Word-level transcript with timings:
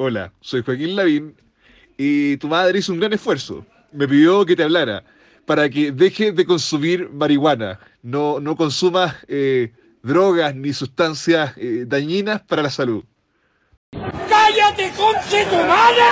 Hola, 0.00 0.32
soy 0.40 0.62
Joaquín 0.62 0.94
Lavín 0.94 1.34
y 1.96 2.36
tu 2.36 2.46
madre 2.46 2.78
hizo 2.78 2.92
un 2.92 3.00
gran 3.00 3.12
esfuerzo. 3.12 3.66
Me 3.90 4.06
pidió 4.06 4.46
que 4.46 4.54
te 4.54 4.62
hablara 4.62 5.02
para 5.44 5.68
que 5.68 5.90
deje 5.90 6.30
de 6.30 6.46
consumir 6.46 7.10
marihuana. 7.10 7.80
No, 8.00 8.38
no 8.38 8.54
consumas 8.54 9.16
eh, 9.26 9.72
drogas 10.04 10.54
ni 10.54 10.72
sustancias 10.72 11.52
eh, 11.56 11.82
dañinas 11.84 12.42
para 12.42 12.62
la 12.62 12.70
salud. 12.70 13.02
¡Cállate, 13.90 14.92
conche 14.96 15.44
tu 15.46 15.56
madre! 15.56 16.04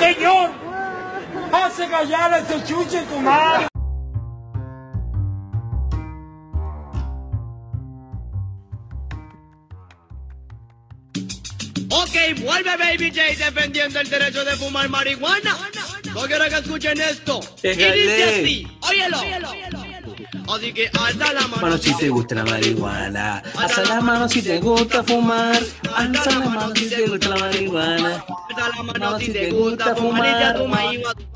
Señor, 0.00 0.50
hace 1.52 1.86
callar 1.86 2.34
a 2.34 2.38
ese 2.40 2.64
chuche 2.64 3.04
tu 3.04 3.20
madre. 3.20 3.68
Ok, 11.96 12.40
vuelve 12.42 12.76
Baby 12.76 13.12
J 13.14 13.44
defendiendo 13.44 14.00
el 14.00 14.10
derecho 14.10 14.44
de 14.44 14.56
fumar 14.56 14.88
marihuana. 14.88 15.56
No 16.12 16.22
quiero 16.22 16.44
que 16.48 16.56
escuchen 16.56 17.00
esto. 17.00 17.40
Y 17.62 17.68
dice 17.68 18.24
así, 18.24 18.68
óyelo. 18.80 19.18
Así 20.52 20.72
que 20.72 20.90
alza 20.98 21.32
la 21.32 21.40
mano. 21.42 21.62
Mano 21.62 21.78
si 21.78 21.96
te 21.96 22.08
gusta 22.08 22.34
la 22.34 22.44
marihuana, 22.44 23.42
alza 23.56 23.82
la 23.82 24.00
mano 24.00 24.28
si 24.28 24.42
te 24.42 24.58
gusta 24.58 25.04
fumar, 25.04 25.62
alza 25.94 26.30
la 26.30 26.48
mano 26.48 26.74
si 26.74 26.88
te 26.88 27.06
gusta 27.06 27.28
la 27.28 27.36
marihuana. 27.36 28.24
Alza 28.48 28.68
la 28.76 28.82
mano 28.82 29.18
si 29.18 29.32
te 29.32 29.50
gusta 29.50 29.94
fumar 29.94 30.56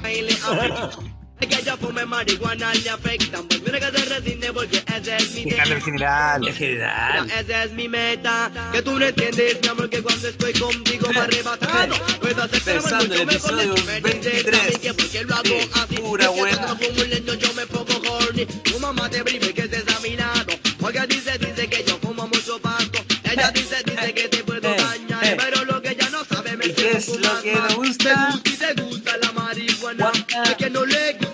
y 0.04 1.08
que 1.46 1.54
ella 1.56 1.76
fume 1.76 2.04
marihuana 2.06 2.72
le 2.74 2.90
afecta. 2.90 3.42
Pues 3.42 3.62
mira 3.62 3.78
que 3.80 3.98
se 3.98 4.04
resiste 4.06 4.52
porque 4.52 4.82
ese 4.96 5.16
es 5.16 5.30
mi 5.34 5.42
Fíjate 5.44 5.72
en 5.74 5.82
general. 5.82 6.48
En 6.48 6.54
general. 6.54 7.30
Esa 7.30 7.64
es 7.64 7.72
mi 7.72 7.88
meta, 7.88 8.50
que 8.72 8.82
tú 8.82 8.98
no 8.98 9.04
entiendes, 9.04 9.58
mi 9.62 9.68
amor, 9.68 9.88
que 9.90 10.02
cuando 10.02 10.28
estoy 10.28 10.52
contigo 10.54 11.08
me 11.12 11.20
arrebatado. 11.20 11.94
Puedo 12.20 12.42
hacer 12.42 12.56
el 12.56 12.62
Pensando 12.82 13.14
en 13.14 13.20
el 13.22 13.28
episodio 13.30 13.74
tu 13.74 13.84
mente, 13.84 14.00
23. 14.10 14.50
también 14.58 14.80
que 14.80 14.94
porque 14.94 15.24
lo 15.24 15.34
hago 15.34 15.44
Sí, 15.44 15.70
así. 15.74 15.94
pura 15.96 16.28
buena. 16.30 16.56
cuando 16.58 16.76
fumo 16.84 17.00
un 17.02 17.10
leño 17.10 17.34
yo 17.34 17.52
me 17.54 17.66
pongo 17.66 18.12
horny. 18.12 18.46
Tu 18.46 18.78
mamá 18.80 19.08
te 19.10 19.22
brime 19.22 19.52
que 19.52 19.62
estés 19.62 19.84
a 19.96 20.00
mi 20.00 20.16
lado. 20.16 20.52
Porque 20.78 21.00
dice, 21.08 21.38
dice 21.38 21.68
que 21.68 21.84
yo 21.86 21.98
fumo 21.98 22.26
mucho 22.26 22.58
pasto. 22.60 22.98
Ella 23.30 23.50
dice, 23.52 23.76
dice 23.84 24.14
que 24.14 24.28
te 24.28 24.44
puedo 24.44 24.68
eh, 24.68 24.76
dañar. 24.76 25.24
eh. 25.24 25.36
Pero 25.38 25.64
lo 25.64 25.80
que 25.82 25.90
ella 25.90 26.08
no 26.10 26.24
sabe 26.24 26.56
me 26.56 26.66
¿Y 26.66 26.72
qué 26.72 26.90
es 26.92 27.08
estoy 27.08 27.18
lo 27.22 27.42
que 27.42 27.74
gusta? 27.74 28.32
Si 28.44 28.56
te 28.56 28.74
gusta 28.82 29.16
la 29.18 29.32
marihuana, 29.32 30.12
el 30.46 30.56
que 30.56 30.70
no 30.70 30.84
le 30.84 31.12
guste 31.14 31.27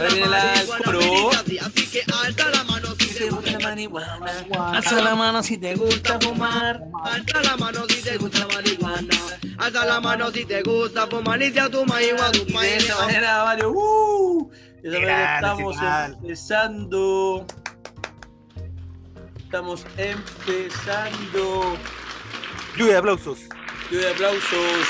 así, 0.00 1.86
que 1.90 2.02
alza 2.12 2.50
la 2.50 2.64
mano 2.64 2.94
si 2.98 3.06
te 3.14 3.28
gusta 3.30 3.50
la 3.50 3.58
marihuana, 3.58 4.30
alza 4.72 5.00
la 5.02 5.14
mano 5.14 5.42
si 5.42 5.58
te 5.58 5.74
gusta 5.74 6.20
fumar. 6.20 6.82
Alza 7.04 7.42
la 7.42 7.56
mano 7.56 7.86
si 7.88 8.02
te 8.02 8.16
gusta 8.16 8.38
la 8.40 8.46
marihuana. 8.54 9.16
Alza 9.58 9.84
la 9.84 10.00
mano 10.00 10.30
si 10.30 10.44
te 10.44 10.62
gusta 10.62 11.06
fumar 11.06 11.42
y 11.42 11.52
si 11.52 11.58
a 11.58 11.68
tu 11.68 11.84
marihuana 11.84 12.32
tu 12.32 12.42
Y 12.42 12.44
de 12.46 12.52
maíz 12.52 12.84
esa 12.84 12.96
manera, 12.98 13.44
Mario, 13.44 13.72
¡uh! 13.72 14.50
De 14.82 14.88
esa 14.88 14.98
manera 15.00 15.40
grande, 15.40 15.62
estamos 15.62 15.76
empezando. 16.14 17.46
Estamos 19.38 19.84
empezando. 19.96 21.76
Lluvia 22.76 22.92
de 22.92 22.98
aplausos. 22.98 23.38
Lluvia 23.90 24.06
de 24.06 24.12
aplausos. 24.14 24.86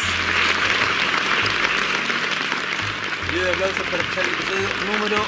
Lluvia 3.30 3.44
de 3.44 3.52
aplausos 3.52 3.86
para 3.86 4.02
estar 4.02 4.24
el 4.24 4.30
episodio 4.34 4.68
número 4.90 5.18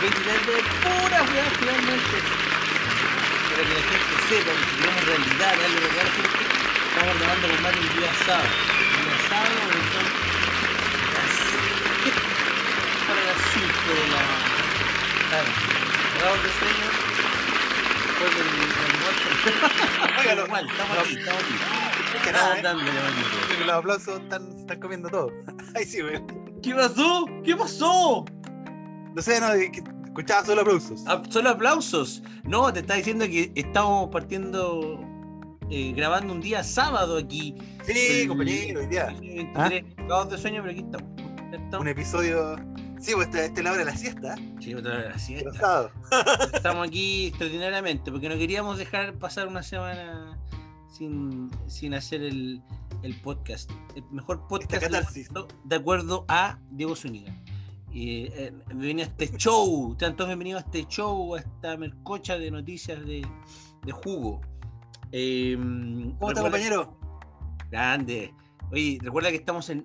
23 0.00 0.46
de 0.46 0.62
pura 0.78 1.22
weá, 1.26 1.50
finalmente. 1.58 2.18
Para 3.50 3.62
que 3.66 3.74
la 3.74 3.82
gente 3.82 4.14
sepa 4.28 4.50
que 4.54 4.62
si 4.62 4.74
queremos 4.78 5.02
realidad, 5.06 5.52
darle 5.58 5.78
que 5.82 5.90
a 5.90 5.98
la 5.98 6.10
gente, 6.14 6.38
estamos 6.86 7.14
grabando 7.18 7.44
con 7.48 7.58
Mario 7.62 7.82
el 7.82 7.88
día 7.98 8.14
sábado. 8.24 8.46
El 8.46 9.02
día 9.02 9.18
sábado, 9.26 9.58
las 9.74 9.98
para 13.08 13.22
las 13.26 13.38
5 13.42 13.66
de 13.90 14.06
la 14.06 14.22
tarde. 15.34 15.52
Grabamos 16.14 16.42
de 16.46 16.50
sueño. 16.62 16.86
Después 18.06 18.30
del 18.38 18.48
almuerzo. 18.86 19.26
Óigalo. 20.20 20.42
Igual, 20.46 20.64
estamos 20.70 20.94
aquí, 20.98 21.14
estamos 21.18 21.42
aquí. 21.42 21.56
que 22.22 22.30
nada, 22.32 22.56
Estamos 22.56 22.82
¿eh? 22.82 22.86
dándole, 22.86 22.90
que 23.48 23.64
Los 23.64 23.74
aplausos 23.74 24.14
están, 24.20 24.42
están 24.60 24.78
comiendo 24.78 25.08
todo. 25.08 25.32
Ay, 25.74 25.84
sí, 25.84 26.02
güey. 26.02 26.37
¿Qué 26.62 26.74
pasó? 26.74 27.26
¿Qué 27.44 27.56
pasó? 27.56 28.24
No 29.14 29.22
sé, 29.22 29.40
no, 29.40 29.52
escuchaba 29.52 30.44
solo 30.44 30.60
aplausos. 30.62 31.04
Ah, 31.06 31.22
Solo 31.28 31.50
aplausos. 31.50 32.22
No, 32.44 32.72
te 32.72 32.80
está 32.80 32.94
diciendo 32.94 33.24
que 33.26 33.52
estamos 33.54 34.08
partiendo, 34.10 35.00
eh, 35.70 35.92
grabando 35.96 36.32
un 36.32 36.40
día 36.40 36.62
sábado 36.64 37.18
aquí. 37.18 37.54
Sí, 37.84 38.22
el- 38.22 38.28
compañero, 38.28 38.80
hoy 38.80 38.86
día. 38.86 39.06
el 39.08 39.20
23, 39.20 39.84
cagados 39.96 40.30
de 40.30 40.38
sueño, 40.38 40.62
pero 40.62 40.72
aquí 40.72 40.80
estamos. 40.84 41.10
Estamos. 41.52 41.80
Un 41.80 41.88
episodio. 41.88 42.56
Sí, 43.00 43.12
pues 43.14 43.28
esta, 43.28 43.44
esta 43.44 43.60
es 43.60 43.64
la 43.64 43.70
hora 43.70 43.78
de 43.80 43.84
la 43.84 43.96
siesta. 43.96 44.34
Sí, 44.60 44.74
otra 44.74 44.96
vez, 44.96 45.06
así 45.14 45.34
de 45.34 45.40
es. 45.40 45.44
los 45.46 45.56
sábados. 45.56 45.92
Estamos 46.52 46.86
aquí 46.88 47.28
extraordinariamente 47.28 48.10
porque 48.10 48.28
no 48.28 48.36
queríamos 48.36 48.76
dejar 48.76 49.14
pasar 49.14 49.46
una 49.46 49.62
semana 49.62 50.36
sin, 50.90 51.48
sin 51.68 51.94
hacer 51.94 52.22
el, 52.24 52.60
el 53.02 53.14
podcast. 53.20 53.70
El 53.94 54.04
mejor 54.10 54.46
podcast 54.48 54.84
de 55.64 55.76
acuerdo 55.76 56.24
a 56.28 56.58
Diego 56.70 56.94
Zúñiga. 56.96 57.34
Y 57.92 58.26
eh, 58.32 58.52
bienvenido 58.68 59.08
a 59.08 59.10
este 59.10 59.36
show. 59.38 59.96
Sean 59.98 60.14
todos 60.14 60.28
bienvenidos 60.28 60.62
a 60.62 60.66
este 60.66 60.86
show, 60.86 61.34
a 61.34 61.40
esta 61.40 61.76
mercocha 61.76 62.38
de 62.38 62.50
noticias 62.50 63.00
de, 63.04 63.26
de 63.84 63.92
jugo. 63.92 64.40
Eh, 65.12 65.56
¿Cómo 66.18 66.30
está, 66.30 66.42
compañero? 66.42 66.98
Grande. 67.70 68.34
Oye, 68.70 68.98
recuerda 69.02 69.30
que 69.30 69.36
estamos 69.36 69.70
en 69.70 69.84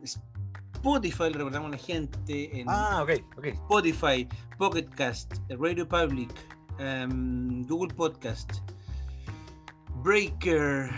Spotify, 0.74 1.24
le 1.32 1.38
recordamos 1.38 1.70
a 1.70 1.72
la 1.72 1.78
gente. 1.78 2.60
En 2.60 2.68
Ah, 2.70 3.04
ok, 3.04 3.12
ok. 3.38 3.46
Spotify, 3.46 4.28
Pocket 4.58 4.90
Cast, 4.96 5.34
Radio 5.50 5.88
Public, 5.88 6.30
em, 6.80 7.66
Google 7.66 7.94
Podcast, 7.96 8.52
Breaker, 10.04 10.90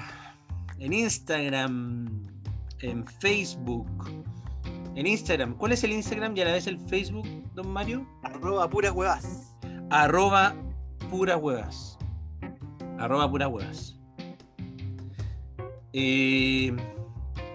en 0.79 0.93
Instagram, 0.93 2.23
en 2.81 3.05
Facebook. 3.19 3.87
En 4.95 5.07
Instagram, 5.07 5.55
¿cuál 5.57 5.73
es 5.73 5.83
el 5.83 5.91
Instagram 5.91 6.35
y 6.37 6.41
a 6.41 6.45
la 6.45 6.51
vez 6.53 6.67
el 6.67 6.79
Facebook, 6.79 7.27
don 7.53 7.67
Mario? 7.69 8.07
Arroba 8.23 8.69
puras 8.69 8.91
huevas. 8.91 9.55
Arroba 9.89 10.55
puras 11.09 11.37
huevas. 11.41 11.97
Arroba 12.97 13.29
puras 13.29 13.49
huevas. 13.49 13.99
Eh, 15.91 16.75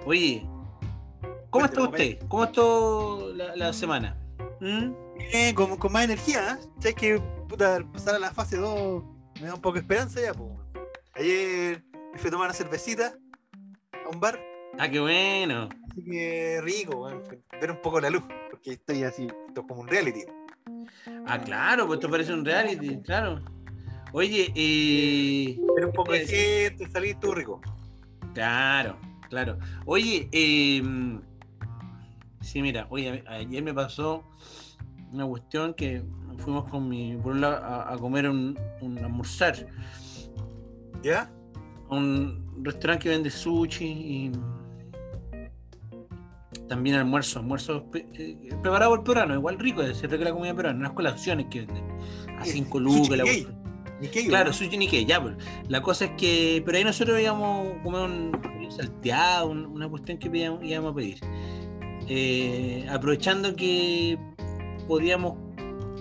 oye, 0.04 0.46
¿cómo 1.50 1.64
está 1.64 1.82
usted? 1.82 2.18
¿Cómo 2.28 2.44
estuvo 2.44 3.32
la, 3.34 3.56
la 3.56 3.72
semana? 3.72 4.16
¿Mm? 4.60 4.92
Con, 5.54 5.76
con 5.76 5.92
más 5.92 6.04
energía, 6.04 6.54
¿eh? 6.54 6.66
¿Sabes 6.78 6.94
que 6.94 7.22
puta, 7.48 7.80
pasar 7.92 8.14
a 8.14 8.18
la 8.18 8.30
fase 8.30 8.56
2 8.56 9.02
me 9.40 9.46
da 9.46 9.54
un 9.54 9.60
poco 9.60 9.74
de 9.74 9.80
esperanza 9.80 10.20
ya, 10.20 10.34
pues. 10.34 10.50
Ayer 11.14 11.84
me 12.12 12.18
fui 12.18 12.28
a 12.28 12.30
tomar 12.30 12.46
una 12.48 12.54
cervecita 12.54 13.14
a 14.04 14.08
un 14.08 14.20
bar, 14.20 14.38
Ah, 14.78 14.88
qué 14.88 15.00
bueno. 15.00 15.68
así 15.90 16.04
que 16.04 16.60
rico, 16.62 17.02
ver 17.60 17.70
un 17.70 17.80
poco 17.82 18.00
la 18.00 18.08
luz, 18.10 18.22
porque 18.50 18.72
estoy 18.72 19.02
así, 19.02 19.26
esto 19.48 19.60
es 19.60 19.66
como 19.66 19.80
un 19.82 19.88
reality. 19.88 20.22
Ah, 21.26 21.40
claro, 21.40 21.86
pues 21.86 21.98
esto 21.98 22.10
parece 22.10 22.32
un 22.32 22.44
reality, 22.44 23.00
claro. 23.02 23.40
Oye, 24.12 24.52
eh, 24.54 25.60
Ver 25.76 25.86
un 25.86 25.92
poco 25.92 26.12
de 26.12 26.20
Pues- 26.20 26.30
gente, 26.30 26.88
salir 26.90 27.16
todo 27.16 27.34
rico. 27.34 27.60
claro, 28.34 28.96
claro. 29.28 29.58
Oye, 29.86 30.28
eh, 30.32 30.82
sí, 32.40 32.62
mira, 32.62 32.86
oye, 32.90 33.22
ayer 33.28 33.62
me 33.62 33.74
pasó 33.74 34.24
una 35.12 35.26
cuestión 35.26 35.74
que 35.74 36.02
fuimos 36.38 36.68
con 36.70 36.88
mi 36.88 37.16
pueblo 37.16 37.48
a, 37.48 37.92
a 37.92 37.98
comer 37.98 38.28
un, 38.28 38.58
un 38.80 38.98
almorzar 38.98 39.66
¿Ya? 41.02 41.30
Un 41.90 42.62
restaurante 42.62 43.04
que 43.04 43.08
vende 43.10 43.30
sushi 43.30 43.84
y 43.86 44.32
también 46.68 46.96
almuerzo, 46.96 47.40
almuerzo 47.40 47.84
pe- 47.90 48.06
eh, 48.14 48.36
preparado 48.62 48.90
por 48.96 49.04
peruano, 49.04 49.34
igual 49.34 49.58
rico, 49.58 49.82
es 49.82 50.00
rico 50.02 50.22
la 50.24 50.32
comida 50.32 50.54
peruana, 50.54 50.78
unas 50.78 50.92
colaciones 50.92 51.46
que 51.50 51.60
venden 51.66 51.84
a 52.38 52.42
Eh, 52.44 52.50
5 52.50 52.78
sushi 52.78 52.96
lucas. 53.02 53.18
la 53.18 53.24
Nikkei. 54.00 54.26
Claro, 54.28 54.52
sushi 54.52 54.78
Nikkei, 54.78 55.04
ya, 55.04 55.20
pues. 55.20 55.34
La 55.68 55.82
cosa 55.82 56.06
es 56.06 56.10
que, 56.16 56.62
pero 56.64 56.78
ahí 56.78 56.84
nosotros 56.84 57.20
íbamos 57.20 57.68
a 57.76 57.82
comer 57.82 58.00
un 58.02 58.70
salteado, 58.70 59.50
un- 59.50 59.66
una 59.66 59.88
cuestión 59.88 60.16
que 60.18 60.28
íbamos, 60.32 60.64
íbamos 60.64 60.92
a 60.92 60.94
pedir. 60.94 61.18
Eh, 62.08 62.86
aprovechando 62.90 63.54
que 63.54 64.18
podíamos 64.88 65.34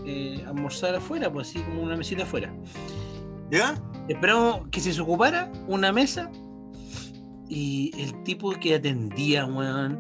eh, 0.06 0.44
almorzar 0.48 0.96
afuera, 0.96 1.32
pues 1.32 1.50
así 1.50 1.60
como 1.62 1.84
una 1.84 1.96
mesita 1.98 2.24
afuera. 2.24 2.52
¿Ya? 3.52 3.76
Esperamos 4.10 4.68
que 4.72 4.82
se 4.82 5.00
ocupara 5.00 5.52
una 5.68 5.94
mesa 5.94 6.32
y 7.48 7.92
el 7.96 8.24
tipo 8.24 8.52
que 8.52 8.74
atendía, 8.74 9.46
weón, 9.46 10.00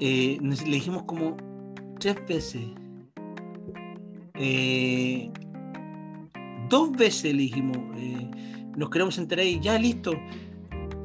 eh, 0.00 0.36
le 0.40 0.56
dijimos 0.64 1.04
como 1.04 1.36
tres 2.00 2.16
veces, 2.26 2.62
eh, 4.34 5.30
dos 6.68 6.90
veces 6.92 7.34
le 7.34 7.42
dijimos, 7.42 7.78
eh, 7.96 8.28
nos 8.76 8.90
queremos 8.90 9.14
sentar 9.14 9.38
ahí, 9.38 9.60
ya 9.60 9.78
listo. 9.78 10.12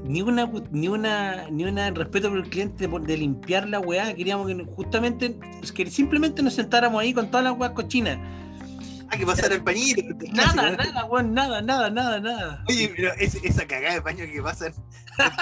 Ni 0.03 0.21
una, 0.21 0.51
ni 0.71 0.89
una, 0.89 1.47
ni 1.49 1.63
una 1.63 1.91
respeto 1.91 2.29
por 2.29 2.39
el 2.39 2.49
cliente 2.49 2.87
de, 2.87 3.17
limpiar 3.17 3.69
la 3.69 3.79
weá, 3.79 4.13
queríamos 4.13 4.47
que 4.47 4.65
justamente, 4.65 5.39
simplemente 5.87 6.41
nos 6.41 6.55
sentáramos 6.55 7.01
ahí 7.01 7.13
con 7.13 7.27
todas 7.27 7.45
las 7.45 7.57
weas 7.57 7.71
cochinas. 7.71 8.17
Ah, 9.13 9.17
que 9.17 9.25
pasara 9.25 9.55
el 9.55 9.63
pañito. 9.63 10.01
Nada, 10.33 10.71
nada, 10.71 11.05
weón, 11.05 11.33
nada, 11.33 11.61
nada, 11.61 11.89
nada, 11.89 12.19
nada. 12.19 12.63
Oye, 12.67 12.91
pero 12.95 13.13
es- 13.15 13.35
esa 13.43 13.65
cagada 13.67 13.95
de 13.95 14.01
paño 14.01 14.25
que 14.25 14.41
pasan 14.41 14.73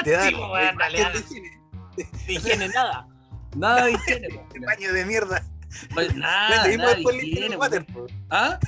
te 0.04 0.12
da 0.12 0.28
Sí, 0.30 0.36
weón, 0.36 0.78
de. 0.78 2.06
De 2.28 2.34
higiene, 2.34 2.68
nada. 2.70 3.08
Nada 3.56 3.86
de 3.86 3.92
higiene, 3.94 4.28
weón. 4.54 4.64
paño 4.66 4.94
de 4.94 5.06
mierda. 5.06 5.46
Pues 5.94 6.10
Con 6.10 6.20
nada, 6.20 6.56
ese 6.62 6.70
mismo 6.70 6.84
nada 6.84 6.96
de 6.96 7.28
higiene, 7.28 7.58
water. 7.58 7.86
¿Ah? 8.30 8.60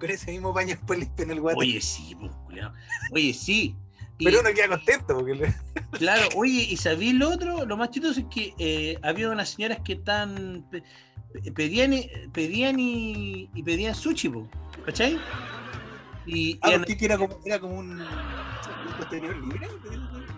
Con 0.00 0.10
ese 0.10 0.30
mismo 0.32 0.52
paño 0.52 0.68
después 0.74 0.98
limpian 0.98 1.30
el 1.30 1.40
water. 1.40 1.58
Oye, 1.58 1.80
sí, 1.80 2.14
pues. 2.18 2.32
Oye, 3.12 3.32
sí. 3.32 3.76
Y- 4.18 4.24
Pero 4.24 4.40
uno 4.40 4.48
queda 4.54 4.68
contento 4.68 5.14
porque 5.14 5.54
Claro, 5.92 6.22
oye, 6.36 6.66
y 6.70 6.76
sabí 6.78 7.12
lo 7.12 7.28
otro, 7.30 7.64
lo 7.66 7.76
más 7.76 7.90
chistoso 7.90 8.20
es 8.20 8.26
que 8.30 8.54
eh, 8.58 8.98
había 9.02 9.28
unas 9.30 9.50
señoras 9.50 9.78
que 9.84 9.96
pe- 10.70 10.82
pedían, 11.54 11.92
y- 11.92 12.08
pedían 12.32 12.78
y, 12.80 13.48
y 13.54 13.62
pedían 13.62 13.94
sushi, 13.94 14.28
po, 14.28 14.48
¿cachai? 14.84 15.20
Y 16.28 16.58
Ah, 16.62 16.82
que 16.84 17.04
era 17.04 17.16
como, 17.16 17.38
era 17.44 17.60
como 17.60 17.78
un, 17.78 17.88
un 17.90 18.96
libre. 19.40 19.68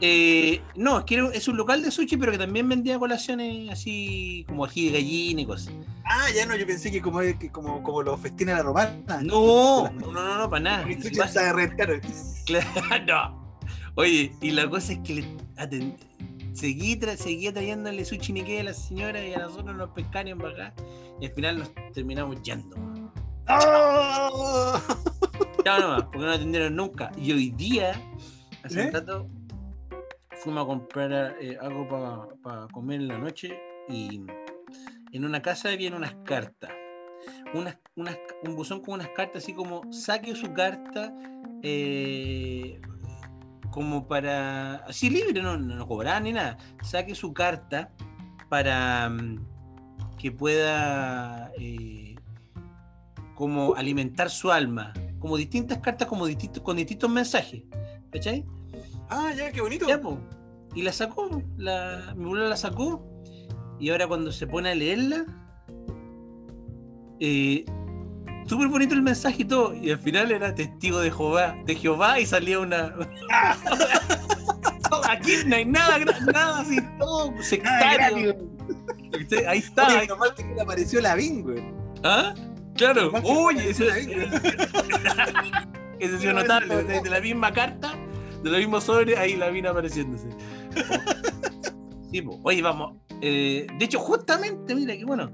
eh, 0.01 0.63
no, 0.77 0.99
es 0.99 1.05
que 1.05 1.15
era- 1.15 1.31
es 1.33 1.49
un 1.49 1.57
local 1.57 1.83
de 1.83 1.91
sushi, 1.91 2.17
pero 2.19 2.31
que 2.33 2.39
también 2.39 2.69
vendía 2.69 2.99
colaciones 2.99 3.71
así 3.71 4.45
como 4.49 4.65
ají 4.67 4.87
de 4.87 4.93
gallina 4.93 5.41
y 5.43 5.47
cosas. 5.47 5.73
Ah, 6.05 6.27
ya 6.35 6.45
no, 6.47 6.57
yo 6.57 6.67
pensé 6.67 6.91
que 6.91 7.01
como, 7.01 7.21
que 7.21 7.51
como, 7.51 7.83
como 7.83 8.03
los 8.03 8.21
festines 8.21 8.55
a 8.55 8.59
la 8.59 8.63
romana. 8.65 9.23
No, 9.23 9.91
no, 9.91 10.13
no, 10.13 10.39
no, 10.39 10.51
para 10.51 10.61
nada. 10.63 10.83
El 10.83 11.03
sushi 11.03 11.17
está. 11.29 11.53
Claro, 12.45 12.67
no. 13.07 13.49
Oye, 13.95 14.33
y 14.41 14.51
la 14.53 14.69
cosa 14.69 14.93
es 14.93 14.99
que 15.01 15.15
le 15.15 15.25
seguí 16.59 16.97
tra- 16.97 17.17
seguía 17.17 17.53
trayéndole 17.53 18.05
sushi 18.05 18.33
nique 18.33 18.61
a 18.61 18.65
la 18.65 18.75
señora 18.75 19.25
y 19.25 19.33
a 19.35 19.39
nosotros 19.39 19.77
nos 19.77 19.91
pescaron 19.91 20.39
para 20.39 20.69
acá. 20.69 20.75
Y 21.21 21.27
al 21.27 21.33
final 21.33 21.59
nos 21.59 21.73
terminamos 21.93 22.43
yendo. 22.43 22.77
¡Oh! 23.49 24.81
Chao 25.65 25.81
nomás, 25.81 26.03
porque 26.05 26.19
no 26.19 26.33
atendieron 26.33 26.77
nunca. 26.77 27.11
Y 27.17 27.33
hoy 27.33 27.51
día, 27.51 27.93
hace 28.63 28.83
¿Eh? 28.83 28.87
un 28.87 28.93
rato, 28.93 29.29
fuimos 30.43 30.65
a 30.65 30.67
comprar 30.67 31.37
eh, 31.41 31.57
algo 31.61 31.89
para 32.43 32.67
comer 32.69 33.01
en 33.01 33.09
la 33.09 33.19
noche 33.19 33.59
y 33.89 34.23
en 35.13 35.25
una 35.25 35.41
casa 35.41 35.71
habían 35.71 35.95
unas 35.95 36.15
cartas. 36.25 36.71
Unas, 37.55 37.79
unas, 37.97 38.19
un 38.43 38.55
buzón 38.55 38.81
con 38.81 38.95
unas 38.95 39.09
cartas 39.09 39.43
así 39.43 39.53
como 39.53 39.91
saque 39.93 40.35
su 40.35 40.53
carta 40.53 41.13
eh, 41.63 42.81
como 43.71 44.07
para 44.07 44.77
así 44.87 45.11
libre, 45.11 45.43
no, 45.43 45.57
no, 45.57 45.77
no 45.77 45.87
cobraban 45.87 46.25
ni 46.25 46.33
nada. 46.33 46.59
Saque 46.83 47.15
su 47.15 47.33
carta 47.33 47.91
para 48.49 49.09
mm, 49.11 49.45
que 50.19 50.33
pueda 50.33 51.53
eh, 51.59 52.17
como 53.35 53.75
alimentar 53.75 54.31
su 54.31 54.51
alma. 54.51 54.93
Como 55.19 55.37
distintas 55.37 55.79
cartas 55.79 56.09
como 56.09 56.27
distintos, 56.27 56.63
con 56.63 56.77
distintos 56.77 57.11
mensajes. 57.11 57.63
¿Cachai? 58.11 58.45
Ah, 59.11 59.33
ya, 59.37 59.53
qué 59.53 59.61
bonito. 59.61 59.87
Ya, 59.87 60.01
po. 60.01 60.19
Y 60.75 60.83
la 60.83 60.93
sacó, 60.93 61.43
la, 61.57 62.15
mi 62.17 62.25
abuela 62.25 62.49
la 62.49 62.57
sacó. 62.57 63.05
Y 63.81 63.91
ahora 63.91 64.07
cuando 64.07 64.33
se 64.33 64.47
pone 64.47 64.71
a 64.71 64.75
leerla, 64.75 65.25
eh, 67.21 67.65
súper 68.49 68.69
bonito 68.69 68.95
el 68.95 69.03
mensaje 69.03 69.43
y 69.43 69.45
todo. 69.45 69.75
Y 69.75 69.91
al 69.91 69.99
final 69.99 70.31
era 70.33 70.55
testigo 70.55 71.01
de 71.01 71.11
Jehová, 71.11 71.57
de 71.67 71.75
Jehová 71.75 72.19
y 72.21 72.27
salía 72.27 72.59
una. 72.61 72.95
Aquí 75.09 75.33
no 75.47 75.57
hay 75.57 75.65
nada, 75.65 75.99
nada 76.33 76.61
así, 76.61 76.79
todo 76.99 77.33
sectario. 77.43 78.37
¿Viste? 79.17 79.47
Ahí 79.47 79.59
está. 79.59 79.87
Oye, 79.87 79.99
ahí- 79.99 80.07
normal 80.07 80.35
que 80.37 80.45
le 80.45 80.61
apareció 80.61 81.01
la 81.01 81.15
Bing, 81.15 81.43
güey. 81.43 81.63
¿Ah? 82.05 82.35
Claro, 82.77 83.11
oye. 83.25 83.71
Ese 86.01 86.15
ha 86.15 86.19
sido 86.21 86.33
No, 86.33 86.41
notable, 86.41 86.85
de, 86.85 87.01
de 87.01 87.11
la 87.11 87.21
misma 87.21 87.53
carta, 87.53 87.93
de 88.43 88.51
la 88.51 88.59
misma 88.59 88.81
sobre, 88.81 89.17
ahí 89.19 89.37
la 89.37 89.49
vino 89.51 89.71
apareciéndose. 89.71 90.29
Sí, 92.11 92.23
po. 92.23 92.41
oye, 92.43 92.63
vamos. 92.63 92.95
eh, 93.21 93.67
de 93.79 93.85
hecho, 93.85 93.99
justamente, 93.99 94.75
mira, 94.75 94.97
que 94.97 95.05
bueno. 95.05 95.31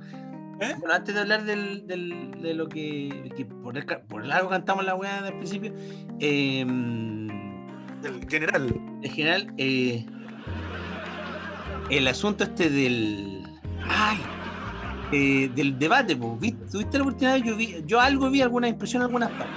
¿Eh? 0.60 0.74
Bueno, 0.78 0.94
antes 0.94 1.14
de 1.14 1.20
hablar 1.20 1.44
del, 1.44 1.86
del- 1.86 2.30
de 2.40 2.54
lo 2.54 2.68
que, 2.68 3.32
que 3.36 3.44
por, 3.44 3.76
el, 3.76 3.84
por 3.84 4.30
algo 4.30 4.48
cantamos 4.50 4.84
la 4.84 4.94
weá 4.94 5.18
al 5.26 5.36
principio, 5.38 5.72
eh, 6.20 6.64
Del 6.64 8.26
general. 8.28 8.74
en 9.02 9.10
general, 9.10 9.52
eh, 9.58 10.06
el 11.90 12.06
asunto 12.08 12.44
este 12.44 12.70
del. 12.70 13.42
¡Ay! 13.88 14.18
eh, 15.12 15.50
del 15.54 15.78
debate. 15.78 16.14
¿Viste- 16.14 16.66
¿tuviste 16.70 16.98
la 16.98 17.04
oportunidad? 17.04 17.36
Yo, 17.38 17.56
vi, 17.56 17.82
yo 17.86 18.00
algo 18.00 18.30
vi, 18.30 18.40
alguna 18.40 18.68
impresión 18.68 19.02
en 19.02 19.06
algunas 19.06 19.30
partes. 19.30 19.56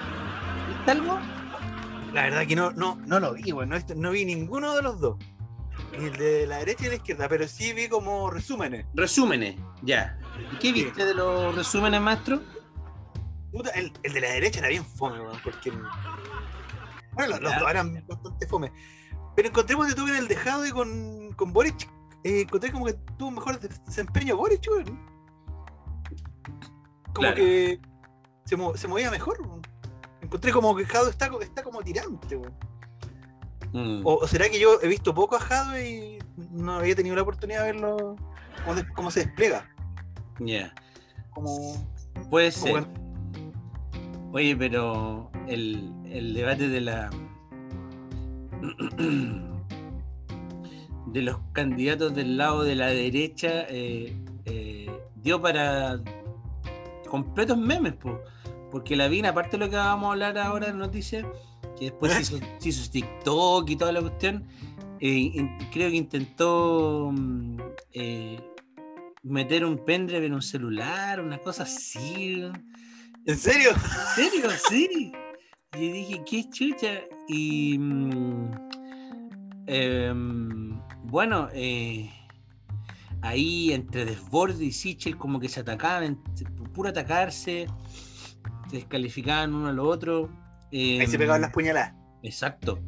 ¿Viste 0.69 0.91
algo? 0.91 1.19
La 2.13 2.23
verdad 2.23 2.45
que 2.47 2.55
no, 2.55 2.71
no, 2.71 2.95
no 3.05 3.19
lo 3.19 3.33
vi, 3.33 3.51
güey. 3.51 3.67
No, 3.67 3.75
no 3.95 4.11
vi 4.11 4.25
ninguno 4.25 4.75
de 4.75 4.81
los 4.81 4.99
dos. 4.99 5.17
Ni 5.97 6.05
el 6.05 6.13
de 6.13 6.47
la 6.47 6.57
derecha 6.57 6.83
ni 6.83 6.89
la 6.89 6.95
izquierda, 6.95 7.29
pero 7.29 7.47
sí 7.47 7.73
vi 7.73 7.87
como 7.87 8.29
resúmenes. 8.29 8.85
Resúmenes, 8.93 9.55
ya. 9.83 10.17
¿Y 10.51 10.55
qué 10.57 10.71
viste 10.71 11.05
de 11.05 11.13
los 11.13 11.55
resúmenes, 11.55 12.01
maestro? 12.01 12.41
Puta, 13.51 13.69
el, 13.71 13.91
el 14.03 14.13
de 14.13 14.21
la 14.21 14.29
derecha 14.29 14.59
era 14.59 14.69
bien 14.69 14.85
fome, 14.85 15.19
weón, 15.19 15.39
porque. 15.43 15.71
Bueno, 17.13 17.39
los, 17.39 17.53
dos 17.59 17.69
eran 17.69 18.03
bastante 18.07 18.45
fome. 18.47 18.71
Pero 19.35 19.49
encontremos 19.49 19.87
que 19.87 19.93
tuve 19.95 20.09
en 20.11 20.17
el 20.17 20.27
dejado 20.27 20.65
y 20.65 20.71
con, 20.71 21.31
con 21.33 21.53
Boric. 21.53 21.89
eh, 22.23 22.41
encontré 22.41 22.71
como 22.71 22.85
que 22.85 22.93
tuvo 23.17 23.29
un 23.29 23.35
mejor 23.35 23.59
des- 23.59 23.83
desempeño 23.85 24.35
Boric, 24.37 24.61
weón. 24.69 24.85
Como 27.13 27.13
Claro. 27.13 27.35
que 27.35 27.79
se, 28.45 28.55
mo- 28.55 28.75
se 28.77 28.87
movía 28.87 29.09
mejor, 29.11 29.41
weón. 29.41 29.61
Encontré 30.21 30.51
como 30.51 30.75
que 30.75 30.85
Jado 30.85 31.09
está, 31.09 31.29
está 31.41 31.63
como 31.63 31.81
tirante, 31.81 32.35
weón. 32.35 32.53
Mm, 33.73 34.05
O, 34.05 34.15
o 34.17 34.27
será 34.27 34.49
que 34.49 34.59
yo 34.59 34.79
he 34.81 34.87
visto 34.87 35.13
poco 35.13 35.35
a 35.35 35.39
Jado 35.39 35.79
y 35.79 36.19
no 36.51 36.73
había 36.75 36.95
tenido 36.95 37.15
la 37.15 37.21
oportunidad 37.23 37.63
de 37.65 37.71
verlo 37.73 38.15
cómo 38.95 39.11
se 39.11 39.25
despliega. 39.25 39.69
Ya. 40.39 40.73
Como, 41.31 41.75
Puede 42.29 42.51
como 42.51 42.65
ser. 42.77 42.87
Oye, 44.33 44.55
pero 44.55 45.31
el, 45.47 45.93
el 46.05 46.33
debate 46.33 46.67
de 46.67 46.81
la. 46.81 47.09
de 51.07 51.21
los 51.21 51.37
candidatos 51.53 52.13
del 52.13 52.37
lado 52.37 52.63
de 52.63 52.75
la 52.75 52.87
derecha 52.87 53.65
eh, 53.69 54.13
eh, 54.45 54.91
dio 55.15 55.41
para 55.41 56.01
completos 57.09 57.57
memes, 57.57 57.93
po. 57.93 58.19
porque 58.71 58.95
la 58.95 59.07
Vina, 59.07 59.29
aparte 59.29 59.57
de 59.57 59.65
lo 59.65 59.69
que 59.69 59.77
vamos 59.77 60.09
a 60.09 60.11
hablar 60.11 60.37
ahora 60.37 60.67
en 60.67 60.77
noticias, 60.77 61.25
que 61.77 61.85
después 61.85 62.13
se 62.13 62.21
hizo, 62.21 62.39
hizo 62.63 62.91
TikTok 62.91 63.69
y 63.69 63.75
toda 63.75 63.91
la 63.91 64.01
cuestión, 64.01 64.45
eh, 64.99 65.49
creo 65.71 65.89
que 65.89 65.95
intentó 65.95 67.11
mm, 67.13 67.57
eh, 67.93 68.39
meter 69.27 69.65
un 69.65 69.83
pendrive 69.83 70.25
en 70.25 70.33
un 70.33 70.41
celular, 70.41 71.19
una 71.21 71.37
cosa 71.37 71.63
así. 71.63 72.49
¿En 73.25 73.37
serio? 73.37 73.71
¿En 73.71 74.15
serio? 74.15 74.49
¿Sí? 74.69 75.11
Y 75.77 75.91
dije, 75.91 76.23
qué 76.25 76.49
chucha. 76.49 77.01
Y. 77.27 77.77
mm, 77.77 78.51
em, 79.67 80.79
bueno, 81.03 81.49
eh, 81.53 82.09
ahí 83.21 83.73
entre 83.73 84.05
Desborde 84.05 84.65
y 84.65 84.71
Sichel, 84.71 85.17
como 85.17 85.39
que 85.39 85.49
se 85.49 85.59
atacaban, 85.59 86.21
puro 86.73 86.89
atacarse, 86.89 87.67
se 88.69 88.75
descalificaban 88.75 89.53
uno 89.53 89.67
al 89.67 89.79
otro. 89.79 90.29
Ahí 90.71 91.05
se 91.05 91.15
em, 91.15 91.19
pegaban 91.19 91.41
las 91.41 91.51
puñaladas. 91.51 91.93
Exacto. 92.23 92.79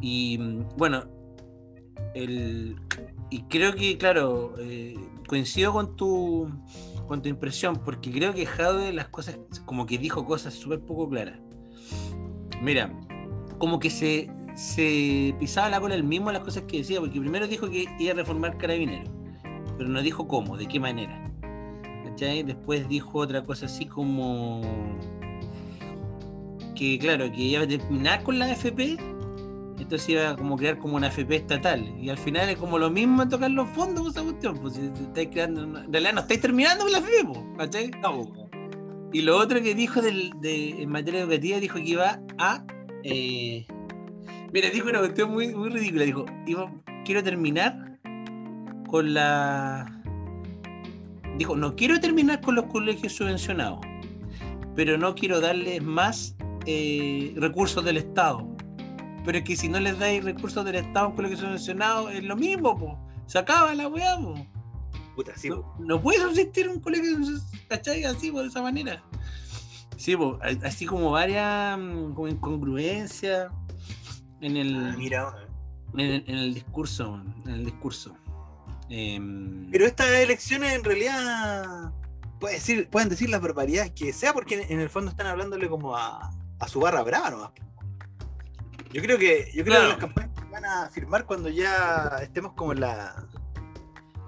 Y 0.00 0.38
mm, 0.38 0.76
bueno, 0.76 1.04
el, 2.14 2.76
y 3.30 3.42
creo 3.44 3.74
que, 3.74 3.98
claro, 3.98 4.54
eh, 4.58 4.94
coincido 5.26 5.72
con 5.72 5.96
tu, 5.96 6.48
con 7.06 7.22
tu 7.22 7.28
impresión, 7.28 7.76
porque 7.84 8.10
creo 8.10 8.34
que 8.34 8.46
Jade 8.46 8.92
las 8.92 9.08
cosas, 9.08 9.38
como 9.64 9.86
que 9.86 9.98
dijo 9.98 10.24
cosas 10.24 10.54
súper 10.54 10.80
poco 10.80 11.08
claras. 11.08 11.38
Mira, 12.62 12.92
como 13.58 13.78
que 13.78 13.90
se, 13.90 14.30
se 14.54 15.34
pisaba 15.38 15.68
la 15.68 15.80
cola 15.80 15.94
el 15.94 16.04
mismo 16.04 16.30
las 16.32 16.42
cosas 16.42 16.64
que 16.64 16.78
decía, 16.78 17.00
porque 17.00 17.20
primero 17.20 17.46
dijo 17.46 17.68
que 17.70 17.86
iba 17.98 18.12
a 18.12 18.16
reformar 18.16 18.56
carabineros, 18.58 19.10
pero 19.76 19.88
no 19.88 20.02
dijo 20.02 20.28
cómo, 20.28 20.56
de 20.56 20.66
qué 20.66 20.78
manera. 20.78 21.24
Después 22.16 22.88
dijo 22.88 23.18
otra 23.18 23.44
cosa 23.44 23.66
así 23.66 23.86
como 23.86 24.62
que 26.76 26.98
claro, 26.98 27.30
que 27.30 27.40
iba 27.42 27.62
a 27.62 27.66
terminar 27.68 28.22
con 28.22 28.38
la 28.38 28.50
FP, 28.50 28.96
entonces 29.84 30.08
iba 30.08 30.30
a 30.30 30.36
como 30.36 30.56
crear 30.56 30.78
como 30.78 30.96
una 30.96 31.08
FP 31.08 31.36
estatal. 31.36 31.94
Y 31.98 32.08
al 32.10 32.18
final 32.18 32.48
es 32.48 32.56
como 32.56 32.78
lo 32.78 32.90
mismo 32.90 33.22
en 33.22 33.28
tocar 33.28 33.50
los 33.50 33.68
fondos, 33.70 34.08
esa 34.08 34.22
cuestión. 34.22 34.58
Pues 34.58 34.74
si 34.74 34.80
estáis 34.82 35.28
creando, 35.30 35.62
en 35.62 35.92
realidad 35.92 36.14
no 36.14 36.20
estáis 36.20 36.40
terminando 36.40 36.84
con 36.84 36.92
la 36.92 36.98
FP, 36.98 37.24
po, 37.24 37.46
¿cachai? 37.56 37.90
No. 38.02 38.32
Y 39.12 39.22
lo 39.22 39.36
otro 39.36 39.62
que 39.62 39.74
dijo 39.74 40.02
del, 40.02 40.32
de, 40.40 40.82
en 40.82 40.90
materia 40.90 41.20
educativa, 41.20 41.60
dijo 41.60 41.76
que 41.76 41.88
iba 41.88 42.20
a. 42.38 42.64
eh, 43.04 43.66
mira, 44.52 44.70
dijo 44.70 44.88
una 44.88 44.98
cuestión 44.98 45.30
muy, 45.30 45.54
muy 45.54 45.68
ridícula. 45.68 46.04
Dijo: 46.04 46.26
iba, 46.46 46.72
Quiero 47.04 47.22
terminar 47.22 47.98
con 48.88 49.14
la. 49.14 50.02
Dijo: 51.38 51.56
No 51.56 51.76
quiero 51.76 52.00
terminar 52.00 52.40
con 52.40 52.56
los 52.56 52.64
colegios 52.66 53.12
subvencionados, 53.12 53.80
pero 54.74 54.98
no 54.98 55.14
quiero 55.14 55.40
darles 55.40 55.82
más 55.82 56.36
eh, 56.66 57.34
recursos 57.36 57.84
del 57.84 57.98
Estado. 57.98 58.53
Pero 59.24 59.38
es 59.38 59.44
que 59.44 59.56
si 59.56 59.68
no 59.68 59.80
les 59.80 59.98
dais 59.98 60.22
recursos 60.22 60.64
del 60.64 60.76
Estado 60.76 61.06
a 61.06 61.08
un 61.08 61.16
colegio 61.16 61.38
subvencionado, 61.38 62.10
es 62.10 62.22
lo 62.22 62.36
mismo, 62.36 62.78
po. 62.78 62.98
Se 63.26 63.38
acaba 63.38 63.74
la 63.74 63.88
weá, 63.88 64.18
po. 64.18 64.34
Puta, 65.16 65.32
sí, 65.36 65.50
po. 65.50 65.74
No, 65.78 66.00
puede 66.00 66.20
subsistir 66.20 66.68
un 66.68 66.80
colegio, 66.80 67.16
¿cachai? 67.68 68.04
Así, 68.04 68.30
po, 68.30 68.42
de 68.42 68.48
esa 68.48 68.62
manera. 68.62 69.02
Sí, 69.96 70.16
po, 70.16 70.38
así 70.62 70.86
como 70.86 71.12
varias 71.12 71.78
mm, 71.78 72.12
como 72.14 72.28
incongruencias 72.28 73.50
en 74.40 74.56
el, 74.56 74.76
Ah, 74.76 74.94
mira, 74.98 75.48
en 75.94 76.00
el, 76.00 76.24
en 76.26 76.34
el 76.36 76.54
discurso, 76.54 77.22
en 77.46 77.50
el 77.50 77.64
discurso. 77.64 78.14
Em, 78.90 79.70
Pero 79.70 79.86
estas 79.86 80.08
elecciones 80.10 80.74
en 80.74 80.84
realidad 80.84 81.92
decir, 82.40 82.88
pueden 82.90 83.08
decir 83.08 83.30
las 83.30 83.40
barbaridades 83.40 83.92
que 83.92 84.12
sea 84.12 84.34
porque 84.34 84.60
en, 84.60 84.72
en 84.72 84.80
el 84.80 84.90
fondo 84.90 85.10
están 85.10 85.26
hablándole 85.26 85.68
como 85.68 85.96
a, 85.96 86.30
a 86.58 86.68
su 86.68 86.80
barra 86.80 87.02
brava 87.02 87.30
nomás. 87.30 87.50
Yo 88.94 89.02
creo 89.02 89.18
que, 89.18 89.50
yo 89.54 89.64
creo 89.64 89.74
Claro. 89.76 89.82
que 89.84 89.88
las 89.88 89.98
campañas 89.98 90.30
se 90.38 90.44
van 90.52 90.64
a 90.64 90.88
firmar 90.88 91.26
cuando 91.26 91.48
ya 91.48 92.18
estemos 92.22 92.52
como 92.52 92.72
en 92.72 92.80
la, 92.80 93.26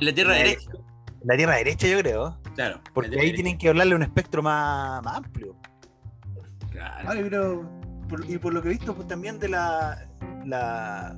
la 0.00 0.12
tierra 0.14 0.32
la- 0.32 0.38
derecha, 0.38 0.70
en 0.72 1.28
la 1.28 1.36
tierra 1.36 1.54
derecha, 1.56 1.86
yo 1.86 1.98
creo. 2.00 2.40
claro. 2.54 2.80
Porque 2.92 3.10
ahí 3.10 3.14
derecha, 3.16 3.34
tienen 3.36 3.58
que 3.58 3.68
hablarle 3.68 3.92
a 3.92 3.96
un 3.96 4.02
espectro 4.02 4.42
más, 4.42 5.02
más 5.04 5.16
amplio. 5.18 5.54
claro. 6.70 7.06
Vale, 7.08 7.22
pero 7.22 7.70
por- 8.08 8.28
y 8.28 8.38
por 8.38 8.52
lo 8.54 8.60
que 8.60 8.68
he 8.68 8.72
visto 8.72 8.92
pues, 8.94 9.06
también 9.06 9.38
de 9.38 9.48
la, 9.48 10.08
la 10.44 11.16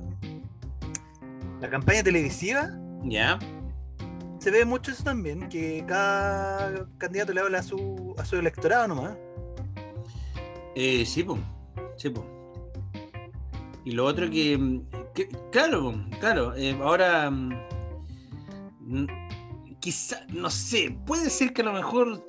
la 1.59 1.69
campaña 1.69 2.03
televisiva, 2.03 2.69
Ya, 3.03 3.37
se 4.39 4.49
ve 4.51 4.63
mucho 4.63 4.91
eso 4.91 5.03
también, 5.03 5.49
que 5.49 5.83
cada 5.87 6.87
candidato 6.97 7.33
le 7.33 7.41
habla 7.41 7.59
a 7.59 7.63
su, 7.63 8.15
a 8.17 8.23
su 8.25 8.37
electorado 8.37 8.87
nomás. 8.87 9.17
Eh, 10.75 11.03
sí, 11.05 11.23
po. 11.23 11.37
Sí, 11.97 12.09
po. 12.09 12.23
Y 13.85 13.91
lo 13.91 14.05
otro 14.05 14.29
que, 14.29 14.57
mm, 14.57 14.81
que- 15.15 15.29
claro, 15.51 15.93
claro, 16.19 16.55
eh, 16.55 16.77
ahora 16.81 17.29
mm, 17.31 19.07
quizá, 19.79 20.25
no 20.29 20.49
sé, 20.49 20.97
puede 21.05 21.29
ser 21.29 21.53
que 21.53 21.61
a 21.61 21.65
lo 21.65 21.73
mejor 21.73 22.25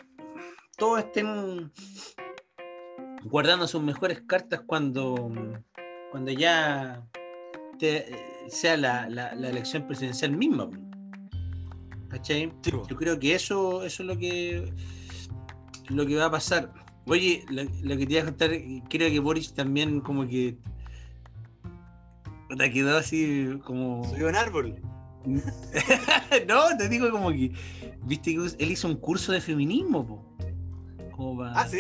todos 0.76 1.00
estén 1.00 1.71
guardando 3.25 3.66
sus 3.66 3.83
mejores 3.83 4.23
cartas 4.26 4.62
cuando, 4.66 5.28
mm, 5.28 5.54
cuando 6.11 6.30
ya 6.30 7.07
te- 7.78 8.11
eh, 8.12 8.26
sea 8.49 8.76
la, 8.76 9.09
la- 9.09 9.35
la 9.35 9.49
elección 9.50 9.87
presidencial 9.87 10.33
misma. 10.37 10.69
¿Cachai? 12.09 12.52
Yo 12.64 12.97
creo 12.97 13.19
que 13.21 13.35
eso, 13.35 13.85
eso 13.85 14.02
es 14.02 14.07
lo 14.09 14.19
que 14.19 14.73
lo 15.90 16.07
que 16.07 16.16
va 16.16 16.26
a 16.26 16.30
pasar. 16.30 16.73
Oye, 17.07 17.45
lo, 17.50 17.62
lo 17.64 17.97
que 17.97 18.07
te 18.07 18.12
iba 18.14 18.23
a 18.23 18.25
contar, 18.26 18.50
creo 18.88 19.11
que 19.11 19.19
Boris 19.21 19.52
también 19.54 20.00
como 20.00 20.26
que 20.26 20.57
te 22.57 22.71
quedó 22.71 22.97
así 22.99 23.49
como. 23.64 24.04
Subió 24.09 24.28
un 24.28 24.37
árbol. 24.37 24.75
no, 26.49 26.76
te 26.78 26.88
digo 26.88 27.11
como 27.11 27.30
que. 27.30 27.52
Viste 28.04 28.35
que 28.35 28.47
él 28.64 28.71
hizo 28.71 28.88
un 28.88 28.97
curso 28.97 29.33
de 29.33 29.40
feminismo, 29.40 30.07
po. 30.07 30.37
Como 31.14 31.38
pa- 31.38 31.52
Ah, 31.54 31.66
sí. 31.69 31.78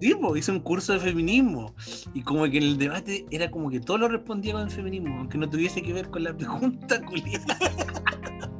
Sí, 0.00 0.14
po, 0.14 0.34
hizo 0.36 0.52
un 0.52 0.60
curso 0.60 0.94
de 0.94 0.98
feminismo. 1.00 1.74
Y 2.14 2.22
como 2.22 2.44
que 2.44 2.56
en 2.56 2.62
el 2.64 2.78
debate 2.78 3.26
era 3.30 3.50
como 3.50 3.70
que 3.70 3.80
todo 3.80 3.98
lo 3.98 4.08
respondía 4.08 4.54
con 4.54 4.62
el 4.62 4.70
feminismo, 4.70 5.18
aunque 5.18 5.36
no 5.38 5.48
tuviese 5.48 5.82
que 5.82 5.92
ver 5.92 6.08
con 6.10 6.24
la 6.24 6.34
pregunta, 6.36 7.00
culiada. 7.04 7.58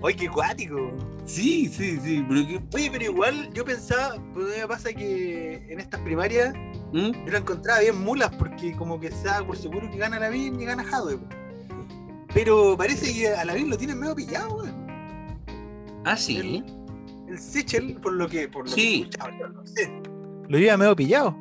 Oye, 0.00 0.14
qué 0.16 0.28
cuático. 0.28 0.92
Sí, 1.24 1.66
sí, 1.68 1.98
sí. 2.00 2.24
Pero 2.28 2.46
que. 2.46 2.60
Oye, 2.76 2.90
pero 2.90 3.04
igual 3.04 3.52
yo 3.52 3.64
pensaba, 3.64 4.14
pues 4.32 4.56
me 4.58 4.66
pasa 4.68 4.92
que 4.92 5.54
en 5.70 5.80
estas 5.80 6.00
primarias 6.02 6.54
¿Mm? 6.92 7.10
yo 7.26 7.32
lo 7.32 7.38
encontraba 7.38 7.80
bien 7.80 8.00
mulas 8.02 8.30
porque 8.38 8.72
como 8.76 9.00
que 9.00 9.10
se 9.10 9.24
da 9.26 9.44
por 9.44 9.56
seguro 9.56 9.90
que 9.90 9.96
gana 9.98 10.18
la 10.20 10.28
BIN 10.28 10.60
y 10.60 10.64
gana 10.64 10.84
Jadwe. 10.84 11.18
Pero 12.32 12.76
parece 12.76 13.12
que 13.12 13.28
a 13.28 13.44
la 13.44 13.54
BIN 13.54 13.70
lo 13.70 13.76
tienen 13.76 13.98
medio 13.98 14.14
pillado, 14.14 14.56
weón. 14.56 14.86
Ah, 16.04 16.16
sí. 16.16 16.62
El 17.28 17.38
Sechel, 17.38 17.96
por 18.00 18.12
lo 18.12 18.28
que, 18.28 18.48
por 18.48 18.64
lo 18.66 18.70
Sí. 18.70 19.02
que 19.02 19.08
escuchaba, 19.10 19.38
yo 19.38 19.48
no 19.48 19.66
sé, 19.66 19.92
lo 20.48 20.58
lleva 20.58 20.76
medio 20.76 20.94
pillado. 20.96 21.36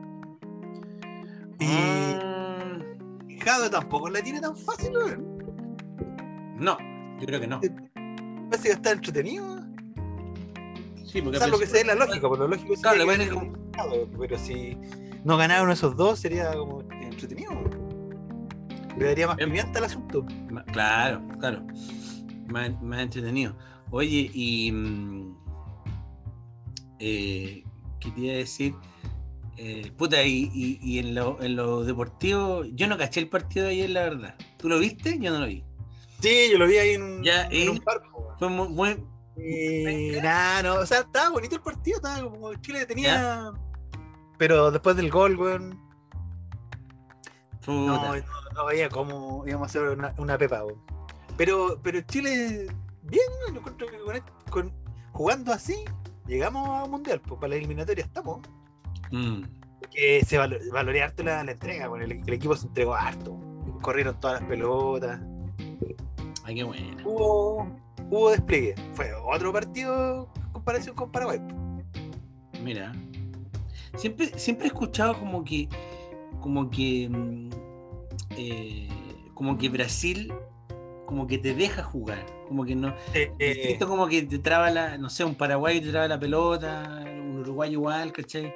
Y 1.60 1.66
Ah, 1.70 2.80
Jadwe 3.46 3.70
tampoco 3.70 4.10
la 4.10 4.22
tiene 4.22 4.42
tan 4.42 4.58
fácil, 4.58 4.92
weón. 4.98 5.38
no, 6.60 6.78
yo 7.20 7.26
creo 7.26 7.40
que 7.40 7.48
no. 7.48 7.62
Parece 8.50 8.70
que 8.70 8.74
está 8.74 8.92
entretenido. 8.92 9.58
Sí, 11.06 11.22
porque 11.22 11.38
O 11.38 11.40
sea, 11.40 11.48
lo 11.48 11.58
que 11.60 11.66
sea 11.68 11.82
es 11.82 11.88
la 11.88 11.96
lógica, 11.96 12.28
por 12.28 12.38
lo 12.40 12.48
lógico 12.48 12.74
Claro, 12.82 13.06
sería 13.06 13.30
que 13.30 14.08
pero 14.18 14.38
si 14.38 14.78
no 15.24 15.38
ganaron 15.38 15.72
esos 15.72 15.96
dos 15.96 16.20
sería 16.20 16.52
como 16.54 16.82
entretenido. 16.92 17.52
Le 18.98 19.06
daría 19.06 19.28
más 19.28 19.40
Em- 19.40 19.50
pimienta 19.50 19.80
al 19.80 19.86
asunto. 19.86 20.26
Claro, 20.74 21.22
claro. 21.40 21.66
Más, 22.48 22.82
más 22.82 23.02
entretenido. 23.02 23.56
Oye, 23.92 24.30
y. 24.34 24.72
mm, 24.72 25.38
eh, 27.00 27.64
¿Qué 28.00 28.12
te 28.12 28.22
iba 28.22 28.34
a 28.34 28.38
decir? 28.38 28.74
Eh, 29.58 29.92
puta, 29.98 30.22
y, 30.24 30.52
y- 30.54 30.80
y 30.82 31.00
en, 31.00 31.16
lo, 31.16 31.42
en 31.42 31.56
lo 31.56 31.84
deportivo, 31.84 32.64
yo 32.66 32.88
no 32.88 32.98
caché 32.98 33.20
el 33.20 33.28
partido 33.30 33.66
de 33.66 33.72
ayer, 33.74 33.90
la 33.90 34.02
verdad. 34.04 34.36
¿Tú 34.58 34.70
lo 34.70 34.78
viste? 34.80 35.18
Yo 35.20 35.32
no 35.32 35.40
lo 35.40 35.48
vi. 35.48 35.64
Sí, 36.22 36.50
yo 36.52 36.58
lo 36.60 36.68
vi 36.68 36.78
ahí 36.78 36.90
en 36.92 37.04
un, 37.04 37.24
Ya, 37.24 37.46
en 37.48 37.54
¿y? 37.54 37.68
un 37.68 37.82
barco. 37.84 38.17
Fue 38.40 38.50
muy. 38.50 38.68
muy- 38.70 39.06
Y 39.40 40.20
nada, 40.22 40.64
no, 40.64 40.76
o 40.82 40.86
sea, 40.86 41.00
estaba 41.02 41.30
bonito 41.30 41.56
el 41.56 41.62
partido, 41.62 41.98
estaba 41.98 42.22
como 42.30 42.54
Chile 42.56 42.86
tenía. 42.86 43.52
Pero 44.38 44.72
después 44.72 44.96
del 44.96 45.12
gol, 45.12 45.36
weón, 45.38 45.80
no, 47.68 48.16
no, 48.16 48.24
no 48.56 48.66
veía 48.66 48.90
cómo 48.90 49.44
íbamos 49.48 49.68
a 49.68 49.70
hacer 49.70 49.84
una, 49.98 50.14
una 50.18 50.38
pepa, 50.38 50.64
weón. 50.64 50.82
Pero, 51.38 51.80
pero 51.84 52.02
Chile, 52.02 52.68
bien, 53.04 53.24
yo 53.52 53.60
encuentro 53.60 53.88
que 53.88 54.00
con, 54.00 54.16
esto- 54.16 54.34
con- 54.50 54.74
jugando 55.12 55.54
así, 55.54 55.76
llegamos 56.26 56.68
a 56.68 56.84
un 56.86 56.92
mundial, 56.92 57.22
pues 57.22 57.40
para 57.40 57.50
la 57.50 57.56
eliminatoria 57.58 58.06
estamos. 58.06 58.40
Mm, 59.12 59.44
Que 59.92 60.24
se 60.26 60.38
valo- 60.38 60.58
valorea 60.72 61.06
harto 61.06 61.24
la, 61.24 61.44
la 61.44 61.52
entrega, 61.52 61.86
el, 61.86 62.12
el 62.12 62.34
equipo 62.34 62.56
se 62.56 62.68
entregó 62.68 62.96
harto. 62.96 63.38
Corrieron 63.82 64.20
todas 64.20 64.42
las 64.42 64.50
pelotas. 64.50 65.20
Ay, 66.48 66.56
qué 66.56 66.64
buena. 66.64 67.04
Hubo, 67.04 67.68
hubo 68.10 68.32
despliegue. 68.32 68.74
Fue 68.94 69.14
otro 69.14 69.52
partido 69.52 70.30
en 70.38 70.52
comparación 70.54 70.96
con 70.96 71.12
Paraguay. 71.12 71.42
Mira. 72.64 72.94
Siempre, 73.98 74.28
siempre 74.40 74.68
he 74.68 74.68
escuchado 74.70 75.20
como 75.20 75.44
que. 75.44 75.68
Como 76.40 76.70
que. 76.70 77.10
mm, 77.10 77.50
eh, 78.38 78.88
como 79.34 79.58
que 79.58 79.68
Brasil. 79.68 80.34
Como 81.06 81.28
que 81.28 81.38
te 81.38 81.54
deja 81.54 81.84
jugar. 81.84 82.26
Como 82.48 82.64
que 82.64 82.76
no. 82.78 82.96
Eh, 83.14 83.30
eh, 83.40 83.78
como 83.80 84.08
que 84.08 84.22
te 84.22 84.40
traba 84.40 84.72
la, 84.72 84.98
no 84.98 85.10
sé, 85.10 85.26
un 85.26 85.36
paraguayo 85.36 85.82
te 85.82 85.90
traba 85.90 86.08
la 86.08 86.20
pelota, 86.20 87.04
un 87.06 87.40
uruguayo 87.40 87.74
igual, 87.74 88.14
¿cachai? 88.14 88.56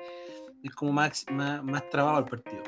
Es 0.63 0.71
como 0.75 0.93
más, 0.93 1.25
más, 1.29 1.61
más 1.61 1.89
trabado 1.89 2.19
el 2.19 2.25
partido. 2.25 2.63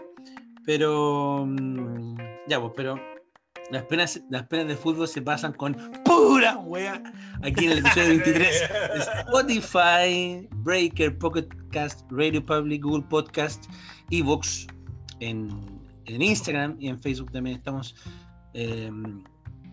Pero, 0.66 1.46
mm, 1.46 2.18
ya, 2.48 2.60
pues, 2.60 2.74
pero 2.76 3.13
las 3.74 3.84
penas, 3.86 4.22
las 4.30 4.44
penas 4.48 4.68
de 4.68 4.76
fútbol 4.76 5.08
se 5.08 5.22
pasan 5.22 5.52
con 5.54 5.74
pura 6.06 6.58
wea 6.60 7.02
aquí 7.42 7.66
en 7.66 7.72
el 7.72 7.78
episodio 7.80 8.08
23 8.10 8.70
de 8.94 9.00
Spotify, 9.28 10.48
Breaker, 10.58 11.18
Pocket 11.18 11.48
Cast, 11.72 12.02
Radio 12.12 12.46
Public, 12.46 12.84
Google 12.84 13.04
Podcast, 13.10 13.66
Evox, 14.12 14.68
en, 15.22 15.50
en 16.06 16.22
Instagram 16.22 16.76
y 16.80 16.88
en 16.90 17.00
Facebook 17.02 17.32
también 17.32 17.58
estamos. 17.58 17.96
eh, 18.54 18.92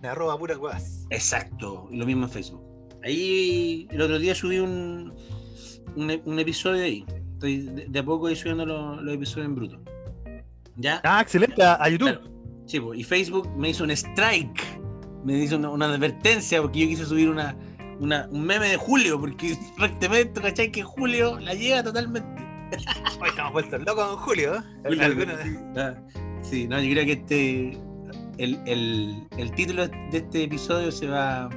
me 0.00 0.09
arroba 0.09 0.38
puras 0.38 0.57
weas. 0.57 1.07
Exacto, 1.11 1.87
y 1.90 1.99
lo 1.99 2.07
mismo 2.07 2.25
en 2.25 2.30
Facebook. 2.30 2.62
Ahí 3.04 3.87
el 3.90 4.00
otro 4.00 4.19
día 4.19 4.35
subí 4.35 4.59
un, 4.61 5.12
un, 5.95 6.23
un 6.25 6.38
episodio 6.38 6.85
ahí. 6.85 7.04
Estoy 7.35 7.59
de, 7.66 7.87
de 7.87 7.99
a 7.99 8.02
poco 8.04 8.28
ahí 8.28 8.37
subiendo 8.37 8.64
los, 8.64 9.02
los 9.02 9.14
episodios 9.14 9.47
en 9.49 9.54
bruto. 9.54 9.78
¿Ya? 10.76 11.02
Ah, 11.04 11.21
excelente, 11.21 11.62
a, 11.62 11.75
a 11.83 11.88
YouTube. 11.90 12.19
Claro. 12.19 12.39
Sí, 12.70 12.80
y 12.94 13.02
Facebook 13.02 13.48
me 13.56 13.70
hizo 13.70 13.82
un 13.84 13.90
strike. 13.90 14.62
Me 15.24 15.36
hizo 15.42 15.56
una, 15.56 15.70
una 15.70 15.86
advertencia 15.86 16.62
porque 16.62 16.80
yo 16.80 16.86
quise 16.88 17.04
subir 17.04 17.28
una, 17.28 17.56
una- 17.98 18.28
un 18.30 18.42
meme 18.44 18.68
de 18.68 18.76
Julio, 18.76 19.18
porque 19.18 19.56
prácticamente, 19.76 20.40
¿cachai? 20.40 20.70
Que 20.70 20.82
Julio 20.82 21.38
la 21.40 21.54
llega 21.54 21.82
totalmente. 21.82 22.28
Hoy 23.20 23.28
estamos 23.30 23.52
vueltos 23.52 23.82
locos 23.84 24.10
en 24.12 24.16
Julio. 24.18 24.54
¿eh? 24.54 24.60
Julio, 24.84 25.04
Algunos- 25.04 25.36
Ah, 25.76 25.94
Sí, 26.42 26.66
no, 26.68 26.80
yo 26.80 26.92
creo 26.92 27.04
que 27.06 27.12
este. 27.12 27.78
El, 28.38 28.58
el- 28.66 29.26
el 29.36 29.50
título 29.52 29.86
de 29.88 30.16
este 30.18 30.44
episodio 30.44 30.90
se 30.92 31.06
va, 31.08 31.48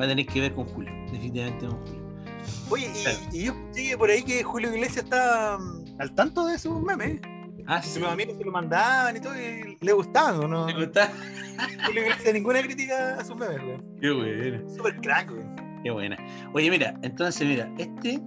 va 0.00 0.04
a 0.04 0.08
tener 0.08 0.26
que 0.26 0.40
ver 0.40 0.54
con 0.54 0.64
Julio, 0.66 0.90
definitivamente 1.12 1.66
con 1.66 1.76
Julio. 1.86 2.02
Oye, 2.70 2.90
Claro. 3.02 3.18
y, 3.32 3.36
y 3.38 3.44
yo 3.44 3.54
sigue 3.72 3.96
por 3.98 4.10
ahí 4.10 4.22
que 4.24 4.42
Julio 4.42 4.72
Iglesias 4.74 5.04
está 5.04 5.58
mm, 5.58 6.00
al 6.00 6.14
tanto 6.14 6.46
de 6.46 6.58
sus 6.58 6.80
memes. 6.82 7.20
Ah, 7.70 7.82
Si 7.82 7.90
sí. 7.90 8.00
los 8.00 8.10
amigos 8.10 8.36
se 8.38 8.44
lo 8.44 8.50
mandaban 8.50 9.16
y 9.16 9.20
todo, 9.20 9.34
y 9.36 9.76
le 9.80 9.92
gustaban, 9.92 10.40
¿o 10.42 10.48
¿no? 10.48 10.66
¿Te 10.66 10.72
gusta? 10.72 11.12
Julio 11.86 12.02
Iglesias 12.02 12.32
ninguna 12.34 12.62
crítica 12.62 13.16
a 13.20 13.24
sus 13.24 13.36
memes, 13.36 13.60
weón. 13.62 13.84
Qué 14.00 14.10
bueno. 14.10 14.70
Súper 14.74 14.96
crack, 15.00 15.30
weón. 15.30 15.56
Qué 15.82 15.90
buena. 15.90 16.16
Oye, 16.54 16.70
mira, 16.70 16.98
entonces, 17.02 17.46
mira, 17.46 17.70
este. 17.78 18.20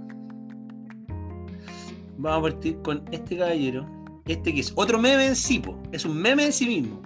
Vamos 2.17 2.39
a 2.39 2.51
partir 2.51 2.77
con 2.83 3.03
este 3.11 3.37
caballero. 3.37 3.85
Este 4.27 4.53
que 4.53 4.59
es 4.59 4.71
otro 4.75 4.99
meme 4.99 5.25
en 5.25 5.35
sí, 5.35 5.57
po. 5.59 5.81
Es 5.91 6.05
un 6.05 6.21
meme 6.21 6.45
en 6.45 6.53
sí 6.53 6.67
mismo, 6.67 7.01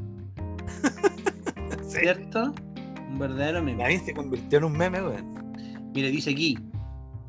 Sí. 1.88 2.00
¿cierto? 2.02 2.54
Un 3.10 3.18
verdadero 3.18 3.64
meme. 3.64 3.78
Lavín 3.82 4.04
se 4.06 4.14
convirtió 4.14 4.58
en 4.58 4.66
un 4.66 4.74
meme, 4.78 5.02
weón. 5.02 5.54
Mira, 5.94 6.10
dice 6.10 6.32
aquí. 6.32 6.58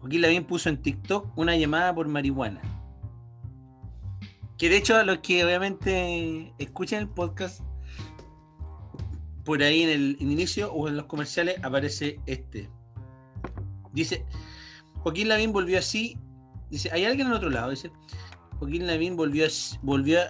Joaquín 0.00 0.20
Lavín 0.22 0.44
puso 0.44 0.68
en 0.68 0.82
TikTok 0.82 1.38
una 1.38 1.56
llamada 1.56 1.94
por 1.94 2.08
marihuana. 2.08 2.60
Que 4.58 4.68
de 4.68 4.76
hecho, 4.78 4.96
a 4.96 5.04
los 5.04 5.18
que 5.18 5.44
obviamente 5.44 6.52
escuchan 6.58 7.00
el 7.00 7.08
podcast, 7.08 7.60
por 9.44 9.62
ahí 9.62 9.82
en 9.82 9.90
el, 9.90 10.16
inicio 10.20 10.72
o 10.72 10.88
en 10.88 10.96
los 10.96 11.06
comerciales 11.06 11.56
aparece 11.62 12.18
este. 12.26 12.68
Dice, 13.92 14.24
Joaquín 15.00 15.28
Lavín 15.28 15.52
volvió 15.52 15.78
así. 15.78 16.18
Dice, 16.70 16.90
¿hay 16.92 17.04
alguien 17.04 17.28
al 17.28 17.34
otro 17.34 17.50
lado? 17.50 17.70
Dice, 17.70 17.90
Joaquín 18.58 18.86
Lavín 18.86 19.16
volvió, 19.16 19.46
volvió, 19.82 20.20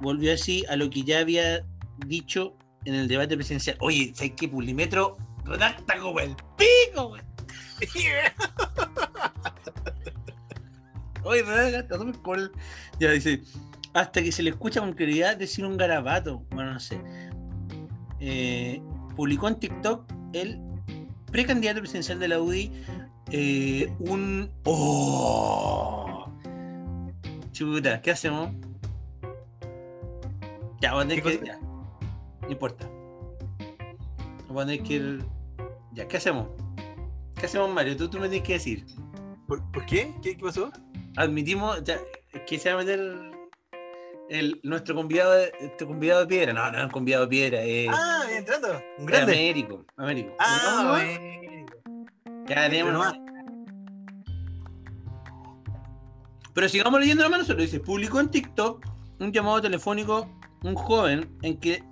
volvió 0.00 0.32
así 0.32 0.64
a 0.68 0.76
lo 0.76 0.90
que 0.90 1.02
ya 1.02 1.20
había 1.20 1.66
dicho 2.06 2.56
en 2.84 2.94
el 2.94 3.08
debate 3.08 3.36
presidencial. 3.36 3.76
Oye, 3.80 4.12
¿sabes 4.14 4.32
qué? 4.36 4.48
Pulimetro 4.48 5.16
redacta 5.44 5.98
como 5.98 6.20
el 6.20 6.36
pico, 6.56 7.08
güey. 7.08 7.22
Oye. 11.28 11.44
Ya 12.98 13.10
dice, 13.10 13.42
hasta 13.92 14.22
que 14.22 14.32
se 14.32 14.42
le 14.42 14.50
escucha 14.50 14.80
con 14.80 14.94
claridad 14.94 15.36
decir 15.36 15.64
un 15.66 15.76
garabato. 15.76 16.42
Bueno, 16.50 16.72
no 16.72 16.80
sé. 16.80 17.00
Eh, 18.20 18.80
publicó 19.14 19.48
en 19.48 19.60
TikTok 19.60 20.10
el 20.32 20.58
precandidato 21.30 21.80
presidencial 21.80 22.18
de 22.18 22.28
la 22.28 22.40
UDI 22.40 22.72
eh, 23.30 23.92
un... 23.98 24.50
¡Oh! 24.64 26.32
Chuta, 27.52 28.00
¿qué 28.00 28.12
hacemos? 28.12 28.50
Ya, 30.80 30.92
vamos 30.92 31.04
a 31.04 31.08
tener 31.08 31.22
¿Qué 31.24 31.38
que... 31.40 31.46
ya. 31.46 31.58
No 32.42 32.50
importa. 32.50 32.88
Vamos 34.46 34.62
a 34.62 34.66
tener 34.66 34.82
que 34.82 34.94
ir... 34.94 35.24
Ya, 35.92 36.08
¿qué 36.08 36.16
hacemos? 36.16 36.48
¿Qué 37.34 37.46
hacemos, 37.46 37.70
Mario? 37.74 37.96
Tú, 37.96 38.08
tú 38.08 38.18
me 38.18 38.28
tienes 38.28 38.46
que 38.46 38.54
decir. 38.54 38.86
¿Por, 39.46 39.70
por 39.72 39.84
qué? 39.84 40.14
qué? 40.22 40.36
¿Qué 40.36 40.44
pasó? 40.44 40.70
Admitimos 41.18 41.82
ya, 41.82 41.98
que 42.46 42.58
se 42.60 42.72
va 42.72 42.80
a 42.80 42.84
meter 42.84 43.00
el, 44.30 44.60
nuestro 44.62 44.94
convidado 44.94 45.32
de, 45.32 45.52
este 45.60 45.84
convidado 45.84 46.20
de 46.20 46.26
piedra. 46.28 46.52
No, 46.52 46.70
no 46.70 46.78
es 46.78 46.84
un 46.84 46.90
convidado 46.90 47.24
de 47.24 47.28
piedra, 47.28 47.62
es, 47.62 47.88
Ah, 47.92 48.22
entrando. 48.30 48.80
Un 48.98 49.06
grande. 49.06 49.32
Américo. 49.32 49.84
Américo. 49.96 50.36
Ah. 50.38 51.02
Ya 52.46 52.70
tenemos. 52.70 52.92
nomás. 52.92 53.14
Pero 56.54 56.68
sigamos 56.68 57.00
leyendo 57.00 57.24
la 57.24 57.30
mano 57.30 57.44
solo. 57.44 57.62
Dice: 57.62 57.80
publicó 57.80 58.20
en 58.20 58.30
TikTok 58.30 58.86
un 59.18 59.32
llamado 59.32 59.60
telefónico 59.60 60.28
un 60.62 60.76
joven 60.76 61.36
en 61.42 61.58
que 61.58 61.82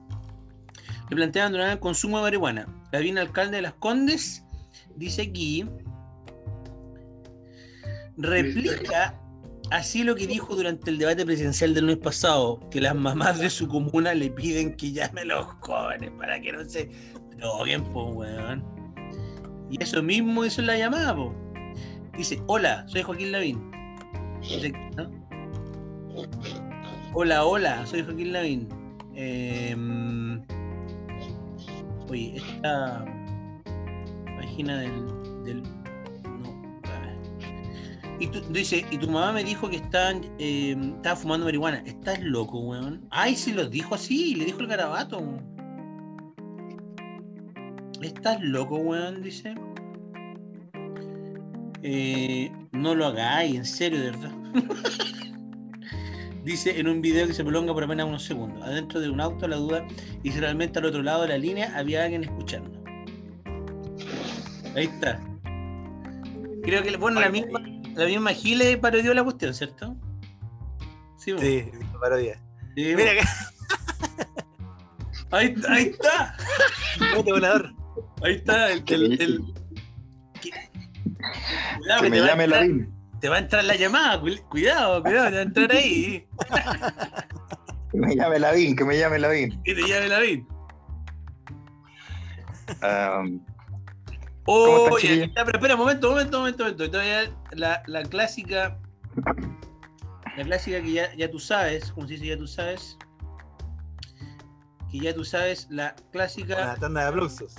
le 1.09 1.16
planteaban 1.16 1.50
donar 1.50 1.73
el 1.73 1.80
consumo 1.80 2.18
de 2.18 2.23
marihuana. 2.23 2.66
Lavín, 2.92 3.18
alcalde 3.18 3.56
de 3.56 3.62
Las 3.62 3.75
Condes, 3.75 4.45
dice 4.95 5.23
aquí. 5.23 5.66
Replica 8.16 9.20
así 9.70 10.02
lo 10.02 10.14
que 10.14 10.26
dijo 10.26 10.54
durante 10.54 10.90
el 10.90 10.99
debate 10.99 11.26
presidencial 11.26 11.75
del 11.75 11.87
mes 11.87 11.99
pasado, 11.99 12.61
que 12.70 12.80
las 12.80 12.94
mamás 12.94 13.38
de 13.38 13.50
su 13.50 13.69
comuna 13.69 14.14
le 14.14 14.30
piden 14.30 14.76
que 14.76 14.93
llame 14.93 15.23
a 15.23 15.25
los 15.25 15.47
jóvenes 15.60 16.10
para 16.19 16.40
que 16.40 16.52
no 16.52 16.64
se 16.64 16.90
droguen, 17.36 17.84
po, 17.84 18.06
weón. 18.06 18.64
Y 19.71 19.82
eso 19.82 20.02
mismo 20.02 20.45
hizo 20.45 20.62
la 20.62 20.78
llamada, 20.78 21.14
po. 21.14 21.34
Dice, 22.17 22.43
hola, 22.47 22.86
soy 22.88 23.02
Joaquín 23.02 23.32
Lavín. 23.32 23.71
Hola, 27.12 27.45
hola, 27.45 27.84
soy 27.86 28.02
Joaquín 28.02 28.32
Lavín. 28.32 28.69
Oye, 32.08 32.36
esta 32.36 33.04
página 34.38 34.78
del. 34.78 35.62
Y 38.18 38.28
tú, 38.28 38.40
dice, 38.50 38.84
y 38.90 38.98
tu 38.98 39.08
mamá 39.08 39.32
me 39.32 39.44
dijo 39.44 39.68
que 39.68 39.76
estaban, 39.76 40.22
em, 40.38 40.94
estaba 40.96 41.16
fumando 41.16 41.46
marihuana. 41.46 41.82
¿Estás 41.86 42.20
loco, 42.22 42.58
weón? 42.60 43.06
Ay, 43.10 43.36
sí 43.36 43.52
lo 43.52 43.68
dijo 43.68 43.94
así, 43.94 44.34
le 44.34 44.46
dijo 44.46 44.60
el 44.60 44.66
garabato. 44.66 45.22
¿Estás 48.00 48.40
loco, 48.42 48.76
weón? 48.76 49.22
Dice. 49.22 49.54
Eh, 51.82 52.50
no 52.72 52.94
lo 52.94 53.06
hagáis, 53.06 53.56
en 53.56 53.64
serio, 53.64 54.00
de 54.00 54.10
verdad. 54.10 54.32
Dice 56.44 56.78
en 56.78 56.86
un 56.86 57.02
video 57.02 57.26
que 57.26 57.34
se 57.34 57.42
prolonga 57.42 57.74
por 57.74 57.82
apenas 57.82 58.06
unos 58.06 58.22
segundos. 58.22 58.62
Adentro 58.62 59.00
de 59.00 59.10
un 59.10 59.20
auto, 59.20 59.48
la 59.48 59.56
duda, 59.56 59.84
y 60.22 60.30
si 60.30 60.38
realmente 60.38 60.78
al 60.78 60.84
otro 60.84 61.02
lado 61.02 61.22
de 61.22 61.28
la 61.28 61.38
línea 61.38 61.76
había 61.76 62.04
alguien 62.04 62.22
escuchando. 62.22 62.70
Ahí 64.76 64.84
está. 64.84 65.20
Creo 66.62 66.82
que 66.82 66.96
bueno, 66.96 67.20
la 67.20 67.30
misma, 67.30 67.60
la 67.97 68.06
misma 68.06 68.30
Gile 68.32 68.76
parodió 68.78 69.13
la 69.15 69.25
cuestión, 69.25 69.52
¿cierto? 69.54 69.97
Sí, 71.17 71.32
bo. 71.32 71.39
Sí, 71.41 71.65
parodia. 72.00 72.41
Sí. 72.76 72.95
Mira 72.95 73.13
acá, 73.13 73.28
ahí, 75.32 75.47
está, 75.56 75.73
ahí 75.73 75.85
está. 75.87 76.37
volador. 77.25 77.73
Ahí 78.23 78.35
está 78.35 78.73
el, 78.73 78.85
el- 78.87 79.21
el- 79.21 79.54
que- 80.41 80.50
Cuidado, 81.78 82.02
Que 82.02 82.04
que 82.04 82.11
me 82.11 82.17
te 82.17 82.21
va 82.21 82.26
a 82.26 82.30
llame 82.30 82.45
entrar- 82.45 82.61
Lavín. 82.63 82.93
Te 83.21 83.28
va 83.30 83.37
a 83.37 83.39
entrar 83.39 83.65
la 83.65 83.76
llamada, 83.76 84.21
cu- 84.21 84.49
cuidado, 84.50 85.02
cuidado, 85.02 85.28
te 85.30 85.35
va 85.35 85.39
a 85.39 85.43
entrar 85.43 85.73
ahí. 85.73 86.26
Que 87.91 87.99
me 87.99 88.15
llame 88.15 88.39
Lavín, 88.39 88.76
que 88.76 88.85
me 88.85 88.99
llame 88.99 89.19
Lavín. 89.19 89.63
Que 89.63 89.75
te 89.75 89.82
llame 89.89 90.09
la 90.09 90.19
vid. 90.21 90.43
Um, 92.82 93.41
Oh, 94.47 94.97
están, 94.99 95.30
ya, 95.35 95.45
pero 95.45 95.59
espera, 95.59 95.75
un 95.75 95.80
momento, 95.80 96.09
un 96.09 96.15
momento, 96.15 96.37
un 96.39 96.43
momento, 96.43 96.63
un 96.65 96.69
momento. 96.71 96.91
Todavía 96.91 97.30
la, 97.52 97.82
la 97.87 98.02
clásica. 98.02 98.78
La 100.37 100.45
clásica 100.45 100.80
que 100.82 100.93
ya, 100.93 101.15
ya 101.17 101.30
tú 101.30 101.39
sabes, 101.39 101.91
como 101.93 102.06
se 102.06 102.15
dice 102.15 102.26
ya 102.26 102.37
tú 102.37 102.47
sabes. 102.47 102.97
Que 104.91 105.00
ya 105.00 105.15
tú 105.15 105.25
sabes, 105.25 105.67
la 105.71 105.95
clásica 106.13 106.54
Una 106.56 106.76
tanda 106.76 107.00
de 107.02 107.09
aplausos. 107.09 107.54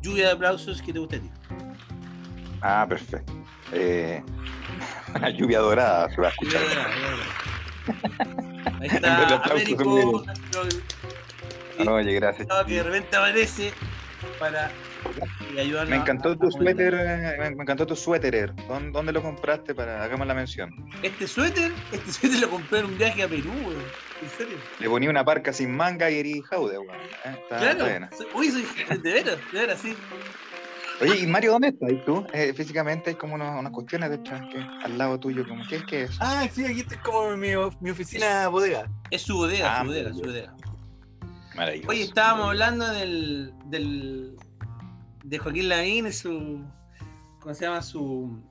lluvia 0.00 0.26
de 0.28 0.32
aplausos 0.32 0.80
que 0.80 0.92
te 0.92 0.98
gusta 0.98 1.16
a 1.16 1.20
ti. 1.20 1.30
ah, 2.62 2.86
perfecto. 2.88 3.32
Eh, 3.72 4.22
una 5.14 5.30
lluvia 5.30 5.58
dorada 5.58 6.08
se 6.10 6.20
va 6.20 6.28
a 6.28 6.30
escuchar. 6.30 6.62
Ahí 8.64 8.72
En 8.72 8.78
vez 8.80 8.90
de 8.92 8.96
está 8.96 9.36
Américo, 9.50 10.24
Oye, 11.86 12.12
gracias. 12.14 12.48
que 12.66 12.74
de 12.74 12.82
repente 12.82 13.16
aparece 13.16 13.72
para 14.38 14.70
Me 15.88 15.96
encantó 15.96 16.30
a- 16.30 16.36
tu 16.38 16.46
a 16.46 16.50
suéter, 16.50 16.94
eh, 16.94 17.36
me 17.54 17.62
encantó 17.62 17.86
tu 17.86 17.96
suéter. 17.96 18.54
¿Dónde, 18.68 18.90
dónde 18.92 19.12
lo 19.12 19.22
compraste 19.22 19.74
para 19.74 20.02
hagamos 20.04 20.26
la 20.26 20.34
mención? 20.34 20.70
Este 21.02 21.26
suéter, 21.26 21.72
este 21.92 22.12
suéter 22.12 22.40
lo 22.40 22.50
compré 22.50 22.80
en 22.80 22.84
un 22.86 22.98
viaje 22.98 23.22
a 23.22 23.28
Perú, 23.28 23.50
weón. 23.52 23.82
En 24.22 24.28
serio. 24.28 24.58
Le 24.78 24.88
ponía 24.88 25.10
una 25.10 25.24
parca 25.24 25.52
sin 25.52 25.74
manga 25.74 26.10
y 26.10 26.18
eri 26.20 26.42
jaude, 26.42 26.78
weón. 26.78 26.96
Eh, 27.24 27.36
Está 27.42 27.58
Claro. 27.58 27.80
buena. 27.80 28.10
Uy, 28.34 28.50
soy 28.50 28.64
de 28.98 29.12
veras, 29.12 29.38
de 29.52 29.58
veras, 29.60 29.80
sí. 29.80 29.96
Oye, 31.00 31.18
¿y 31.20 31.26
Mario 31.26 31.52
dónde 31.52 31.68
estás 31.68 31.90
tú? 32.04 32.26
Eh, 32.34 32.52
físicamente 32.54 33.10
hay 33.10 33.16
como 33.16 33.34
unos- 33.34 33.58
unas 33.58 33.72
cuestiones 33.72 34.10
de 34.10 34.16
hecho 34.16 34.34
que 34.52 34.58
al 34.84 34.98
lado 34.98 35.18
tuyo, 35.18 35.48
como 35.48 35.66
¿qué 35.66 35.76
es 35.76 35.84
que 35.84 36.02
es? 36.02 36.18
Ah, 36.20 36.46
sí, 36.52 36.64
aquí 36.66 36.80
estoy 36.80 36.98
como 36.98 37.36
mi, 37.38 37.48
mi 37.80 37.90
oficina 37.90 38.46
bodega. 38.48 38.86
Es 39.10 39.22
su 39.22 39.34
bodega, 39.36 39.78
Ah, 39.78 39.80
su 39.80 39.86
bodega, 39.88 40.10
muy 40.10 40.18
su 40.20 40.26
bodega. 40.26 40.54
Maravilloso. 41.56 41.88
Oye, 41.90 42.02
estábamos 42.02 42.48
hablando 42.48 42.86
del, 42.92 43.52
del 43.64 44.36
de 45.30 45.38
Joaquín 45.38 45.68
Lavín 45.68 46.12
su 46.12 46.64
¿cómo 47.38 47.54
se 47.54 47.64
llama? 47.64 47.82
su 47.82 48.42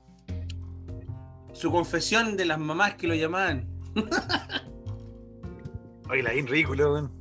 su 1.52 1.70
confesión 1.70 2.38
de 2.38 2.46
las 2.46 2.58
mamás 2.58 2.94
que 2.94 3.06
lo 3.06 3.14
llamaban. 3.14 3.68
Oye, 6.08 6.22
la 6.22 6.32
bien 6.32 6.46
ridículo, 6.46 6.94
weón. 6.94 7.12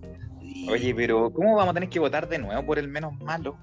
Oye, 0.70 0.96
pero 0.96 1.30
¿cómo 1.32 1.56
vamos 1.56 1.72
a 1.72 1.74
tener 1.74 1.90
que 1.90 2.00
votar 2.00 2.30
de 2.30 2.40
nuevo 2.40 2.66
por 2.66 2.80
el 2.80 2.88
menos 2.88 3.14
malo? 3.20 3.58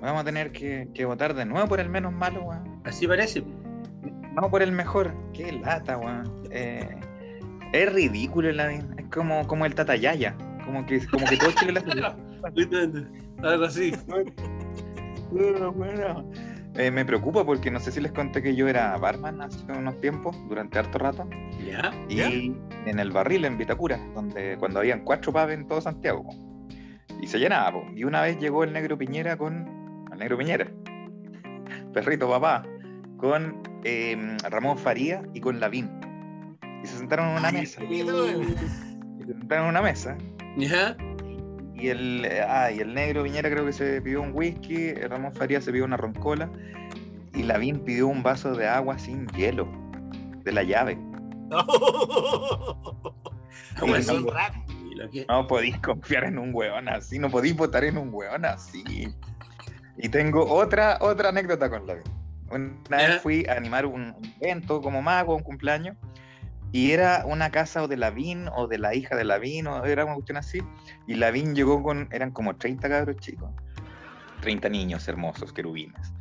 Vamos 0.00 0.22
a 0.22 0.24
tener 0.24 0.50
que, 0.52 0.88
que 0.94 1.04
votar 1.04 1.34
de 1.34 1.44
nuevo 1.44 1.68
por 1.68 1.80
el 1.80 1.88
menos 1.88 2.12
malo, 2.12 2.42
weón. 2.42 2.82
así 2.84 3.06
parece. 3.06 3.44
No 4.34 4.50
por 4.50 4.62
el 4.62 4.72
mejor. 4.72 5.14
Qué 5.32 5.52
lata, 5.52 5.96
weón. 5.96 6.42
Eh, 6.50 6.98
es 7.72 7.92
ridículo 7.92 8.50
la 8.52 8.72
Es 8.72 8.84
como, 9.12 9.46
como 9.46 9.64
el 9.64 9.74
Tatayaya. 9.74 10.36
Como 10.64 10.84
que, 10.86 11.06
como 11.06 11.24
que 11.26 11.36
todo 11.36 11.52
Chile 11.52 11.72
le 11.72 11.80
hace. 11.80 12.02
Algo 13.42 13.64
así. 13.64 13.92
Eh, 16.78 16.90
me 16.90 17.04
preocupa 17.06 17.44
porque 17.44 17.70
no 17.70 17.80
sé 17.80 17.90
si 17.90 18.00
les 18.00 18.12
conté 18.12 18.42
que 18.42 18.54
yo 18.54 18.68
era 18.68 18.96
barman 18.98 19.40
hace 19.40 19.64
unos 19.72 19.98
tiempos, 20.00 20.36
durante 20.48 20.78
harto 20.78 20.98
rato, 20.98 21.28
¿Ya? 21.64 21.90
y 22.08 22.54
en 22.86 22.98
el 22.98 23.10
barril 23.12 23.46
en 23.46 23.56
Vitacura, 23.56 23.98
donde 24.14 24.56
cuando 24.58 24.80
habían 24.80 25.02
cuatro 25.02 25.32
pubs 25.32 25.52
en 25.52 25.66
todo 25.66 25.80
Santiago. 25.80 26.28
Y 27.20 27.26
se 27.28 27.38
llenaba, 27.38 27.72
po. 27.72 27.86
y 27.94 28.04
una 28.04 28.20
vez 28.20 28.38
llegó 28.38 28.62
el 28.62 28.72
negro 28.72 28.98
Piñera 28.98 29.38
con. 29.38 30.06
El 30.12 30.18
negro 30.18 30.36
Piñera, 30.36 30.70
perrito 31.94 32.28
papá, 32.28 32.64
con 33.16 33.62
eh, 33.84 34.36
Ramón 34.50 34.76
Faría 34.76 35.22
y 35.32 35.40
con 35.40 35.60
Lavín. 35.60 35.90
Y 36.82 36.86
se 36.86 36.98
sentaron 36.98 37.30
en 37.30 37.38
una 37.38 37.48
Ay, 37.48 37.54
mesa. 37.54 37.82
Y 37.84 37.98
se 37.98 39.32
sentaron 39.32 39.64
en 39.64 39.70
una 39.70 39.82
mesa. 39.82 40.16
¿Ya? 40.58 40.94
Y 41.78 41.88
el, 41.88 42.26
ah, 42.48 42.70
y 42.70 42.80
el 42.80 42.94
negro 42.94 43.22
Piñera 43.24 43.50
creo 43.50 43.66
que 43.66 43.72
se 43.72 44.00
pidió 44.00 44.22
un 44.22 44.30
whisky, 44.34 44.94
Ramón 44.94 45.32
Faría 45.34 45.60
se 45.60 45.70
pidió 45.70 45.84
una 45.84 45.96
roncola 45.98 46.48
y 47.34 47.42
Lavín 47.42 47.80
pidió 47.80 48.08
un 48.08 48.22
vaso 48.22 48.54
de 48.54 48.66
agua 48.66 48.98
sin 48.98 49.26
hielo, 49.28 49.68
de 50.42 50.52
la 50.52 50.62
llave. 50.62 50.98
¿Cómo 53.78 53.94
Sí, 53.94 54.00
así? 54.00 54.26
no, 55.28 55.34
No 55.42 55.46
podéis 55.46 55.78
confiar 55.78 56.24
en 56.24 56.38
un 56.38 56.54
weón 56.54 56.88
así, 56.88 57.18
no 57.18 57.30
podéis 57.30 57.56
votar 57.56 57.84
en 57.84 57.98
un 57.98 58.08
weón 58.12 58.44
así. 58.46 59.14
Y 59.98 60.08
tengo 60.08 60.44
otra, 60.50 60.98
otra 61.00 61.28
anécdota 61.28 61.68
con 61.68 61.86
Lavín. 61.86 62.04
Una 62.50 62.96
vez 62.96 63.22
fui 63.22 63.44
a 63.46 63.54
animar 63.54 63.84
un 63.86 64.14
un 64.16 64.34
evento 64.40 64.80
como 64.80 65.02
mago, 65.02 65.36
un 65.36 65.42
cumpleaños, 65.42 65.96
y 66.72 66.90
era 66.90 67.24
una 67.26 67.50
casa 67.50 67.82
o 67.82 67.88
de 67.88 67.96
Lavín 67.96 68.48
o 68.54 68.66
de 68.66 68.78
la 68.78 68.94
hija 68.94 69.16
de 69.16 69.24
Lavín, 69.24 69.66
o 69.66 69.84
era 69.84 70.04
una 70.04 70.14
cuestión 70.14 70.36
así. 70.36 70.60
Y 71.06 71.14
Lavín 71.14 71.54
llegó 71.54 71.82
con, 71.82 72.08
eran 72.12 72.30
como 72.32 72.56
30 72.56 72.88
cabros 72.88 73.16
chicos, 73.16 73.50
30 74.40 74.68
niños 74.68 75.06
hermosos, 75.08 75.52
querubines. 75.52 76.12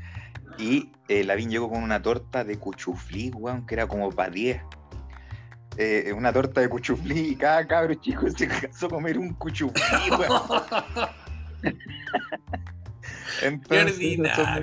Y 0.58 0.91
eh, 1.10 1.23
Lavín 1.25 1.49
llegó 1.49 1.69
con 1.69 1.84
una 1.84 2.01
torta 2.01 2.43
de 2.43 2.58
cuchuflí, 2.58 3.31
weón, 3.31 3.65
que 3.65 3.75
era 3.75 3.88
como 3.88 4.10
para 4.12 4.29
10. 4.29 4.62
Eh, 5.77 6.13
una 6.15 6.31
torta 6.31 6.62
de 6.62 6.69
cuchuflí 6.69 7.31
y 7.31 7.36
cada 7.36 7.67
cabro 7.67 7.93
chico 7.95 8.29
se 8.38 8.47
cansó 8.47 8.86
a 8.86 8.89
comer 8.89 9.17
un 9.17 9.34
cuchuflí, 9.34 9.81
weón. 10.17 10.41
Entonces, 13.41 14.17
son 14.36 14.55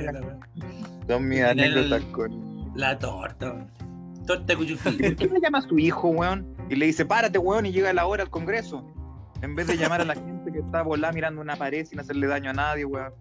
son 1.07 1.29
mis 1.29 1.40
En 1.40 1.59
el- 1.59 1.73
anécdotas 1.79 2.05
con... 2.12 2.73
La 2.75 2.99
torta. 2.99 3.66
Torta 4.27 4.45
de 4.45 4.57
cuchuflí. 4.57 4.97
¿Por 5.03 5.17
qué 5.17 5.27
no 5.29 5.39
llama 5.41 5.59
a 5.59 5.63
su 5.63 5.79
hijo, 5.79 6.09
weón? 6.09 6.47
Y 6.69 6.77
le 6.77 6.87
dice, 6.87 7.05
párate, 7.05 7.39
weón, 7.39 7.67
y 7.67 7.73
llega 7.73 7.91
a 7.91 7.93
la 7.93 8.07
hora 8.07 8.23
al 8.23 8.31
Congreso. 8.31 8.85
En 9.43 9.55
vez 9.57 9.67
de 9.67 9.77
llamar 9.77 10.01
a 10.01 10.05
la 10.05 10.15
gente 10.15 10.53
que 10.53 10.61
está 10.61 10.83
volada 10.83 11.13
mirando 11.13 11.41
una 11.41 11.57
pared 11.57 11.85
sin 11.85 11.99
hacerle 12.01 12.27
daño 12.29 12.51
a 12.51 12.53
nadie, 12.53 12.85
weón. 12.85 13.13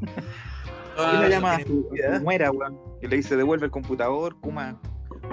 ¿Por 0.00 0.08
qué 0.08 1.16
Ah, 1.16 1.20
le 1.22 1.28
llama 1.28 1.56
a 1.56 1.62
su, 1.62 1.88
a 2.10 2.16
su 2.16 2.22
nuera, 2.24 2.50
weón? 2.50 2.78
Y 3.02 3.06
le 3.06 3.16
dice, 3.16 3.36
devuelve 3.36 3.66
el 3.66 3.70
computador, 3.70 4.36
Kuma. 4.40 4.80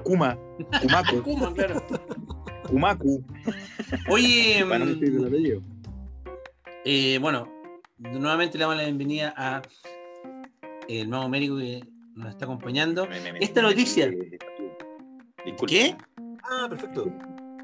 Kuma. 0.04 0.38
Kumaku. 0.82 1.22
¿Cómo? 1.24 1.54
Claro. 1.54 1.82
Kumaku. 2.67 3.24
Oye, 4.10 4.65
Para 4.67 4.80
no 4.80 4.86
decir 4.88 5.15
el 5.15 5.26
apellido. 5.28 5.62
eh, 6.84 7.17
bueno, 7.22 7.48
nuevamente 7.98 8.58
le 8.58 8.63
damos 8.63 8.78
la 8.78 8.84
bienvenida 8.84 9.34
a 9.38 9.62
el 10.89 11.10
nuevo 11.10 11.30
médico 11.30 11.58
que 11.58 11.82
nos 12.15 12.30
está 12.30 12.43
acompañando. 12.46 13.08
Esta 13.39 13.62
noticia. 13.62 14.12
Disculpen. 15.45 15.67
¿Qué? 15.67 15.97
Ah, 16.43 16.67
perfecto. 16.69 17.12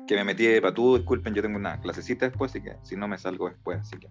Que 0.08 0.16
me 0.16 0.24
metí 0.24 0.46
de 0.48 0.62
patú, 0.62 0.98
disculpen, 0.98 1.34
yo 1.36 1.42
tengo 1.42 1.58
una 1.58 1.80
clasecita 1.82 2.28
después, 2.28 2.52
así 2.52 2.62
que 2.62 2.76
si 2.84 2.96
no 2.96 3.08
me 3.08 3.18
salgo 3.18 3.48
después, 3.50 3.80
así 3.80 3.98
que. 3.98 4.08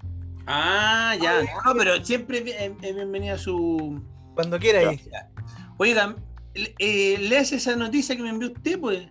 Ah, 0.46 1.14
ya. 1.20 1.42
No, 1.64 1.74
pero 1.76 2.02
siempre 2.04 2.38
es 2.38 2.72
es 2.82 2.94
bienvenida 2.94 3.34
a 3.34 3.38
su. 3.38 4.02
Cuando 4.34 4.58
quiera 4.58 4.88
ahí. 4.90 5.00
Oiga, 5.76 6.14
eh, 6.54 7.18
leas 7.20 7.52
esa 7.52 7.74
noticia 7.76 8.16
que 8.16 8.22
me 8.22 8.30
envió 8.30 8.48
usted, 8.52 8.78
pues. 8.80 9.08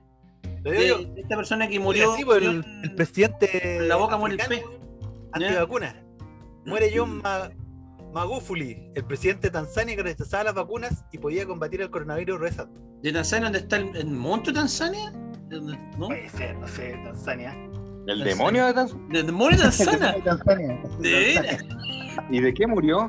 De, 0.64 1.14
esta 1.18 1.36
persona 1.36 1.68
que 1.68 1.80
Murió, 1.80 2.12
murió. 2.12 2.26
pues, 2.26 2.42
el, 2.44 2.66
el 2.84 2.96
presidente. 2.96 3.78
en 3.78 3.88
la 3.88 3.96
boca 3.98 4.18
muere 4.18 4.36
el 4.36 4.48
pez. 4.50 4.64
Antivacuna. 5.34 5.96
Muere 6.66 6.92
John 6.94 7.22
Ma- 7.22 7.50
Magufuli, 8.14 8.92
el 8.96 9.04
presidente 9.06 9.48
de 9.48 9.52
Tanzania 9.52 9.96
que 9.96 10.04
rechazaba 10.04 10.46
las 10.46 10.56
vacunas 10.56 11.06
y 11.12 11.18
podía 11.18 11.46
combatir 11.46 11.82
el 11.82 11.90
coronavirus 11.90 12.40
rezando. 12.40 12.80
¿De 13.02 13.12
Tanzania 13.12 13.46
dónde 13.46 13.60
está 13.60 13.78
el, 13.78 13.96
el 13.96 14.08
monto 14.08 14.52
de 14.52 14.56
Tanzania? 14.60 15.12
¿De 15.50 15.62
¿No? 15.98 16.08
Puede 16.08 16.30
ser, 16.30 16.58
no 16.58 16.68
sé, 16.68 17.00
Tanzania. 17.04 17.56
¿El 18.08 18.24
demonio 18.24 18.66
de 18.68 18.74
Tanzania? 18.74 19.06
¿De 19.10 19.18
dónde 19.20 19.32
muere 19.34 19.58
Tanzania? 19.58 20.16
¿De 21.00 21.10
veras? 21.12 21.66
¿Y 22.30 22.42
de 22.42 22.54
qué 22.54 22.66
murió? 22.68 23.08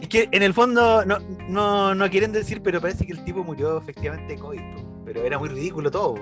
Es 0.00 0.08
que 0.08 0.28
en 0.32 0.42
el 0.42 0.54
fondo 0.54 1.04
no, 1.04 1.18
no, 1.48 1.94
no 1.94 2.10
quieren 2.10 2.32
decir, 2.32 2.62
pero 2.62 2.80
parece 2.80 3.04
que 3.06 3.12
el 3.12 3.24
tipo 3.24 3.42
murió 3.44 3.78
efectivamente 3.78 4.34
de 4.34 4.38
COVID. 4.40 4.60
Pero 5.04 5.22
era 5.24 5.38
muy 5.38 5.48
ridículo 5.48 5.90
todo. 5.90 6.14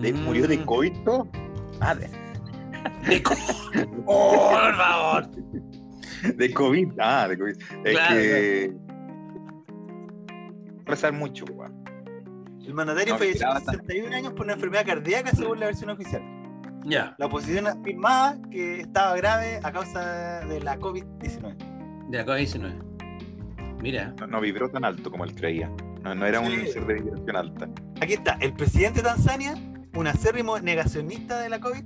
¿De- 0.00 0.12
¿Murió 0.12 0.46
de 0.48 0.58
Mm. 0.58 0.64
coito? 0.64 1.28
Ah, 1.80 1.94
de, 1.94 2.08
De 3.08 3.22
co- 3.22 3.34
Oh, 4.06 4.50
por 4.50 4.76
favor. 4.76 5.30
De 6.36 6.52
COVID. 6.54 6.88
Ah, 6.98 7.28
de 7.28 7.38
COVID. 7.38 7.54
Es 7.84 7.92
Claro, 7.96 8.14
que. 8.14 8.72
Rezar 10.86 11.12
mucho, 11.12 11.44
weón. 11.46 11.84
El 12.64 12.74
mandatario 12.74 13.14
No, 13.14 13.18
falleció 13.18 13.46
a 13.48 13.54
miraba 13.54 13.64
tan- 13.64 13.74
61 13.86 14.14
años 14.16 14.32
por 14.32 14.44
una 14.44 14.54
enfermedad 14.54 14.86
cardíaca 14.86 15.30
según 15.32 15.60
la 15.60 15.66
versión 15.66 15.90
oficial. 15.90 16.22
Ya, 16.84 17.14
La 17.18 17.26
oposición 17.26 17.66
afirmaba 17.66 18.36
que 18.50 18.80
estaba 18.80 19.14
grave 19.16 19.60
a 19.62 19.70
causa 19.72 20.40
de 20.46 20.60
la 20.60 20.78
COVID-19. 20.78 21.56
de 22.08 22.20
acá 22.20 22.34
19. 22.36 22.74
Mira. 23.82 24.14
No, 24.20 24.26
no 24.26 24.40
vibró 24.40 24.70
tan 24.70 24.84
alto 24.84 25.10
como 25.10 25.24
él 25.24 25.34
creía. 25.34 25.70
No, 26.02 26.14
no 26.14 26.26
era 26.26 26.40
un 26.40 26.50
ser 26.66 26.86
de 26.86 26.94
vibración 26.94 27.36
alta. 27.36 27.68
Aquí 28.00 28.14
está, 28.14 28.36
el 28.40 28.52
presidente 28.54 29.00
de 29.02 29.08
Tanzania, 29.08 29.54
un 29.94 30.06
acérrimo 30.06 30.58
negacionista 30.58 31.40
de 31.40 31.48
la 31.50 31.60
COVID, 31.60 31.84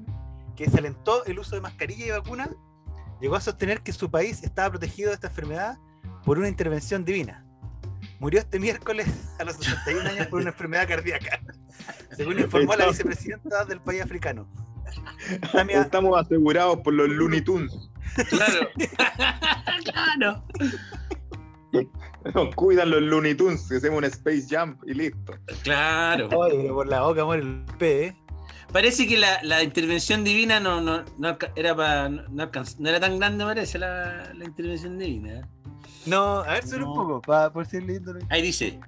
que 0.57 0.71
se 0.71 0.79
alentó 0.79 1.25
el 1.25 1.39
uso 1.39 1.57
de 1.57 1.61
mascarilla 1.63 2.07
y 2.07 2.11
vacunas, 2.11 2.51
llegó 3.21 3.37
a 3.37 3.41
sostener 3.41 3.81
que 3.83 3.93
su 3.93 4.11
país 4.11 4.43
estaba 4.43 4.71
protegido 4.71 5.09
de 5.11 5.15
esta 5.15 5.29
enfermedad 5.29 5.79
por 6.25 6.39
una 6.39 6.49
intervención 6.49 7.05
divina. 7.05 7.45
Murió 8.21 8.41
este 8.41 8.59
miércoles 8.59 9.07
a 9.39 9.45
los 9.45 9.57
61 9.57 10.09
años 10.11 10.27
por 10.29 10.41
una 10.41 10.51
enfermedad 10.51 10.87
cardíaca, 10.89 11.41
según 12.17 12.39
informó 12.39 12.75
la 12.77 12.87
vicepresidenta 12.87 13.65
del 13.65 13.81
país 13.81 14.03
africano. 14.03 14.49
Tamia- 15.53 15.81
Estamos 15.85 16.19
asegurados 16.21 16.79
por 16.81 16.95
los 16.95 17.09
Looney 17.09 17.41
Tunes. 17.43 17.73
Claro. 18.29 18.69
claro. 19.85 20.45
Nos 22.35 22.55
cuidan 22.55 22.91
los 22.91 23.03
Looney 23.03 23.35
Tunes, 23.35 23.67
que 23.69 23.77
hacemos 23.77 23.99
un 23.99 24.05
Space 24.05 24.47
Jump 24.49 24.81
y 24.87 24.95
listo. 24.95 25.35
Claro. 25.63 26.29
Oye, 26.29 26.69
por 26.69 26.87
la 26.87 27.03
boca 27.03 27.25
muere 27.25 27.43
el 27.43 27.65
P, 27.79 28.07
¿eh? 28.07 28.17
Parece 28.75 29.07
que 29.07 29.17
la, 29.17 29.41
la 29.45 29.63
intervención 29.63 30.25
divina 30.25 30.59
no, 30.59 30.81
no, 30.81 31.05
no 31.17 31.39
era 31.55 31.75
para 31.77 32.09
no, 32.09 32.23
no 32.29 32.43
alcanz- 32.51 32.77
no 32.81 32.89
era 32.89 32.99
tan 32.99 33.19
grande, 33.21 33.45
parece, 33.45 33.79
la, 33.79 34.33
la 34.35 34.45
intervención 34.45 34.99
divina. 34.99 35.49
No, 36.07 36.41
a 36.41 36.55
ver, 36.55 36.67
solo 36.67 36.85
No. 36.87 36.91
un 36.93 36.97
poco, 36.99 37.23
para 37.23 37.51
por 37.53 37.65
si 37.67 37.81
leyendo. 37.81 38.15
Ahí 38.31 38.43
dice. 38.43 38.79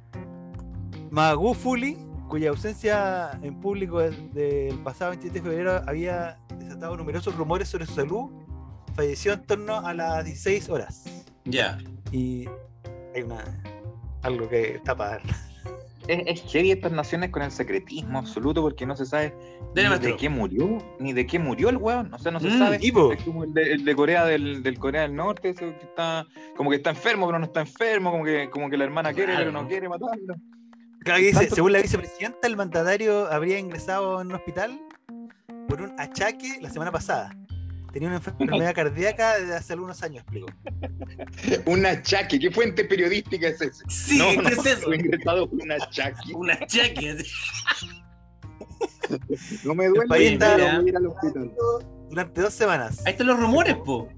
Magufuli, 1.10 1.96
cuya 2.28 2.50
ausencia 2.50 3.38
en 3.42 3.60
público 3.60 4.00
del, 4.00 4.32
del 4.34 4.78
pasado 4.82 5.12
27 5.12 5.38
de 5.40 5.48
febrero 5.48 5.82
había 5.86 6.36
desatado 6.58 6.96
numerosos 6.96 7.34
rumores 7.36 7.68
sobre 7.68 7.86
su 7.86 7.94
salud, 7.94 8.30
falleció 8.94 9.34
en 9.34 9.46
torno 9.46 9.78
a 9.86 9.94
las 9.94 10.24
16 10.24 10.68
horas. 10.68 11.04
Ya. 11.44 11.78
Y 12.10 12.46
hay 13.14 13.22
una 13.22 13.44
algo 14.22 14.48
que 14.48 14.80
tapar. 14.84 15.22
Es, 16.08 16.22
es 16.42 16.52
heavy 16.52 16.70
estas 16.70 16.92
naciones 16.92 17.30
con 17.30 17.42
el 17.42 17.50
secretismo 17.50 18.18
absoluto 18.18 18.62
porque 18.62 18.86
no 18.86 18.96
se 18.96 19.06
sabe 19.06 19.34
Dele, 19.74 19.90
ni 19.90 19.98
de 19.98 20.16
qué 20.16 20.28
murió, 20.28 20.78
ni 20.98 21.12
de 21.12 21.26
qué 21.26 21.38
murió 21.38 21.68
el 21.68 21.76
weón. 21.76 22.12
O 22.14 22.18
sea, 22.18 22.32
no 22.32 22.40
se 22.40 22.48
Mm, 22.48 22.58
sabe. 22.58 22.78
tipo. 22.78 23.12
Es 23.12 23.22
como 23.22 23.44
el 23.44 23.52
de, 23.52 23.72
el 23.72 23.84
de 23.84 23.94
Corea 23.96 24.24
del, 24.24 24.62
del 24.62 24.78
Corea 24.78 25.02
del 25.02 25.14
Norte, 25.14 25.54
que 25.54 25.68
está, 25.82 26.26
como 26.56 26.70
que 26.70 26.76
está 26.76 26.90
enfermo, 26.90 27.26
pero 27.26 27.38
no 27.38 27.44
está 27.46 27.60
enfermo, 27.60 28.10
como 28.10 28.24
que, 28.24 28.48
como 28.50 28.70
que 28.70 28.76
la 28.76 28.84
hermana 28.84 29.12
quiere, 29.12 29.34
pero 29.36 29.52
no 29.52 29.66
quiere 29.68 29.88
matarlo. 29.88 30.34
Claro, 31.00 31.20
dice, 31.20 31.48
según 31.50 31.72
la 31.72 31.80
vicepresidenta, 31.82 32.46
el 32.48 32.56
mandatario 32.56 33.30
habría 33.32 33.58
ingresado 33.58 34.20
en 34.20 34.28
un 34.28 34.34
hospital 34.34 34.80
por 35.68 35.80
un 35.82 35.92
achaque 36.00 36.58
la 36.60 36.70
semana 36.70 36.90
pasada. 36.90 37.30
Tenía 37.96 38.08
una 38.10 38.18
enfermedad 38.18 38.74
cardíaca 38.74 39.38
desde 39.38 39.54
hace 39.54 39.72
algunos 39.72 40.02
años, 40.02 40.22
explico. 40.22 40.48
Un 41.64 41.86
achaque, 41.86 42.38
¿qué 42.38 42.50
fuente 42.50 42.84
periodística 42.84 43.48
es 43.48 43.58
ese? 43.58 43.84
Sí, 43.88 44.18
no, 44.18 44.28
¿qué 44.32 44.36
no, 44.36 44.48
es 44.50 44.66
eso? 44.66 44.82
fue 44.82 44.96
ingresado 44.96 45.48
un 45.50 45.72
achaque. 45.72 46.34
Una 46.34 46.58
chaque. 46.66 47.16
No 49.64 49.74
me 49.74 49.86
El 49.86 49.94
duele, 49.94 50.08
voy 50.08 50.26
a 50.26 50.82
ir 50.82 50.94
al 50.94 51.06
hospital. 51.06 51.52
Durante 52.10 52.40
dos 52.42 52.52
semanas. 52.52 53.00
Ahí 53.06 53.12
están 53.12 53.28
los 53.28 53.40
rumores, 53.40 53.76
po. 53.76 54.10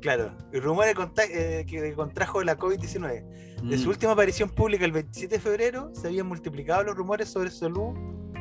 Claro, 0.00 0.38
el 0.52 0.62
rumor 0.62 0.84
de 0.84 0.94
eh, 1.32 1.66
que 1.66 1.92
contrajo 1.94 2.44
la 2.44 2.56
COVID-19. 2.56 3.24
De 3.68 3.76
su 3.76 3.86
Mm. 3.86 3.90
última 3.90 4.12
aparición 4.12 4.50
pública 4.50 4.84
el 4.84 4.92
27 4.92 5.34
de 5.34 5.40
febrero, 5.40 5.90
se 5.96 6.06
habían 6.06 6.28
multiplicado 6.28 6.84
los 6.84 6.94
rumores 6.94 7.28
sobre 7.28 7.50
su 7.50 7.58
salud 7.58 7.92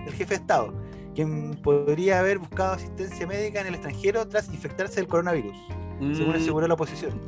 del 0.06 0.13
jefe 0.13 0.36
de 0.36 0.41
Estado, 0.41 0.80
quien 1.17 1.56
podría 1.63 2.19
haber 2.19 2.38
buscado 2.38 2.73
asistencia 2.73 3.25
médica 3.25 3.60
en 3.62 3.67
el 3.67 3.73
extranjero 3.73 4.27
tras 4.27 4.47
infectarse 4.49 4.97
del 4.97 5.08
coronavirus, 5.08 5.58
según 6.15 6.34
Mm. 6.34 6.36
aseguró 6.36 6.67
la 6.67 6.75
oposición. 6.75 7.19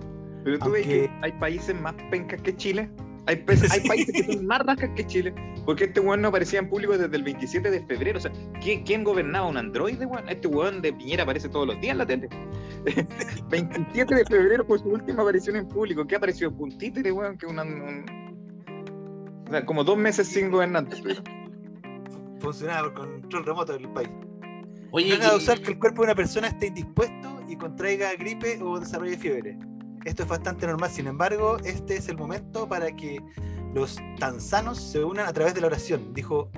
Pero 0.44 0.60
tú 0.60 0.70
ves 0.70 0.86
que 0.86 1.10
hay 1.24 1.32
países 1.34 1.74
más 1.82 1.96
pencas 2.12 2.40
que 2.44 2.56
Chile. 2.56 2.88
Hay, 3.26 3.36
países 3.38 4.12
que 4.12 4.32
son 4.34 4.46
más 4.46 4.60
rascas 4.66 4.92
que 4.96 5.06
Chile. 5.08 5.34
Porque 5.66 5.86
este 5.86 6.00
weón 6.00 6.22
no 6.22 6.28
aparecía 6.30 6.60
en 6.60 6.70
público 6.70 6.98
desde 6.98 7.16
el 7.16 7.24
27 7.24 7.70
de 7.72 7.84
febrero. 7.86 8.18
O 8.20 8.22
sea, 8.22 8.32
¿quién, 8.62 8.84
quién 8.84 9.04
gobernaba 9.04 9.48
un 9.48 9.58
androide, 9.58 10.06
weón? 10.06 10.30
Este 10.30 10.48
weón 10.48 10.82
de 10.84 10.94
Piñera 10.94 11.24
aparece 11.24 11.50
todos 11.50 11.66
los 11.68 11.80
días 11.82 11.92
en 11.94 11.98
la 11.98 12.06
tele. 12.06 12.30
27 13.50 14.16
de 14.16 14.26
febrero 14.26 14.66
fue 14.66 14.80
su 14.80 14.90
última 14.90 15.22
aparición 15.24 15.56
en 15.58 15.68
público. 15.68 16.06
¿Qué 16.06 16.16
apareció? 16.16 16.52
Un 16.52 16.78
títere, 16.78 17.12
weón, 17.12 17.38
que 17.38 17.46
una. 17.48 17.64
un- 17.64 18.06
O 19.48 19.52
sea, 19.52 19.66
como 19.66 19.84
dos 19.84 19.98
meses 19.98 20.28
sin 20.28 20.50
gobernante. 20.52 20.96
estuvieron. 20.96 21.24
Funcionaba 22.40 22.94
con 22.94 23.22
control 23.22 23.46
remoto 23.46 23.74
del 23.74 23.90
país. 23.90 24.10
Oye, 24.92 25.10
No 25.18 25.24
es 25.24 25.30
que- 25.30 25.36
usar 25.36 25.62
que 25.62 25.72
el 25.72 25.80
cuerpo 25.80 26.02
de 26.02 26.08
una 26.08 26.16
persona 26.16 26.48
esté 26.48 26.68
indispuesto 26.68 27.42
y 27.48 27.56
contraiga 27.56 28.14
gripe 28.16 28.60
o 28.64 28.80
desarrolle 28.80 29.18
fiebre. 29.18 29.58
Esto 30.06 30.24
es 30.24 30.30
bastante 30.30 30.66
normal, 30.66 30.90
sin 30.90 31.08
embargo, 31.08 31.58
este 31.66 31.98
es 31.98 32.08
el 32.08 32.18
momento 32.18 32.68
para 32.68 32.96
que 32.96 33.20
los 33.76 33.98
tanzanos 34.18 34.80
se 34.82 35.04
unan 35.04 35.28
a 35.28 35.34
través 35.34 35.54
de 35.54 35.62
la 35.62 35.68
oración, 35.68 36.14
dijo 36.14 36.50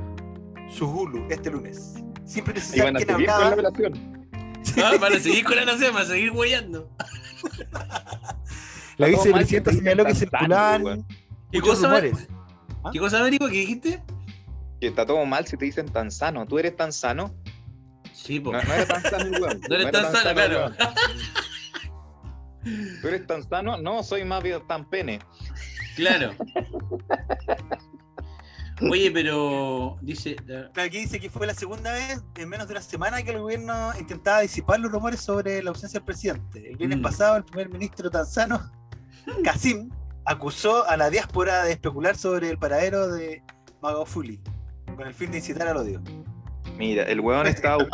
Suhulu 0.70 1.26
este 1.30 1.50
lunes. 1.50 1.96
Sin 2.24 2.44
precisar 2.46 2.86
van 2.86 2.96
a 2.96 3.00
quién 3.00 3.10
seguir 3.10 3.28
con 3.28 3.40
la 3.40 3.48
hablaba. 3.48 3.70
operación. 3.70 4.22
Ah, 4.78 4.92
van 5.02 5.14
a 5.14 5.20
seguir 5.20 5.44
con 5.44 5.56
la 5.56 5.66
nación, 5.66 5.94
van 5.94 6.04
a 6.04 6.06
seguir 6.06 6.32
huellando. 6.32 6.88
La 8.98 9.08
vicepresidenta 9.08 9.72
que 9.72 9.78
señaló 9.78 10.06
que 10.06 10.16
circulaban. 10.16 11.06
¿Qué 11.52 11.60
cosa, 11.60 11.88
rumores. 11.88 12.28
¿Qué 12.94 13.00
cosa, 13.00 13.20
Américo? 13.20 13.48
¿Qué 13.48 13.52
dijiste? 13.54 14.04
Que 14.82 14.88
está 14.88 15.06
todo 15.06 15.24
mal 15.26 15.46
si 15.48 15.56
te 15.58 15.64
dicen 15.66 15.88
tan 15.88 16.12
sano. 16.12 16.46
¿Tú 16.46 16.58
eres 16.60 16.76
tan 16.76 16.92
sano? 16.92 17.34
Sí, 18.14 18.40
po. 18.40 18.52
No, 18.52 18.62
no 18.62 18.74
eres 18.74 18.88
tan 18.88 19.02
sano, 19.04 19.24
el 19.26 19.42
weón. 19.42 19.62
No 19.70 19.76
eres 19.76 19.92
tan 19.92 20.12
sano, 20.12 20.34
claro. 20.34 20.72
¿Tú 23.02 23.08
eres 23.08 23.28
tan 23.28 23.48
sano? 23.48 23.78
No, 23.78 24.04
soy 24.04 24.26
más 24.26 24.44
bien 24.44 24.66
tan 24.68 24.90
pene. 24.90 25.20
Claro. 25.96 26.34
Oye, 28.90 29.12
pero 29.12 29.98
dice. 30.02 30.36
Aquí 30.76 31.00
dice 31.02 31.20
que 31.20 31.30
fue 31.30 31.46
la 31.46 31.54
segunda 31.54 31.94
vez 31.94 32.20
en 32.36 32.50
menos 32.50 32.68
de 32.68 32.74
una 32.74 32.82
semana 32.82 33.22
que 33.22 33.30
el 33.32 33.40
gobierno 33.40 33.92
intentaba 34.00 34.40
disipar 34.42 34.80
los 34.80 34.92
rumores 34.92 35.22
sobre 35.22 35.62
la 35.62 35.70
ausencia 35.70 36.00
del 36.00 36.06
presidente. 36.06 36.72
El 36.72 36.78
viernes 36.78 36.98
Mm. 36.98 37.04
pasado, 37.04 37.38
el 37.38 37.44
primer 37.44 37.70
ministro 37.70 38.10
tanzano, 38.10 38.72
Kasim, 39.44 39.90
acusó 40.26 40.88
a 40.88 40.98
la 40.98 41.12
diáspora 41.12 41.64
de 41.66 41.74
especular 41.74 42.18
sobre 42.18 42.50
el 42.50 42.58
paradero 42.58 43.08
de 43.10 43.44
Magufuli, 43.84 44.40
con 44.96 45.08
el 45.08 45.14
fin 45.14 45.32
de 45.32 45.38
incitar 45.38 45.68
al 45.68 45.78
odio. 45.78 46.02
Mira, 46.78 47.04
el 47.04 47.20
weón 47.20 47.48
estaba, 47.48 47.86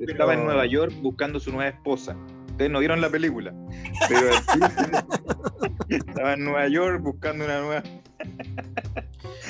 estaba 0.00 0.34
en 0.34 0.44
Nueva 0.44 0.66
York 0.66 0.92
buscando 1.02 1.40
su 1.40 1.50
nueva 1.52 1.68
esposa. 1.70 2.16
Ustedes 2.50 2.70
no 2.70 2.78
vieron 2.78 3.00
la 3.00 3.08
película. 3.10 3.52
Pero 4.08 4.30
estaba 5.88 6.34
en 6.34 6.44
Nueva 6.44 6.68
York 6.68 7.02
buscando 7.02 7.44
una 7.44 7.60
nueva. 7.60 7.82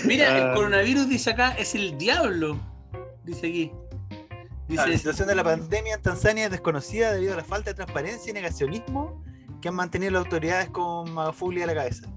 Mira, 0.05 0.37
el 0.39 0.45
Ah. 0.51 0.55
coronavirus 0.55 1.09
dice 1.09 1.31
acá 1.31 1.53
es 1.59 1.75
el 1.75 1.97
diablo. 1.99 2.59
Dice 3.25 3.47
aquí. 3.49 3.73
La 4.69 4.85
Dice. 4.87 4.99
situación 4.99 5.29
de 5.29 5.35
la 5.37 5.45
pandemia 5.45 5.95
en 5.95 6.03
Tanzania 6.03 6.47
es 6.47 6.51
desconocida 6.51 7.13
debido 7.13 7.35
a 7.35 7.37
la 7.37 7.45
falta 7.45 7.71
de 7.71 7.75
transparencia 7.75 8.31
y 8.31 8.33
negacionismo 8.35 9.23
que 9.63 9.69
han 9.69 9.75
mantenido 9.77 10.11
las 10.13 10.25
autoridades 10.25 10.69
con 10.71 11.13
Magufuli 11.13 11.63
a 11.63 11.67
la 11.67 11.75
cabeza. 11.75 12.09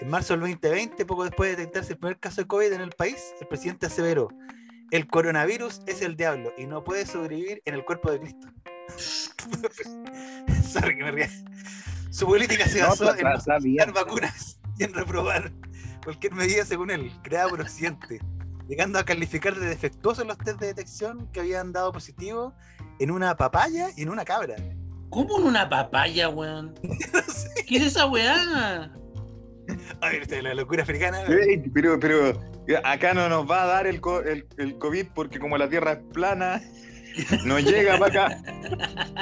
En 0.00 0.08
marzo 0.08 0.34
del 0.34 0.40
2020, 0.40 1.06
poco 1.06 1.24
después 1.24 1.50
de 1.50 1.56
detectarse 1.56 1.92
el 1.92 1.98
primer 1.98 2.18
caso 2.18 2.40
de 2.42 2.48
COVID 2.48 2.72
en 2.72 2.80
el 2.80 2.90
país, 2.90 3.32
el 3.40 3.46
presidente 3.46 3.86
aseveró, 3.86 4.28
el 4.90 5.06
coronavirus 5.06 5.82
es 5.86 6.02
el 6.02 6.16
diablo 6.16 6.52
y 6.58 6.66
no 6.66 6.84
puede 6.84 7.06
sobrevivir 7.06 7.62
en 7.64 7.74
el 7.74 7.84
cuerpo 7.84 8.10
de 8.10 8.20
Cristo. 8.20 8.48
Sorry 10.68 10.96
que 10.96 11.04
me 11.04 11.12
ría. 11.12 11.30
Su 12.10 12.26
política 12.26 12.66
se 12.66 12.82
basó 12.82 13.16
en 13.16 13.26
está 13.26 13.58
bien. 13.58 13.76
dar 13.76 13.92
vacunas 13.92 14.60
y 14.78 14.84
en 14.84 14.94
reprobar 14.94 15.52
cualquier 16.02 16.34
medida 16.34 16.64
según 16.64 16.90
él, 16.90 17.10
creada 17.22 17.48
por 17.48 17.60
Occidente, 17.60 18.20
llegando 18.68 18.98
a 18.98 19.04
calificar 19.04 19.54
de 19.54 19.66
defectuosos 19.66 20.26
los 20.26 20.38
test 20.38 20.60
de 20.60 20.66
detección 20.66 21.28
que 21.32 21.40
habían 21.40 21.72
dado 21.72 21.92
positivo 21.92 22.54
en 22.98 23.10
una 23.10 23.36
papaya 23.36 23.88
y 23.96 24.02
en 24.02 24.10
una 24.10 24.24
cabra. 24.24 24.56
¿Cómo 25.10 25.38
en 25.38 25.46
una 25.46 25.68
papaya, 25.68 26.28
weón? 26.28 26.74
No 27.12 27.22
sé. 27.22 27.64
¿Qué 27.66 27.76
es 27.76 27.84
esa 27.84 28.06
weá? 28.06 28.92
A 30.00 30.08
ver, 30.10 30.42
la 30.42 30.54
locura 30.54 30.82
africana. 30.82 31.18
Pero, 31.72 31.98
pero 32.00 32.40
acá 32.84 33.14
no 33.14 33.28
nos 33.28 33.48
va 33.50 33.62
a 33.62 33.66
dar 33.66 33.86
el, 33.86 34.00
co- 34.00 34.22
el, 34.22 34.46
el 34.58 34.78
COVID 34.78 35.06
porque 35.14 35.38
como 35.38 35.56
la 35.58 35.68
Tierra 35.68 35.92
es 35.92 35.98
plana, 36.12 36.62
no 37.44 37.58
llega 37.58 37.98
para 37.98 38.24
acá. 38.26 38.42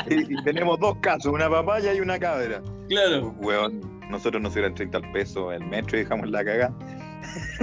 Y, 0.09 0.35
y 0.35 0.43
tenemos 0.45 0.79
dos 0.81 0.97
casos, 1.01 1.33
una 1.33 1.49
papaya 1.51 1.93
y 1.95 2.01
una 2.01 2.19
cabra. 2.19 2.63
Claro. 2.89 3.35
Weón, 3.41 3.81
nosotros 4.11 4.43
nos 4.43 4.53
hubieran 4.53 4.75
30 4.75 4.99
al 4.99 5.13
peso 5.13 5.53
el 5.53 5.65
metro 5.67 5.97
y 5.97 6.01
dejamos 6.01 6.29
la 6.31 6.45
cagada. 6.45 6.75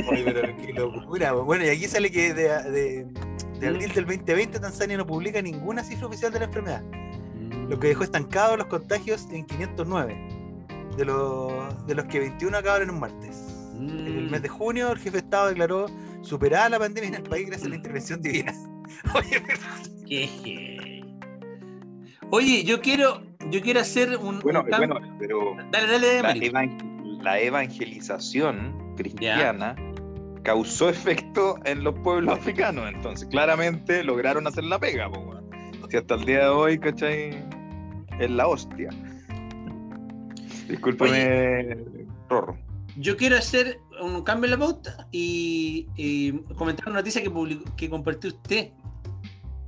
Oye, 0.10 0.24
pero 0.26 0.56
qué 0.58 0.74
locura. 0.74 1.34
Bueno, 1.34 1.66
y 1.66 1.70
aquí 1.70 1.86
sale 1.88 2.10
que 2.12 2.34
de, 2.34 2.44
de- 2.72 3.08
de 3.60 3.68
abril 3.68 3.92
del 3.94 4.06
2020 4.06 4.58
Tanzania 4.60 4.96
no 4.98 5.06
publica 5.06 5.42
ninguna 5.42 5.84
cifra 5.84 6.08
oficial 6.08 6.32
de 6.32 6.40
la 6.40 6.46
enfermedad, 6.46 6.82
lo 7.68 7.78
que 7.78 7.90
dejó 7.90 8.06
estancados 8.06 8.58
los 8.58 8.68
contagios 8.68 9.28
en 9.34 9.46
509, 9.46 10.16
de 11.00 11.06
los, 11.06 11.88
de 11.88 11.96
los 11.96 12.06
que 12.06 12.20
21 12.20 12.58
acabaron 12.58 12.90
en 12.90 12.94
un 12.96 13.00
martes. 13.02 13.46
En 13.80 13.90
el 14.08 14.30
mes 14.30 14.42
de 14.42 14.50
junio, 14.50 14.92
el 14.92 14.98
jefe 14.98 15.12
de 15.12 15.18
Estado 15.20 15.48
declaró 15.48 15.86
superada 16.22 16.68
la 16.70 16.80
pandemia 16.80 17.08
en 17.10 17.16
el 17.16 17.24
país 17.24 17.48
gracias 17.48 17.66
a 17.68 17.70
la 17.70 17.76
intervención 17.78 18.22
divina. 18.22 18.54
Oye, 19.16 19.42
Oye, 22.32 22.64
yo 22.64 22.82
quiero, 22.82 23.22
yo 23.50 23.62
quiero 23.62 23.80
hacer 23.80 24.18
un. 24.18 24.40
Bueno, 24.42 24.62
un 24.64 24.70
bueno, 24.70 24.96
pero 25.20 25.56
Dale, 25.72 25.88
dale, 25.88 26.22
la, 26.22 26.30
Américo. 26.30 26.58
evan- 26.58 27.20
la 27.24 27.40
evangelización 27.40 28.94
cristiana 28.96 29.76
causó 30.44 30.90
efecto 30.90 31.58
en 31.66 31.84
los 31.84 31.96
pueblos 32.00 32.38
africanos. 32.38 32.88
Entonces, 32.94 33.28
claramente 33.30 34.04
lograron 34.04 34.46
hacer 34.48 34.64
la 34.66 34.78
pega. 34.80 35.10
po. 35.10 35.36
Si 35.90 35.98
hasta 35.98 36.16
el 36.16 36.26
día 36.26 36.40
de 36.44 36.50
hoy, 36.50 36.78
¿cachai? 36.80 37.44
Es 38.20 38.30
la 38.30 38.48
hostia. 38.48 38.90
Discúlpeme, 40.70 41.78
Rorro. 42.30 42.58
Yo 42.96 43.18
quiero 43.18 43.38
hacer 43.38 43.80
un 44.02 44.24
cambio 44.24 44.46
en 44.46 44.52
la 44.52 44.58
pauta 44.66 45.08
y, 45.12 45.88
y 45.96 46.32
comentar 46.56 46.88
una 46.88 47.00
noticia 47.00 47.22
que, 47.22 47.30
publicó, 47.30 47.76
que 47.76 47.90
compartió 47.90 48.30
usted, 48.30 48.72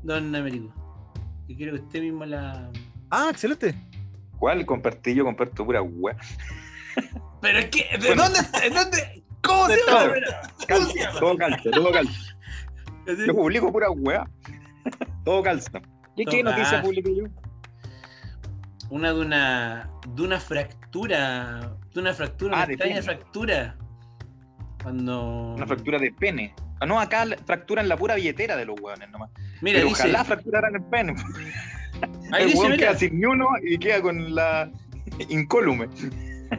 don 0.04 0.36
Américo. 0.36 0.74
Y 1.48 1.56
quiero 1.56 1.74
que 1.74 1.80
usted 1.82 2.02
mismo 2.02 2.26
la. 2.26 2.70
Ah, 3.10 3.28
excelente. 3.32 3.76
¿Cuál 4.38 4.66
compartí? 4.66 5.14
Yo 5.14 5.24
comparto 5.24 5.66
pura 5.66 5.82
wea. 5.82 6.18
Pero 7.42 7.60
es 7.60 7.66
que, 7.70 7.86
¿de 8.00 8.08
Bueno. 8.08 8.24
dónde? 8.24 8.40
¿De 8.62 8.70
dónde? 8.70 9.24
¿Cómo 9.44 9.68
se 9.68 9.78
todo. 9.86 10.08
llama? 10.08 10.14
Calza, 10.68 11.20
todo 11.20 11.38
calza, 11.38 11.72
todo 11.72 11.92
calza. 11.92 12.36
Yo 13.28 13.34
publico 13.36 13.72
pura 13.72 13.90
wea. 13.92 14.30
Todo 15.26 15.42
calza. 15.44 15.82
¿Qué, 16.16 16.26
qué 16.26 16.44
noticia 16.44 16.82
publiqué 16.82 17.16
yo? 17.16 17.24
Una 18.92 19.14
de 19.14 19.20
una 19.22 19.90
de 20.16 20.22
una 20.22 20.40
fractura, 20.40 21.76
de 21.94 22.00
una 22.00 22.14
fractura, 22.14 22.54
una 22.56 22.64
Ah, 22.64 22.68
de 22.68 22.74
extraña 22.74 23.02
fractura. 23.02 23.76
Cuando 24.84 25.54
Una 25.56 25.66
fractura 25.66 25.98
de 25.98 26.12
pene. 26.12 26.54
Ah, 26.80 26.86
no, 26.86 27.00
acá 27.00 27.26
fracturan 27.46 27.88
la 27.88 27.96
pura 27.96 28.16
billetera 28.16 28.56
de 28.58 28.66
los 28.66 28.80
hueones 28.80 29.10
nomás. 29.10 29.30
Mira, 29.62 29.78
Pero 29.78 29.88
dice, 29.90 30.04
ojalá 30.04 30.26
fracturaran 30.26 30.76
el 30.76 30.84
pene. 30.84 31.16
ahí 32.34 32.42
el 32.44 32.48
dice, 32.48 32.58
hueón 32.60 32.72
mira, 32.72 32.88
queda 32.90 32.98
sin 33.00 33.20
ni 33.20 33.26
uno 33.26 33.48
y 33.64 33.78
queda 33.78 34.02
con 34.02 34.36
la 34.36 34.70
incólume. 35.30 35.88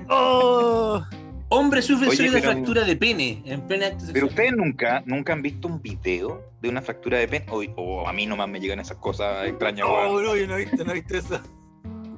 Oh, 0.09 1.03
hombre 1.51 1.83
sufre 1.83 2.09
Oye, 2.09 2.17
sólida 2.17 2.41
pero- 2.41 2.53
fractura 2.53 2.85
de 2.85 2.97
pene 2.97 3.43
en 3.45 3.61
plena 3.67 3.89
acto 3.89 4.05
Pero 4.13 4.27
ustedes 4.29 4.53
nunca, 4.53 5.03
nunca 5.05 5.33
han 5.35 5.43
visto 5.43 5.69
un 5.69 5.83
video 5.83 6.43
de 6.63 6.69
una 6.71 6.81
fractura 6.81 7.19
de 7.19 7.29
pene. 7.29 7.47
O, 7.51 7.63
o 7.77 8.09
a 8.09 8.13
mí 8.15 8.25
nomás 8.25 8.49
me 8.49 8.59
llegan 8.61 8.79
esas 8.81 8.97
cosas 8.99 9.47
extrañas, 9.49 9.87
oh, 9.91 10.21
no, 10.23 10.35
yo 10.37 10.47
no 10.47 10.57
he 10.57 10.65
visto, 10.65 10.83
no 10.85 10.93
he 10.93 10.95
visto 10.95 11.17
eso. 11.19 11.41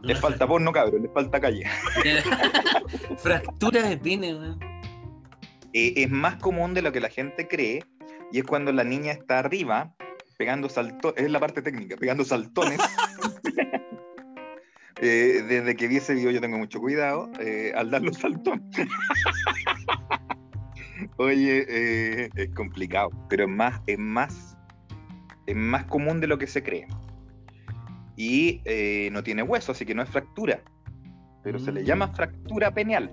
Les 0.05 0.21
falta 0.21 0.47
porno, 0.47 0.73
cabrón, 0.73 1.03
les 1.03 1.13
falta 1.13 1.41
calle. 1.41 1.65
fractura 3.19 3.89
de 3.89 3.97
pene, 3.97 4.35
weón. 4.35 4.61
Eh, 5.73 5.95
es 5.97 6.11
más 6.11 6.37
común 6.37 6.75
de 6.75 6.83
lo 6.83 6.93
que 6.93 7.01
la 7.01 7.09
gente 7.09 7.49
cree. 7.49 7.85
Y 8.31 8.39
es 8.39 8.45
cuando 8.45 8.73
la 8.73 8.85
niña 8.85 9.13
está 9.13 9.39
arriba, 9.39 9.95
pegando 10.37 10.69
saltones. 10.69 11.23
Es 11.23 11.31
la 11.31 11.41
parte 11.41 11.63
técnica, 11.63 11.97
pegando 11.97 12.25
saltones. 12.25 12.79
Eh, 15.01 15.43
desde 15.49 15.75
que 15.75 15.89
vi 15.89 15.97
ese 15.97 16.15
video 16.15 16.31
yo 16.31 16.41
tengo 16.41 16.57
mucho 16.57 16.81
cuidado 16.81 17.29
eh, 17.39 17.73
al 17.75 17.91
dar 17.91 18.01
los 18.01 18.17
saltones. 18.17 18.63
Oye, 21.19 22.31
es 22.35 22.55
complicado, 22.55 23.11
pero 23.29 23.45
es 23.45 23.51
más, 23.51 23.83
es 23.87 23.99
más, 23.99 24.57
es 25.47 25.57
más 25.57 25.85
común 25.87 26.21
de 26.21 26.29
lo 26.29 26.39
que 26.39 26.47
se 26.47 26.63
cree. 26.63 26.87
Y 28.17 28.61
eh, 28.65 29.09
no 29.13 29.23
tiene 29.23 29.43
hueso, 29.43 29.73
así 29.73 29.85
que 29.85 29.95
no 29.95 30.03
es 30.03 30.09
fractura. 30.09 30.61
Pero 31.43 31.59
se 31.59 31.73
le 31.73 31.83
Mm. 31.83 31.85
llama 31.85 32.09
fractura 32.09 32.73
peneal. 32.73 33.11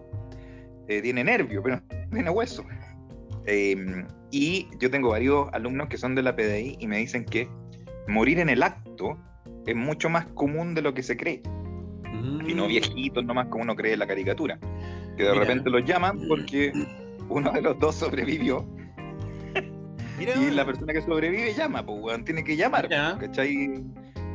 Eh, 0.87 1.01
tiene 1.01 1.23
nervio, 1.23 1.61
pero 1.63 1.75
no 1.77 1.81
tiene 2.11 2.29
hueso. 2.29 2.63
Eh, 3.45 4.05
y 4.31 4.67
yo 4.79 4.89
tengo 4.91 5.09
varios 5.09 5.47
alumnos 5.53 5.87
que 5.89 5.97
son 5.97 6.13
de 6.15 6.21
la 6.21 6.35
PDI 6.35 6.77
y 6.79 6.87
me 6.87 6.97
dicen 6.97 7.25
que 7.25 7.49
morir 8.07 8.39
en 8.39 8.49
el 8.49 8.61
acto 8.63 9.17
es 9.65 9.75
mucho 9.75 10.09
más 10.09 10.25
común 10.27 10.73
de 10.75 10.81
lo 10.81 10.93
que 10.93 11.03
se 11.03 11.17
cree. 11.17 11.41
y 12.47 12.53
no 12.53 12.65
Mm. 12.65 12.67
viejitos 12.69 13.25
nomás 13.25 13.47
como 13.47 13.63
uno 13.63 13.75
cree 13.75 13.93
en 13.93 13.99
la 13.99 14.07
caricatura. 14.07 14.59
Que 15.17 15.23
de 15.23 15.31
Mira. 15.31 15.43
repente 15.43 15.69
los 15.69 15.83
llaman 15.85 16.19
porque 16.27 16.71
uno 17.29 17.51
de 17.51 17.61
los 17.61 17.79
dos 17.79 17.95
sobrevivió 17.95 18.65
Mira, 20.19 20.35
y 20.35 20.51
la 20.51 20.65
persona 20.65 20.93
que 20.93 21.01
sobrevive 21.01 21.53
llama, 21.55 21.83
pues 21.85 22.23
tiene 22.25 22.43
que 22.43 22.55
llamar. 22.55 22.87
¿cachai? 22.89 23.83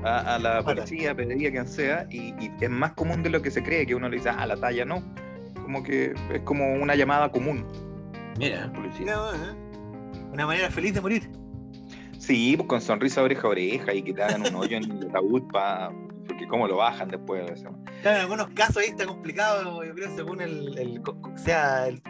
A, 0.04 0.36
a 0.36 0.38
la 0.38 0.62
policía, 0.62 1.14
pediría 1.14 1.50
quien 1.50 1.66
sea, 1.66 2.06
y, 2.10 2.34
y 2.38 2.50
es 2.60 2.70
más 2.70 2.92
común 2.92 3.22
de 3.22 3.30
lo 3.30 3.42
que 3.42 3.50
se 3.50 3.62
cree, 3.62 3.86
que 3.86 3.94
uno 3.94 4.08
le 4.08 4.16
dice, 4.16 4.28
ah, 4.28 4.46
la 4.46 4.56
talla 4.56 4.84
no. 4.84 5.02
Como 5.62 5.82
que 5.82 6.14
es 6.32 6.40
como 6.44 6.74
una 6.74 6.94
llamada 6.94 7.30
común. 7.32 7.66
Mira. 8.38 8.70
Policía. 8.72 9.14
¿eh? 9.14 10.20
Una 10.32 10.46
manera 10.46 10.70
feliz 10.70 10.94
de 10.94 11.00
morir. 11.00 11.28
Sí, 12.18 12.54
pues 12.56 12.68
con 12.68 12.80
sonrisa 12.80 13.22
oreja 13.22 13.46
a 13.46 13.50
oreja 13.50 13.94
y 13.94 14.02
que 14.02 14.12
te 14.12 14.22
hagan 14.22 14.42
un 14.46 14.54
hoyo 14.54 14.76
en 14.76 14.84
el 14.90 15.08
ataúd 15.08 15.42
para. 15.52 15.90
Porque 16.26 16.46
cómo 16.48 16.66
lo 16.66 16.76
bajan 16.76 17.08
después. 17.08 17.44
Claro, 18.02 18.16
en 18.16 18.22
algunos 18.22 18.48
casos 18.48 18.78
ahí 18.78 18.88
está 18.88 19.06
complicado, 19.06 19.84
yo 19.84 19.94
creo, 19.94 20.14
según 20.16 20.40
el, 20.40 21.00
sea 21.36 21.86
el, 21.86 22.02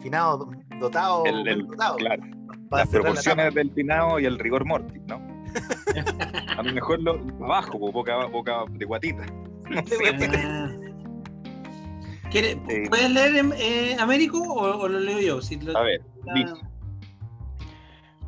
finado 0.00 0.48
dotado 0.80 1.24
El- 1.26 1.46
el- 1.48 1.56
mal 1.58 1.66
dotado. 1.66 1.96
claro, 1.96 2.22
para 2.70 2.84
las 2.84 2.92
la 2.92 3.00
proporciones 3.00 3.54
del 3.54 3.70
finado 3.72 4.20
y 4.20 4.26
el 4.26 4.38
rigor 4.38 4.64
mortis, 4.64 5.02
¿no? 5.08 5.20
A 6.56 6.62
lo 6.62 6.72
mejor 6.72 7.00
lo 7.02 7.20
abajo, 7.44 7.78
boca, 7.78 8.26
boca 8.26 8.64
de 8.70 8.84
guatita. 8.84 9.26
No 9.70 9.86
sé. 9.86 9.96
Ah. 10.36 10.70
¿Quiere- 12.30 12.58
Eh. 12.68 12.84
¿Puedes 12.88 13.10
leer 13.10 13.44
eh, 13.58 13.96
Américo 13.98 14.38
o, 14.42 14.78
o 14.82 14.88
lo 14.88 14.98
leo 14.98 15.20
yo? 15.20 15.40
Si 15.42 15.58
lo- 15.60 15.76
A 15.76 15.82
ver, 15.82 16.02
Ah, 16.28 16.32
dice. 16.34 16.54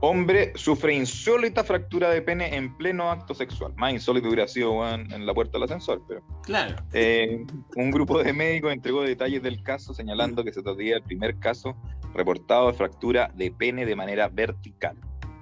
Hombre 0.01 0.53
sufre 0.55 0.95
insólita 0.95 1.64
fractura 1.64 2.11
de 2.11 2.21
pene 2.21 2.55
en 2.55 2.77
pleno 2.77 3.11
acto 3.11 3.33
sexual. 3.35 3.73
Más 3.77 3.92
insólito 3.95 4.29
hubiera 4.29 4.47
sido 4.47 4.87
en 4.87 5.25
la 5.25 5.33
puerta 5.33 5.53
del 5.53 5.62
ascensor, 5.62 6.03
pero. 6.07 6.23
Claro. 6.42 6.77
Eh, 6.92 7.45
un 7.77 7.90
grupo 7.90 8.23
de 8.23 8.33
médicos 8.35 8.73
entregó 8.75 9.01
detalles 9.03 9.42
del 9.42 9.62
caso 9.62 9.95
señalando 9.95 10.45
que 10.45 10.53
se 10.53 10.62
trataría 10.62 10.95
del 10.95 11.03
primer 11.03 11.38
caso 11.38 11.75
reportado 12.14 12.66
de 12.71 12.75
fractura 12.75 13.31
de 13.35 13.51
pene 13.51 13.87
de 13.87 13.97
manera 13.97 14.29
vertical. 14.29 14.97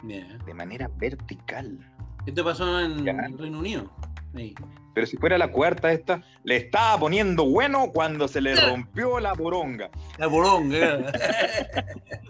De 0.05 0.55
manera 0.55 0.89
vertical. 0.99 1.79
Esto 2.27 2.45
pasó 2.45 2.81
en 2.81 3.05
Ya. 3.05 3.13
Reino 3.39 3.59
Unido. 3.59 3.91
Ahí. 4.35 4.55
Pero 4.95 5.07
si 5.07 5.17
fuera 5.17 5.39
la 5.39 5.51
cuarta 5.51 5.93
esta, 5.93 6.23
le 6.45 6.57
estaba 6.57 6.99
poniendo 6.99 7.45
bueno 7.45 7.91
cuando 7.93 8.29
se 8.29 8.41
le 8.41 8.55
rompió 8.69 9.21
la 9.21 9.35
poronga. 9.35 9.91
La 10.19 10.29
poronga. 10.29 10.79
claro. 10.79 11.07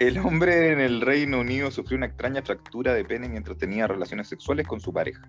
El 0.00 0.16
hombre 0.16 0.72
en 0.72 0.80
el 0.80 1.02
Reino 1.02 1.40
Unido 1.40 1.70
sufrió 1.70 1.98
una 1.98 2.06
extraña 2.06 2.40
fractura 2.40 2.94
de 2.94 3.04
pene 3.04 3.28
mientras 3.28 3.58
tenía 3.58 3.86
relaciones 3.86 4.28
sexuales 4.28 4.66
con 4.66 4.80
su 4.80 4.94
pareja. 4.94 5.28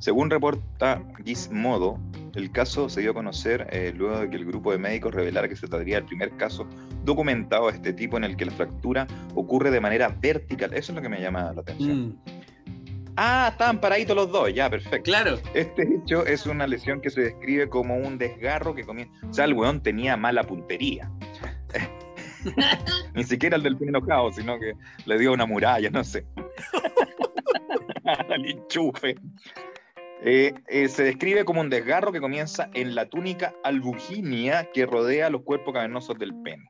Según 0.00 0.28
reporta 0.28 1.02
Gizmodo, 1.24 1.98
el 2.34 2.52
caso 2.52 2.90
se 2.90 3.00
dio 3.00 3.12
a 3.12 3.14
conocer 3.14 3.66
eh, 3.70 3.94
luego 3.96 4.18
de 4.18 4.28
que 4.28 4.36
el 4.36 4.44
grupo 4.44 4.70
de 4.70 4.76
médicos 4.76 5.14
revelara 5.14 5.48
que 5.48 5.56
se 5.56 5.66
trataría 5.66 5.96
del 5.96 6.04
primer 6.04 6.36
caso 6.36 6.66
documentado 7.04 7.68
de 7.68 7.76
este 7.76 7.94
tipo 7.94 8.18
en 8.18 8.24
el 8.24 8.36
que 8.36 8.44
la 8.44 8.52
fractura 8.52 9.06
ocurre 9.34 9.70
de 9.70 9.80
manera 9.80 10.08
vertical. 10.20 10.74
Eso 10.74 10.92
es 10.92 10.96
lo 10.96 11.00
que 11.00 11.08
me 11.08 11.18
llama 11.18 11.50
la 11.54 11.62
atención. 11.62 12.08
Mm, 12.08 12.16
Ah, 13.16 13.48
estaban 13.52 13.80
paraditos 13.80 14.16
los 14.16 14.30
dos, 14.32 14.52
ya, 14.54 14.70
perfecto. 14.70 15.02
Claro. 15.02 15.38
Este 15.54 15.82
hecho 15.82 16.24
es 16.26 16.46
una 16.46 16.66
lesión 16.66 17.00
que 17.00 17.10
se 17.10 17.20
describe 17.22 17.68
como 17.68 17.96
un 17.96 18.16
desgarro 18.18 18.74
que 18.74 18.84
comienza. 18.84 19.12
O 19.28 19.32
sea, 19.32 19.44
el 19.44 19.54
weón 19.54 19.82
tenía 19.82 20.16
mala 20.16 20.42
puntería. 20.44 21.10
Ni 23.14 23.24
siquiera 23.24 23.56
el 23.56 23.62
del 23.62 23.76
pene 23.76 23.90
enojado, 23.90 24.32
sino 24.32 24.58
que 24.58 24.72
le 25.06 25.18
dio 25.18 25.32
una 25.32 25.46
muralla, 25.46 25.90
no 25.90 26.02
sé. 26.04 26.24
Al 28.04 28.44
enchufe. 28.44 29.16
Eh, 30.24 30.54
eh, 30.68 30.88
se 30.88 31.02
describe 31.04 31.44
como 31.44 31.60
un 31.60 31.70
desgarro 31.70 32.12
que 32.12 32.20
comienza 32.20 32.70
en 32.74 32.94
la 32.94 33.06
túnica 33.06 33.54
albuginia 33.64 34.70
que 34.72 34.86
rodea 34.86 35.30
los 35.30 35.42
cuerpos 35.42 35.74
cavernosos 35.74 36.18
del 36.18 36.34
pene. 36.42 36.64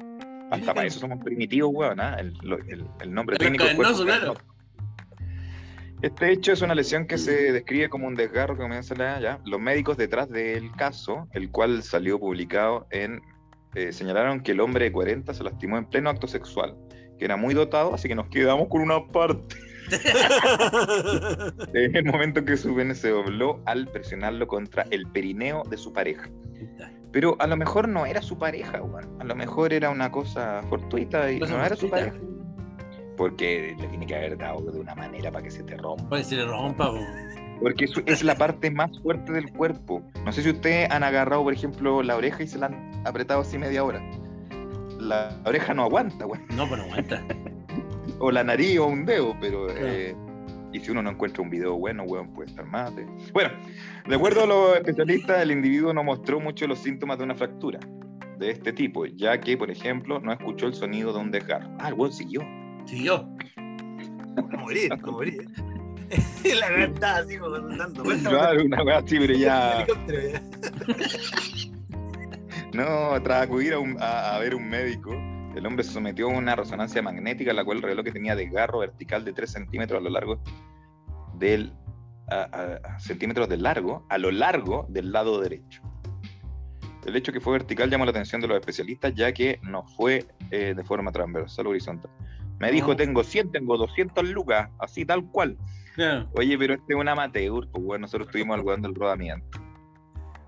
Hasta 0.51 0.75
para 0.75 0.87
eso 0.87 1.01
somos 1.01 1.23
primitivos, 1.23 1.71
weón. 1.73 2.01
¿ah? 2.01 2.17
El, 2.19 2.35
el- 2.69 2.87
el 3.01 3.15
nombre 3.15 3.37
técnico 3.39 3.65
cavernosos, 3.65 4.05
claro. 4.05 4.21
cavernoso. 4.35 4.52
Este 6.03 6.33
hecho 6.33 6.53
es 6.53 6.63
una 6.63 6.75
lesión 6.75 7.07
que 7.07 7.17
se 7.17 7.53
describe 7.53 7.89
como 7.89 8.09
un 8.09 8.17
desgarro 8.17 8.57
que 8.57 8.63
comienza 8.63 8.95
la, 8.97 9.21
ya. 9.21 9.39
Los 9.45 9.61
médicos 9.61 9.97
detrás 9.97 10.29
del 10.29 10.73
caso, 10.73 11.29
el 11.33 11.51
cual 11.51 11.83
salió 11.85 12.19
publicado 12.19 12.89
en. 12.91 13.23
eh, 13.77 13.93
señalaron 13.93 14.43
que 14.43 14.51
el 14.51 14.61
hombre 14.61 14.87
de 14.87 14.93
40 14.93 15.33
se 15.33 15.45
lastimó 15.45 15.79
en 15.79 15.87
pleno 15.87 16.11
acto 16.11 16.27
sexual, 16.27 16.77
que 17.19 17.25
era 17.25 17.37
muy 17.37 17.55
dotado, 17.55 17.95
así 17.95 18.09
que 18.09 18.17
nos 18.17 18.29
quedamos 18.29 18.67
con 18.69 18.83
una 18.83 19.07
parte. 19.07 19.57
En 21.75 21.97
el 21.97 22.05
momento 22.05 22.41
en 22.41 22.47
que 22.47 22.57
su 22.57 22.75
pene 22.75 22.95
se 22.95 23.11
dobló 23.11 23.61
al 23.67 23.89
presionarlo 23.89 24.47
contra 24.47 24.87
el 24.91 25.07
perineo 25.07 25.63
de 25.69 25.77
su 25.77 25.93
pareja. 25.93 26.29
Pero 27.13 27.37
a 27.41 27.47
lo 27.47 27.57
mejor 27.57 27.89
no 27.89 28.07
era 28.07 28.23
su 28.23 28.39
pareja, 28.39 28.83
weón. 28.83 29.21
A 29.21 29.25
lo 29.25 29.35
mejor 29.35 29.73
era 29.73 29.91
una 29.91 30.11
cosa 30.11 30.63
fortuita 30.69 31.31
y 31.31 31.41
no 31.41 31.65
era 31.65 31.77
su 31.77 31.91
pareja. 31.91 32.17
Porque 33.23 33.77
le 33.79 33.87
tiene 33.87 34.05
que 34.05 34.17
haber 34.17 34.37
dado 34.37 34.61
de 34.73 34.81
una 34.81 34.97
manera 34.97 35.31
para 35.31 35.45
que 35.45 35.51
se 35.53 35.63
te 35.63 35.77
rompa. 35.77 36.09
Puede 36.09 36.25
ser 36.25 36.45
rompa. 36.45 36.91
po. 36.91 36.99
Porque 37.61 37.85
es, 37.85 37.93
es 38.07 38.25
la 38.25 38.35
parte 38.35 38.69
más 38.69 38.99
fuerte 39.01 39.31
del 39.31 39.49
cuerpo. 39.53 40.03
No 40.25 40.33
sé 40.33 40.43
si 40.43 40.51
ustedes 40.51 40.91
han 40.91 41.05
agarrado, 41.05 41.45
por 41.45 41.53
ejemplo, 41.53 42.03
la 42.03 42.17
oreja 42.17 42.43
y 42.43 42.49
se 42.49 42.59
la 42.59 42.67
han 42.67 42.91
apretado 43.05 43.43
así 43.43 43.59
media 43.59 43.85
hora. 43.85 44.03
La 44.99 45.31
oreja 45.45 45.73
no 45.73 45.85
aguanta, 45.85 46.27
weón. 46.27 46.45
No, 46.57 46.65
pero 46.69 46.79
no 46.79 46.83
aguanta. 46.91 47.23
O 48.19 48.33
la 48.33 48.43
nariz 48.43 48.79
o 48.81 48.87
un 48.87 49.05
dedo, 49.07 49.37
pero. 49.41 49.67
Claro. 49.69 49.81
eh, 49.87 50.17
y 50.73 50.81
si 50.81 50.91
uno 50.91 51.01
no 51.03 51.11
encuentra 51.11 51.43
un 51.43 51.51
video 51.51 51.77
bueno, 51.77 52.03
weón, 52.03 52.33
puede 52.35 52.51
estar 52.51 52.65
más. 52.67 52.95
de- 52.97 53.07
Bueno, 53.33 53.51
de 54.09 54.15
acuerdo 54.17 54.43
a 54.43 54.47
los 54.47 54.77
especialistas, 54.79 55.43
el 55.43 55.53
individuo 55.53 55.93
no 55.95 56.03
mostró 56.03 56.41
mucho 56.41 56.67
los 56.67 56.81
síntomas 56.81 57.19
de 57.19 57.25
una 57.25 57.37
fractura 57.37 57.79
de 58.39 58.51
este 58.51 58.73
tipo, 58.73 59.07
ya 59.07 59.39
que, 59.39 59.57
por 59.57 59.71
ejemplo, 59.71 60.19
no 60.19 60.33
escuchó 60.33 60.67
el 60.67 60.75
sonido 60.75 61.13
de 61.13 61.21
un 61.21 61.31
desgarro. 61.31 61.69
Ah, 61.79 61.87
el 61.89 61.95
weón 61.95 62.13
siguió. 62.13 62.41
Siguió. 62.87 63.29
Como 64.35 64.49
morir, 64.59 64.91
como 65.01 65.19
morir. 65.19 65.47
la 66.61 66.69
verdad, 66.71 67.21
así 67.21 67.39
como 67.39 67.59
dando 67.59 68.03
vueltas. 68.05 68.33
Claro, 68.33 68.65
una 68.65 68.83
weá 68.83 68.99
así, 68.99 69.19
pero 69.19 69.35
ya. 69.35 69.87
No, 72.75 73.21
tras 73.23 73.43
acudir 73.45 73.75
a, 73.75 73.79
un- 73.79 73.97
a- 74.01 74.37
a 74.37 74.39
ver 74.39 74.55
un 74.55 74.69
médico, 74.69 75.11
el 75.55 75.67
hombre 75.67 75.85
se 75.85 75.93
sometió 75.93 76.27
a 76.31 76.37
una 76.39 76.57
resonancia 76.57 77.03
magnética, 77.03 77.53
la 77.53 77.65
cual 77.65 77.83
reveló 77.83 78.03
que 78.03 78.13
tenía 78.13 78.35
desgarro 78.35 78.79
vertical 78.79 79.25
de 79.25 79.33
3 79.33 79.51
centímetros 79.51 80.01
a 80.01 80.03
lo 80.03 80.11
largo 80.11 80.43
del 81.39 81.73
a- 82.31 82.49
a- 82.85 82.95
a 82.95 82.99
centímetros 83.01 83.49
de 83.49 83.57
largo 83.59 84.07
a 84.09 84.17
lo 84.17 84.31
largo 84.31 84.87
del 84.89 85.13
lado 85.13 85.41
derecho. 85.41 85.83
El 87.05 87.17
hecho 87.17 87.33
que 87.33 87.41
fue 87.41 87.55
vertical 87.55 87.91
llamó 87.91 88.05
la 88.05 88.13
atención 88.13 88.41
de 88.41 88.47
los 88.49 88.57
especialistas, 88.59 89.13
ya 89.15 89.33
que 89.33 89.59
no 89.63 89.83
fue 89.85 90.25
eh, 90.51 90.73
de 90.75 90.85
forma 90.85 91.11
transversal 91.11 91.67
horizontal. 91.67 92.11
Me 92.59 92.71
dijo, 92.71 92.89
No. 92.89 92.97
tengo 92.97 93.25
100, 93.25 93.51
tengo 93.53 93.77
200 93.77 94.29
lucas, 94.31 94.69
así 94.79 95.05
tal 95.05 95.25
cual. 95.31 95.57
Oye, 96.35 96.57
pero 96.57 96.75
este 96.75 96.95
es 96.95 96.99
un 96.99 97.09
amateur, 97.09 97.69
pues 97.71 97.85
bueno, 97.85 98.03
nosotros 98.03 98.29
estuvimos 98.29 98.59
al 98.59 98.65
weón 98.65 98.83
del 98.83 98.95
rodamiento. 98.95 99.61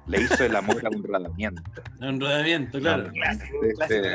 Le 0.06 0.20
hizo 0.22 0.44
el 0.44 0.54
amor 0.54 0.84
a 0.84 0.90
un 0.90 1.02
rodamiento. 1.02 1.62
Un 2.00 2.20
rodamiento, 2.20 2.78
claro. 2.78 3.10
Parte. 3.78 4.10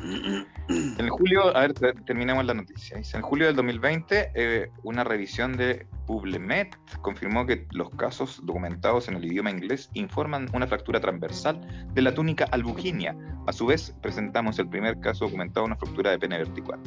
En 0.00 1.08
julio, 1.08 1.56
a 1.56 1.60
ver, 1.60 1.72
te- 1.74 1.92
terminemos 1.92 2.44
la 2.44 2.54
noticia. 2.54 2.96
En 3.14 3.22
julio 3.22 3.46
del 3.46 3.56
2020, 3.56 4.30
eh, 4.34 4.70
una 4.84 5.02
revisión 5.04 5.56
de 5.56 5.86
Publimet 6.06 6.76
confirmó 7.02 7.46
que 7.46 7.66
los 7.72 7.90
casos 7.90 8.40
documentados 8.44 9.08
en 9.08 9.16
el 9.16 9.24
idioma 9.24 9.50
inglés 9.50 9.90
informan 9.94 10.48
una 10.54 10.66
fractura 10.66 11.00
transversal 11.00 11.60
de 11.92 12.02
la 12.02 12.14
túnica 12.14 12.44
albuginia. 12.50 13.16
A 13.46 13.52
su 13.52 13.66
vez, 13.66 13.94
presentamos 14.00 14.58
el 14.58 14.68
primer 14.68 15.00
caso 15.00 15.24
documentado 15.26 15.66
de 15.66 15.72
una 15.72 15.76
fractura 15.76 16.10
de 16.10 16.18
pene 16.18 16.38
vertical, 16.38 16.78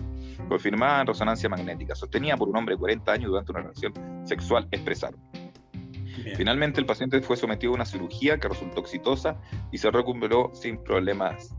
confirmada 0.47 1.01
en 1.01 1.07
resonancia 1.07 1.49
magnética, 1.49 1.95
sostenida 1.95 2.37
por 2.37 2.49
un 2.49 2.57
hombre 2.57 2.75
de 2.75 2.79
40 2.79 3.11
años 3.11 3.29
durante 3.31 3.51
una 3.51 3.61
relación 3.61 3.93
sexual 4.25 4.67
expresada. 4.71 5.17
Bien. 6.23 6.35
Finalmente, 6.35 6.79
el 6.79 6.85
paciente 6.85 7.21
fue 7.21 7.35
sometido 7.37 7.71
a 7.71 7.75
una 7.75 7.85
cirugía 7.85 8.37
que 8.37 8.47
resultó 8.47 8.81
exitosa 8.81 9.37
y 9.71 9.77
se 9.77 9.89
recuperó 9.91 10.51
sin 10.53 10.77
problemas 10.83 11.55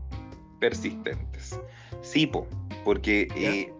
persistentes. 0.63 1.59
Sí, 2.01 2.25
po, 2.25 2.47
porque 2.85 3.27
eh, 3.35 3.73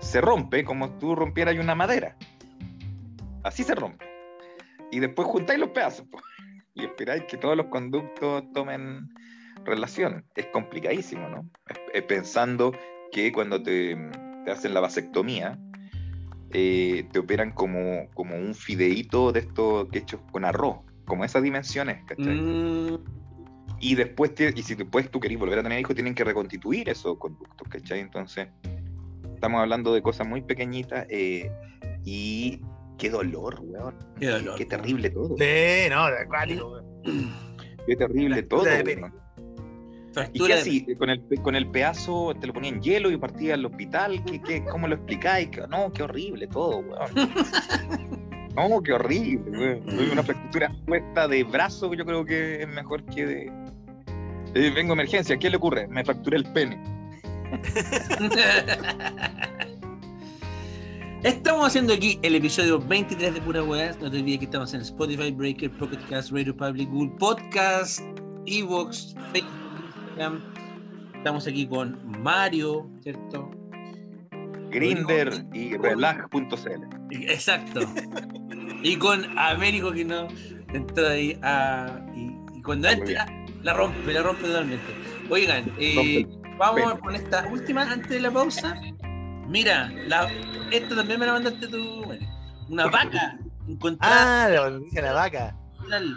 se 0.00 0.20
rompe 0.20 0.66
como 0.66 0.90
tú 0.98 1.14
rompieras 1.14 1.56
una 1.58 1.74
madera. 1.74 2.14
Así 3.42 3.62
se 3.62 3.74
rompe. 3.74 4.04
Y 4.92 5.00
después 5.00 5.26
juntáis 5.28 5.58
los 5.58 5.70
pedazos 5.70 6.06
po, 6.08 6.20
y 6.74 6.84
esperáis 6.84 7.24
que 7.24 7.38
todos 7.38 7.56
los 7.56 7.68
conductos 7.68 8.44
tomen 8.52 9.08
relación. 9.64 10.26
Es 10.34 10.44
complicadísimo, 10.48 11.26
¿no? 11.30 11.48
Pensando 12.06 12.72
que 13.12 13.32
cuando 13.32 13.62
te, 13.62 13.96
te 14.44 14.50
hacen 14.50 14.74
la 14.74 14.80
vasectomía, 14.80 15.58
eh, 16.50 17.08
te 17.12 17.18
operan 17.18 17.52
como, 17.52 18.10
como 18.12 18.36
un 18.36 18.54
fideíto 18.54 19.32
de 19.32 19.40
estos 19.40 19.88
que 19.88 20.00
hechos 20.00 20.20
con 20.32 20.44
arroz, 20.44 20.80
como 21.06 21.24
esas 21.24 21.42
dimensiones, 21.42 22.04
¿cachai? 22.04 22.36
Mm, 22.36 22.98
Y 23.80 23.94
después, 23.94 24.34
te- 24.34 24.52
y 24.56 24.62
si 24.62 24.74
después 24.74 25.10
tú 25.10 25.20
querés 25.20 25.38
volver 25.38 25.58
a 25.58 25.62
tener 25.62 25.78
hijos, 25.80 25.94
tienen 25.94 26.14
que 26.14 26.24
reconstituir 26.24 26.88
esos 26.88 27.18
conductos, 27.18 27.68
¿cachai? 27.68 28.00
Entonces, 28.00 28.48
estamos 29.34 29.60
hablando 29.60 29.92
de 29.92 30.02
cosas 30.02 30.26
muy 30.26 30.40
pequeñitas 30.42 31.06
eh, 31.10 31.50
y 32.04 32.60
Qué 32.98 33.10
dolor, 33.10 33.60
weón. 33.62 33.94
Qué 34.18 34.26
dolor. 34.28 34.56
Qué 34.56 34.64
terrible 34.64 35.10
todo. 35.10 35.36
Sí, 35.36 35.90
no, 35.90 36.06
de 36.06 36.18
acuático, 36.18 36.72
weón. 36.72 37.34
Qué 37.86 37.96
terrible 37.96 38.42
todo. 38.42 38.62
Weón. 38.62 39.12
¿Y 40.32 40.40
qué 40.46 40.54
así? 40.54 40.86
¿Con 40.96 41.10
el, 41.10 41.22
con 41.42 41.56
el 41.56 41.70
pedazo 41.70 42.34
te 42.40 42.46
lo 42.46 42.54
ponían 42.54 42.80
hielo 42.80 43.10
y 43.10 43.18
partía 43.18 43.52
al 43.54 43.66
hospital? 43.66 44.24
¿Qué, 44.24 44.40
qué, 44.40 44.64
¿Cómo 44.64 44.88
lo 44.88 44.94
explicáis? 44.94 45.50
No, 45.68 45.92
qué 45.92 46.04
horrible 46.04 46.46
todo, 46.46 46.78
weón. 46.78 47.10
No, 48.56 48.82
qué 48.82 48.94
horrible. 48.94 49.82
Tuve 49.86 50.12
Una 50.12 50.22
fractura 50.22 50.66
expuesta 50.66 51.28
de 51.28 51.44
brazo, 51.44 51.92
yo 51.92 52.06
creo 52.06 52.24
que 52.24 52.62
es 52.62 52.68
mejor 52.68 53.04
que 53.04 53.26
de. 53.26 53.52
Eh, 54.54 54.72
vengo 54.74 54.92
a 54.92 54.94
emergencia, 54.94 55.36
¿qué 55.36 55.50
le 55.50 55.58
ocurre? 55.58 55.86
Me 55.88 56.02
fracturé 56.02 56.38
el 56.38 56.44
pene. 56.52 56.82
Estamos 61.22 61.66
haciendo 61.66 61.92
aquí 61.92 62.18
el 62.22 62.36
episodio 62.36 62.78
23 62.78 63.34
de 63.34 63.40
Pura 63.42 63.62
Weas. 63.62 64.00
No 64.00 64.10
te 64.10 64.18
olvides 64.18 64.38
que 64.38 64.46
estamos 64.46 64.72
en 64.72 64.80
Spotify, 64.80 65.30
Breaker, 65.30 65.70
Pocket 65.72 65.98
Cast, 66.08 66.30
Radio 66.30 66.56
Public, 66.56 66.88
Google 66.88 67.12
Podcast, 67.18 68.00
Evox, 68.46 69.14
Facebook, 69.32 69.50
Instagram. 70.06 70.42
Estamos 71.16 71.46
aquí 71.46 71.66
con 71.66 72.00
Mario, 72.22 72.88
¿cierto? 73.02 73.50
Grinder 74.70 75.44
y 75.52 75.76
relag.cl. 75.76 76.46
Exacto. 77.10 77.80
y 78.82 78.96
con 78.96 79.38
Américo 79.38 79.92
que 79.92 80.04
no 80.04 80.28
entró 80.72 81.08
ahí 81.08 81.38
a. 81.42 82.00
Y, 82.14 82.36
y 82.58 82.62
cuando 82.62 82.88
Muy 82.88 82.98
entra, 82.98 83.26
la 83.62 83.72
rompe, 83.74 84.12
la 84.12 84.22
rompe 84.22 84.42
totalmente. 84.42 84.84
Oigan, 85.28 85.72
eh, 85.78 86.26
vamos 86.58 86.98
con 87.00 87.14
esta 87.14 87.46
última 87.48 87.82
antes 87.90 88.08
de 88.10 88.20
la 88.20 88.30
pausa. 88.30 88.80
Mira, 89.48 89.90
la, 90.06 90.28
esta 90.72 90.96
también 90.96 91.20
me 91.20 91.26
la 91.26 91.34
mandaste 91.34 91.68
tú, 91.68 92.02
bueno, 92.04 92.26
Una 92.68 92.86
vaca 92.86 93.38
encontrada. 93.68 94.44
Ah, 94.46 94.48
la 94.48 94.70
noticia 94.70 95.00
de 95.02 95.06
la 95.08 95.12
vaca. 95.14 95.56
al- 95.92 96.16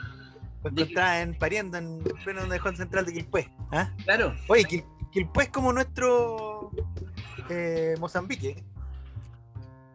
Fue 0.61 0.71
encontrada 0.71 1.21
en 1.21 1.37
pariendo 1.37 1.77
en 1.77 2.03
pleno 2.23 2.41
donde 2.41 2.59
central 2.75 3.05
de 3.05 3.13
Quilpué. 3.13 3.49
¿Ah? 3.71 3.89
Claro. 4.03 4.35
Oye, 4.47 4.63
Quil- 4.65 4.85
Quilpué 5.11 5.43
es 5.45 5.49
como 5.49 5.71
nuestro 5.73 6.71
eh, 7.49 7.95
Mozambique. 7.99 8.63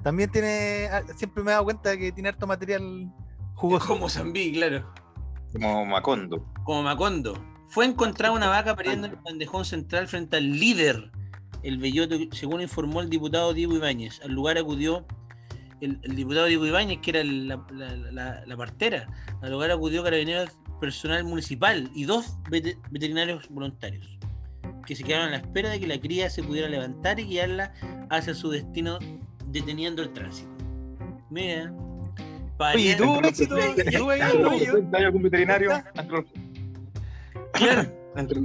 También 0.04 0.30
tiene. 0.30 0.86
ah, 0.92 1.02
Siempre 1.16 1.42
me 1.42 1.50
he 1.50 1.54
dado 1.54 1.64
cuenta 1.64 1.96
que 1.96 2.12
tiene 2.12 2.28
harto 2.28 2.46
material 2.46 3.10
jugoso. 3.54 3.88
Como 3.88 4.08
Zambí, 4.08 4.52
claro. 4.52 4.88
Como 5.52 5.84
Macondo. 5.86 6.46
Como 6.62 6.82
Macondo. 6.84 7.34
Fue 7.68 7.84
encontrada 7.86 8.32
una 8.34 8.48
vaca 8.48 8.76
pariendo 8.76 9.06
en 9.08 9.14
el 9.14 9.18
bandejón 9.20 9.64
central 9.64 10.06
frente 10.06 10.36
al 10.36 10.48
líder, 10.60 11.10
el 11.64 11.78
Belloto, 11.78 12.14
según 12.30 12.60
informó 12.60 13.00
el 13.00 13.08
diputado 13.10 13.52
Diego 13.54 13.74
Ibáñez. 13.74 14.20
Al 14.22 14.32
lugar 14.32 14.58
acudió 14.58 15.04
el, 15.80 15.98
el 16.02 16.14
diputado 16.14 16.46
Diego 16.46 16.66
Ibáñez, 16.66 16.98
que 17.00 17.10
era 17.10 17.24
la, 17.24 17.64
la- 17.72 17.96
la- 18.12 18.46
la 18.46 18.56
partera. 18.56 19.08
Al 19.42 19.50
lugar 19.50 19.70
acudió 19.72 20.04
carabineros 20.04 20.50
personal 20.80 21.24
municipal 21.24 21.90
y 21.94 22.04
dos 22.04 22.36
vete- 22.50 22.78
veterinarios 22.90 23.48
voluntarios, 23.48 24.18
que 24.86 24.94
se 24.94 25.02
quedaron 25.02 25.28
a 25.28 25.30
la 25.30 25.36
espera 25.38 25.70
de 25.70 25.80
que 25.80 25.86
la 25.86 25.98
cría 25.98 26.28
se 26.30 26.42
pudiera 26.42 26.68
levantar 26.68 27.18
y 27.18 27.24
guiarla 27.24 27.72
hacia 28.10 28.34
su 28.34 28.50
destino 28.50 28.98
deteniendo 29.54 30.02
el 30.02 30.12
tránsito. 30.12 30.50
Mira. 31.30 31.72
Oye, 32.74 32.90
¿y 32.92 32.96
tuvo 32.96 33.20
pariendo- 33.20 33.28
éxito? 33.28 33.56
¿Y 33.58 33.96
tuvo 33.96 34.10
ahí, 34.10 34.20
¿Hay 34.20 34.36
Bello? 34.36 35.06
algún 35.06 35.22
veterinario? 35.22 35.70
Claro. 37.52 37.90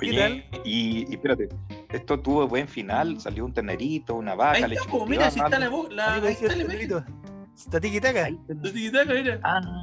¿Qué 0.00 0.10
Oye, 0.10 0.18
tal? 0.18 0.44
Y, 0.64 1.06
y 1.08 1.14
espérate, 1.14 1.48
esto 1.90 2.18
tuvo 2.18 2.48
buen 2.48 2.66
final, 2.66 3.20
salió 3.20 3.44
un 3.44 3.52
ternerito, 3.54 4.16
una 4.16 4.34
vaca, 4.34 4.56
Ahí 4.56 4.62
leche 4.62 4.74
está, 4.80 4.90
po, 4.90 5.06
mira, 5.06 5.30
si 5.30 5.38
está 5.38 5.58
la 5.60 5.68
voz, 5.68 5.92
la, 5.92 6.16
está 6.16 6.56
la. 6.56 7.06
La 7.70 8.72
tiquitaca, 8.72 9.14
mira. 9.14 9.38
Ah, 9.44 9.81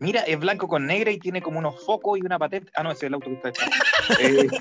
mira, 0.00 0.20
es 0.22 0.38
blanco 0.38 0.66
con 0.68 0.86
negra 0.86 1.10
y 1.12 1.18
tiene 1.18 1.40
como 1.40 1.58
unos 1.60 1.84
focos 1.84 2.18
y 2.18 2.22
una 2.22 2.38
patente. 2.38 2.72
Ah, 2.74 2.82
no, 2.82 2.90
ese 2.90 3.06
es 3.06 3.08
el 3.08 3.14
auto 3.14 3.26
que 3.28 3.34
está 3.34 3.48
detrás. 3.48 3.70
Eh, 4.20 4.48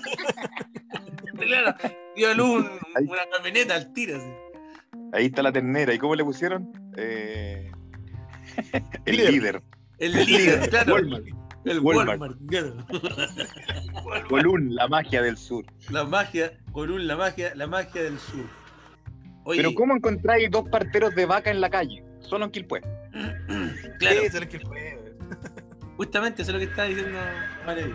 Claro, 1.40 1.74
dio 2.18 2.30
a 2.32 2.34
luz 2.34 2.66
un- 2.66 2.68
Ahí. 2.96 3.06
una 3.08 3.22
camioneta 3.32 3.76
al 3.76 3.94
tiro. 3.94 4.18
así. 4.18 4.28
ahí 5.14 5.26
está 5.28 5.42
la 5.42 5.52
ternera. 5.54 5.94
¿Y 5.94 5.98
cómo 5.98 6.14
le 6.16 6.24
pusieron? 6.24 6.70
Eh, 6.98 7.72
el 9.06 9.16
Líder. 9.16 9.32
líder. 9.34 9.62
El 10.00 10.12
líder, 10.26 10.70
claro. 10.70 10.94
Walmart. 10.96 11.26
El 11.66 11.80
Walmart. 11.80 12.20
Walmart, 12.20 12.38
claro. 12.48 12.76
Colún, 14.30 14.76
la 14.76 14.88
magia 14.90 15.22
del 15.22 15.38
sur. 15.38 15.66
La 15.90 16.04
magia, 16.04 16.52
Colún, 16.74 17.08
la 17.08 17.16
magia, 17.16 17.54
la 17.56 17.68
magia 17.68 18.04
del 18.04 18.20
sur. 18.20 18.46
Oye, 19.46 19.62
Pero 19.62 19.74
¿cómo 19.76 19.96
encontráis 19.96 20.52
dos 20.52 20.68
parteros 20.70 21.16
de 21.16 21.26
vaca 21.26 21.50
en 21.52 21.62
la 21.62 21.70
calle? 21.70 22.04
Solo 22.20 22.46
en 22.46 22.52
Quilpué. 22.52 22.82
claro, 24.00 24.20
Sí, 24.22 24.26
eso 24.26 24.38
es 24.38 24.42
lo 24.42 24.50
que 24.50 24.60
fue. 24.60 25.09
Justamente 26.00 26.42
eso 26.42 26.52
es 26.52 26.54
lo 26.54 26.60
que 26.60 26.66
está 26.72 26.84
diciendo 26.86 27.20
Mario. 27.66 27.94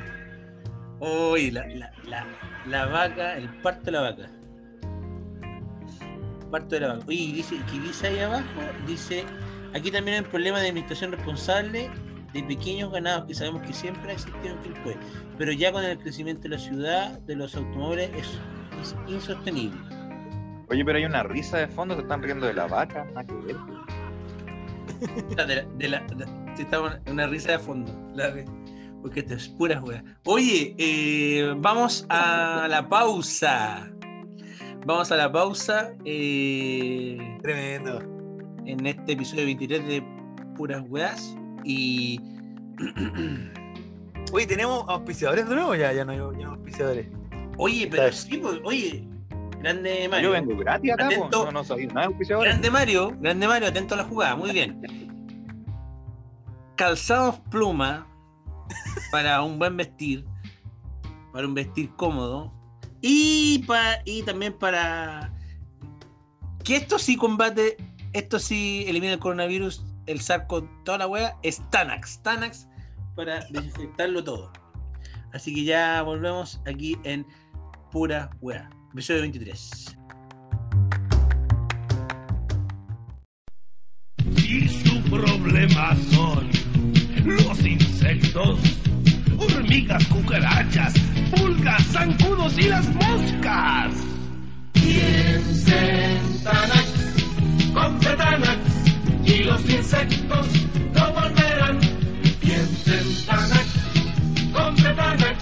Oye, 1.00 1.50
la, 1.50 1.66
la, 1.66 1.90
la, 2.07 2.26
la 2.66 2.86
vaca, 2.86 3.36
el 3.36 3.48
parto 3.62 3.86
de 3.86 3.92
la 3.92 4.00
vaca. 4.02 4.30
Parto 6.50 6.74
de 6.74 6.80
la 6.82 6.88
vaca. 6.94 7.05
Oye, 7.09 7.16
y 7.16 7.32
dice, 7.32 7.57
que 7.70 7.78
dice 7.80 8.07
ahí 8.09 8.18
abajo, 8.20 8.44
dice, 8.86 9.24
aquí 9.74 9.90
también 9.90 10.18
hay 10.18 10.24
un 10.24 10.30
problema 10.30 10.61
de 10.61 10.68
administración 10.68 11.12
responsable 11.12 11.90
de 12.34 12.42
pequeños 12.42 12.92
ganados 12.92 13.24
que 13.26 13.34
sabemos 13.34 13.62
que 13.62 13.72
siempre 13.72 14.11
ha 14.11 14.14
existido 14.14 14.55
en 14.55 14.59
Quilpué, 14.61 14.96
pero 15.38 15.52
ya 15.52 15.72
con 15.72 15.82
el 15.84 15.98
crecimiento 15.98 16.42
de 16.42 16.50
la 16.50 16.59
ciudad, 16.59 17.18
de 17.20 17.36
los 17.36 17.55
automóviles, 17.57 18.11
es, 18.16 18.38
es 18.82 18.96
insostenible. 19.09 19.80
Oye, 20.68 20.84
pero 20.84 20.98
hay 20.98 21.05
una 21.07 21.22
risa 21.22 21.59
de 21.59 21.68
fondo, 21.68 21.94
se 21.94 22.02
están 22.02 22.22
riendo 22.22 22.46
de 22.46 22.55
la 22.55 22.66
vaca. 22.66 23.05
Nada 23.07 23.24
que 23.26 23.34
ver. 23.34 23.57
De 25.36 25.36
la, 25.36 25.62
de 25.76 25.88
la- 25.88 26.00
de- 26.00 26.43
estaba 26.62 26.86
una, 26.88 27.02
una 27.11 27.26
risa 27.26 27.52
de 27.52 27.59
fondo. 27.59 27.92
la 28.14 28.30
de- 28.30 28.44
porque 29.02 29.20
esto 29.20 29.34
es 29.34 29.48
pura 29.48 29.82
wea. 29.82 30.02
Oye, 30.24 30.74
eh, 30.78 31.52
vamos 31.59 32.07
a 32.09 32.66
la 32.70 32.88
pausa. 32.88 33.90
Vamos 34.86 35.12
a 35.12 35.16
la 35.16 35.30
pausa 35.30 35.92
eh, 36.07 37.18
Tremendo. 37.42 38.00
en 38.64 38.86
este 38.86 39.12
episodio 39.12 39.44
23 39.44 39.86
de 39.86 40.02
Puras 40.57 40.82
Weas. 40.88 41.36
Y. 41.64 42.18
Oye, 44.32 44.46
¿tenemos 44.46 44.84
auspiciadores 44.88 45.48
de 45.48 45.55
nuevo? 45.55 45.74
Ya, 45.74 45.92
ya 45.92 46.05
no 46.05 46.12
hay, 46.12 46.18
ya 46.18 46.24
no 46.24 46.36
hay 46.38 46.44
auspiciadores. 46.44 47.07
Oye, 47.59 47.86
pero 47.90 48.11
sí, 48.12 48.38
pues, 48.38 48.59
oye, 48.64 49.07
grande 49.61 50.09
Mario. 50.09 50.28
Yo 50.28 50.32
vengo 50.32 50.57
gratis 50.57 50.92
acá. 50.92 51.07
Atento. 51.07 51.44
no, 51.44 51.52
no 51.52 51.62
sabía 51.64 51.86
nada 51.88 52.00
de 52.00 52.07
auspiciadores. 52.07 52.50
Grande 52.52 52.70
Mario, 52.70 53.12
grande 53.20 53.46
Mario, 53.46 53.68
atento 53.68 53.94
a 53.94 53.98
la 53.98 54.05
jugada, 54.05 54.34
muy 54.34 54.50
bien. 54.50 54.80
Calzados 56.77 57.39
pluma 57.51 58.07
para 59.12 59.43
un 59.43 59.59
buen 59.59 59.77
vestir, 59.77 60.25
para 61.33 61.47
un 61.47 61.55
vestir 61.55 61.91
cómodo 61.97 62.53
y, 63.01 63.59
pa- 63.66 63.99
y 64.05 64.22
también 64.22 64.59
para 64.59 65.33
que 66.64 66.77
esto 66.77 66.99
sí 66.99 67.16
combate, 67.16 67.77
esto 68.12 68.39
sí 68.39 68.85
elimina 68.89 69.12
el 69.12 69.18
coronavirus, 69.18 69.85
el 70.07 70.20
sarco, 70.20 70.64
toda 70.85 70.99
la 70.99 71.07
wea, 71.07 71.37
es 71.43 71.62
Tanax. 71.70 72.22
Tanax 72.22 72.66
para 73.14 73.45
desinfectarlo 73.51 74.25
todo. 74.25 74.51
Así 75.33 75.55
que 75.55 75.64
ya 75.64 76.03
volvemos 76.03 76.61
aquí 76.66 76.97
en 77.05 77.27
Pura 77.93 78.31
Wea, 78.41 78.68
episodio 78.93 79.20
23. 79.22 79.97
Y 84.37 84.68
su 84.68 85.03
problema 85.11 85.97
son 86.12 86.49
los 87.25 87.64
insectos, 87.64 88.59
hormigas, 89.39 90.07
cucarachas, 90.09 90.95
pulgas, 91.35 91.83
zancudos 91.87 92.59
y 92.59 92.68
las 92.68 92.87
moscas. 92.95 93.95
Piensen 94.72 96.43
Tanax, 96.43 97.72
compre 97.72 98.16
Tanax 98.16 98.59
y 99.25 99.45
los 99.45 99.70
insectos 99.70 100.47
no 100.93 101.12
volverán. 101.12 101.81
Piensen 102.41 103.27
Tanax, 103.27 103.66
compre 104.53 104.95
Tanax, 104.95 105.39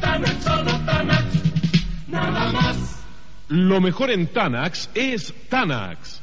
Tanax 0.00 0.44
solo 0.44 0.72
Tanax, 0.84 1.24
nada 2.08 2.52
más. 2.52 2.76
Lo 3.48 3.80
mejor 3.80 4.10
en 4.10 4.26
Tanax 4.26 4.90
es 4.94 5.32
Tanax. 5.48 6.20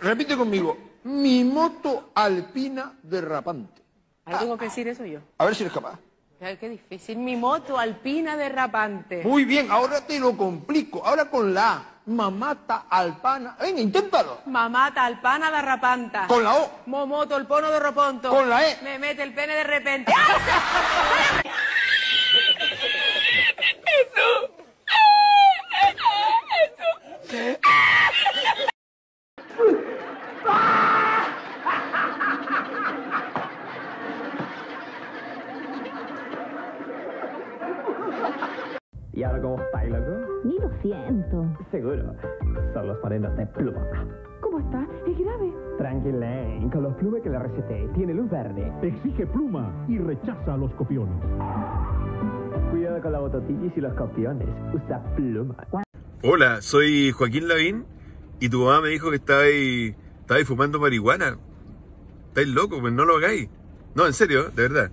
Repite 0.00 0.36
conmigo. 0.36 0.91
Mi 1.04 1.44
moto 1.44 2.10
alpina 2.14 2.94
derrapante. 3.02 3.82
Ahí 4.24 4.36
tengo 4.38 4.56
que 4.56 4.66
decir 4.66 4.86
eso 4.88 5.04
yo. 5.04 5.20
A 5.38 5.44
ver 5.44 5.54
si 5.54 5.64
eres 5.64 5.72
capaz. 5.72 5.98
Ay, 6.40 6.56
qué 6.56 6.68
difícil. 6.68 7.18
Mi 7.18 7.36
moto 7.36 7.78
alpina 7.78 8.36
derrapante. 8.36 9.22
Muy 9.24 9.44
bien, 9.44 9.70
ahora 9.70 10.04
te 10.04 10.18
lo 10.18 10.36
complico. 10.36 11.04
Ahora 11.04 11.26
con 11.26 11.54
la 11.54 11.72
A. 11.72 11.84
Mamata 12.06 12.86
alpana. 12.90 13.56
Venga, 13.60 13.80
inténtalo. 13.80 14.40
Mamata 14.46 15.04
alpana 15.04 15.52
derrapanta. 15.52 16.26
Con 16.26 16.42
la 16.42 16.56
O. 16.56 16.70
Momoto 16.86 17.36
el 17.36 17.46
pono 17.46 17.70
de 17.70 17.78
roponto. 17.78 18.28
Con 18.30 18.48
la 18.48 18.68
E. 18.68 18.78
Me 18.82 18.98
mete 18.98 19.22
el 19.22 19.32
pene 19.32 19.54
de 19.54 19.64
repente. 19.64 20.12
Viento. 40.82 41.46
Seguro. 41.70 42.14
Son 42.72 42.86
los 42.86 43.02
morenos 43.02 43.36
de 43.36 43.46
pluma. 43.46 43.80
¿Cómo 44.40 44.58
está? 44.58 44.86
¿Es 45.06 45.18
grave? 45.18 45.52
Tranquilén, 45.78 46.70
con 46.70 46.82
los 46.82 46.94
plumes 46.94 47.22
que 47.22 47.30
le 47.30 47.38
receté. 47.38 47.88
Tiene 47.94 48.14
luz 48.14 48.30
verde. 48.30 48.72
Exige 48.82 49.26
pluma 49.26 49.84
y 49.88 49.98
rechaza 49.98 50.54
a 50.54 50.56
los 50.56 50.72
copiones. 50.74 51.14
Cuidado 52.70 53.02
con 53.02 53.12
la 53.12 53.18
bototitis 53.20 53.72
y 53.76 53.80
los 53.80 53.94
copiones. 53.94 54.48
Usa 54.74 55.02
pluma. 55.14 55.56
Hola, 56.22 56.62
soy 56.62 57.10
Joaquín 57.12 57.48
Lavín 57.48 57.84
y 58.40 58.48
tu 58.48 58.64
mamá 58.64 58.80
me 58.80 58.88
dijo 58.88 59.10
que 59.10 59.16
estabais, 59.16 59.94
estabais 60.20 60.46
fumando 60.46 60.80
marihuana. 60.80 61.36
Estáis 62.28 62.48
locos, 62.48 62.80
pues 62.80 62.92
no 62.92 63.04
lo 63.04 63.16
hagáis. 63.16 63.50
No, 63.94 64.06
en 64.06 64.12
serio, 64.14 64.44
de 64.50 64.62
verdad. 64.62 64.90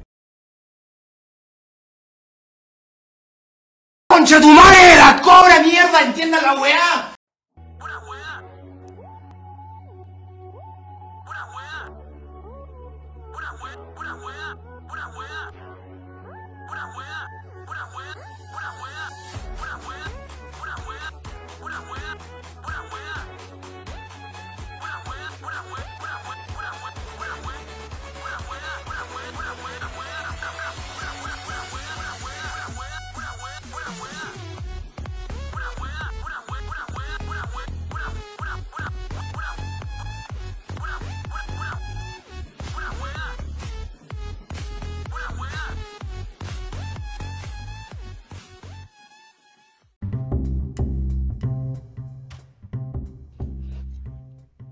¡Concha 4.19 4.41
tu 4.41 4.49
madre! 4.49 4.97
¡La 4.97 5.21
cobra 5.21 5.61
mierda! 5.61 6.01
¡Entiendan 6.01 6.43
la 6.43 6.53
weá! 6.55 7.18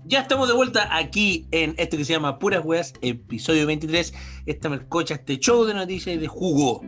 Ya 0.08 0.20
estamos 0.20 0.48
de 0.48 0.54
vuelta 0.54 0.88
aquí 0.96 1.46
en 1.50 1.74
esto 1.76 1.98
que 1.98 2.04
se 2.04 2.14
llama 2.14 2.38
Puras 2.38 2.62
Weas, 2.64 2.94
episodio 3.02 3.66
23. 3.66 4.14
Esta 4.46 4.70
mercocha, 4.70 5.14
este 5.16 5.38
show 5.38 5.64
de 5.66 5.74
noticias 5.74 6.16
y 6.16 6.18
de 6.18 6.26
jugo. 6.26 6.80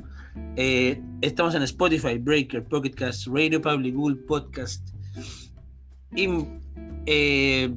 Eh, 0.56 0.98
estamos 1.20 1.54
en 1.54 1.62
Spotify, 1.62 2.16
Breaker, 2.16 2.64
Pocket 2.64 2.92
Cast, 2.92 3.26
Radio 3.26 3.60
Public, 3.60 3.94
Google 3.94 4.16
Podcast, 4.26 4.88
in- 6.16 6.62
eh, 7.04 7.70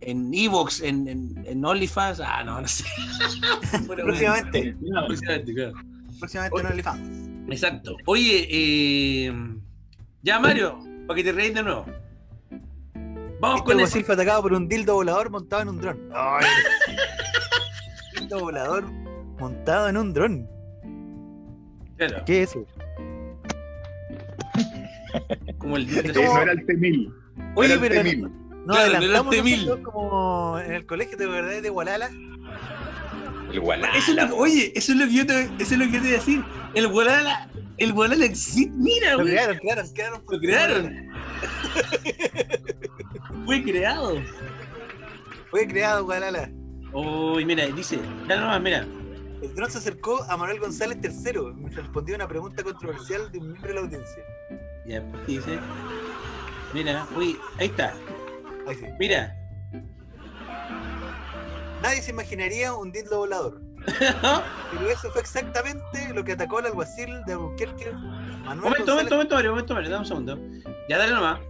en 0.00 0.34
Evox, 0.34 0.80
en, 0.82 1.06
en, 1.06 1.44
en 1.46 1.64
OnlyFans. 1.64 2.18
Ah, 2.18 2.42
no, 2.42 2.60
no 2.60 2.66
sé. 2.66 2.84
Próximamente. 3.86 4.74
Próximamente, 5.06 5.54
claro. 5.54 5.72
Próximamente 6.18 6.60
en 6.60 6.66
OnlyFans. 6.66 7.28
Exacto. 7.50 7.96
Oye, 8.06 8.48
eh, 8.50 9.32
ya 10.22 10.40
Mario, 10.40 10.80
para 11.06 11.16
que 11.16 11.22
te 11.24 11.30
reís 11.32 11.54
de 11.54 11.62
nuevo. 11.62 11.86
Vamos 13.42 13.58
Este 13.62 13.72
con 13.72 13.80
eso. 13.80 13.92
Silva 13.92 14.14
atacado 14.14 14.42
por 14.42 14.52
un 14.52 14.68
dildo 14.68 14.94
volador 14.94 15.28
montado 15.28 15.62
en 15.62 15.68
un 15.70 15.80
dron. 15.80 15.98
Ay. 16.14 16.46
dildo 18.20 18.38
volador 18.38 18.84
montado 19.40 19.88
en 19.88 19.96
un 19.96 20.12
dron. 20.14 20.48
Claro, 21.96 22.22
¿Qué 22.24 22.42
es 22.44 22.50
eso? 22.50 22.64
como 25.58 25.76
el 25.76 25.88
Es 25.90 26.12
como- 26.12 26.34
No 26.34 26.42
era 26.42 26.52
el 26.52 26.66
T-1000. 26.66 27.14
Oye, 27.56 27.66
era 27.66 27.74
el 27.74 27.80
pero 27.80 28.02
T-1000. 28.02 28.20
nos 28.20 28.76
Claro, 28.76 28.80
adelantamos 28.96 29.36
nosotros 29.36 29.78
como 29.82 30.58
en 30.60 30.72
el 30.72 30.86
colegio 30.86 31.16
de 31.18 31.26
verdad 31.26 31.62
de 31.62 31.68
Gualala. 31.68 32.10
El 33.52 33.58
Walala. 33.58 33.98
Eso 33.98 34.12
es 34.12 34.16
lo 34.16 34.26
que- 34.28 34.32
oye, 34.34 34.72
eso 34.76 34.92
es 34.92 34.98
lo 34.98 35.04
que 35.06 35.12
yo 35.14 35.26
te, 35.26 35.42
eso 35.42 35.74
es 35.74 35.78
lo 35.78 35.84
que 35.86 35.92
yo 35.92 36.00
te 36.00 36.08
iba 36.08 36.16
a 36.16 36.20
decir. 36.20 36.44
El 36.74 36.86
Walala, 36.86 37.48
el 37.84 37.92
Walala 37.92 38.24
existe. 38.24 38.72
Mira, 38.76 39.12
Lo 39.12 39.20
güey. 39.20 39.30
crearon, 39.32 39.58
crearon, 39.58 39.88
crearon. 39.94 40.24
Lo 40.28 40.38
crearon. 40.38 41.08
Fue 43.44 43.62
creado. 43.62 44.22
Fue 45.50 45.66
creado 45.66 46.04
Gualala. 46.04 46.50
Uy, 46.92 47.44
mira, 47.44 47.66
dice, 47.66 47.98
ya 48.28 48.36
nomás, 48.40 48.60
mira. 48.60 48.86
El 49.42 49.54
dron 49.54 49.70
se 49.70 49.78
acercó 49.78 50.22
a 50.24 50.36
Manuel 50.36 50.60
González 50.60 50.98
III 51.02 51.40
mientras 51.54 51.84
respondía 51.84 52.14
a 52.14 52.18
una 52.18 52.28
pregunta 52.28 52.62
controversial 52.62 53.30
de 53.32 53.38
un 53.38 53.48
miembro 53.48 53.68
de 53.68 53.74
la 53.74 53.80
audiencia. 53.80 54.22
Ya, 54.86 55.00
dice. 55.26 55.58
Mira, 56.72 57.06
uy, 57.16 57.36
ahí 57.58 57.66
está. 57.66 57.94
Ahí 58.68 58.76
sí. 58.76 58.86
Mira. 59.00 59.36
Nadie 61.82 62.02
se 62.02 62.12
imaginaría 62.12 62.72
un 62.74 62.92
dildo 62.92 63.18
volador. 63.18 63.60
Pero 63.84 64.90
eso 64.90 65.10
fue 65.10 65.20
exactamente 65.20 66.12
lo 66.14 66.24
que 66.24 66.32
atacó 66.32 66.58
al 66.58 66.66
alguacil 66.66 67.24
de 67.24 67.32
Albuquerque, 67.32 67.92
Manuel 67.92 68.44
Momento, 68.44 68.62
González, 68.62 68.86
momento, 68.86 69.14
momento, 69.14 69.34
Mario, 69.34 69.50
momento, 69.50 69.74
Mario, 69.74 69.90
dame 69.90 70.00
un 70.00 70.06
segundo. 70.06 70.38
Ya 70.88 70.98
dale 70.98 71.12
nomás. 71.12 71.40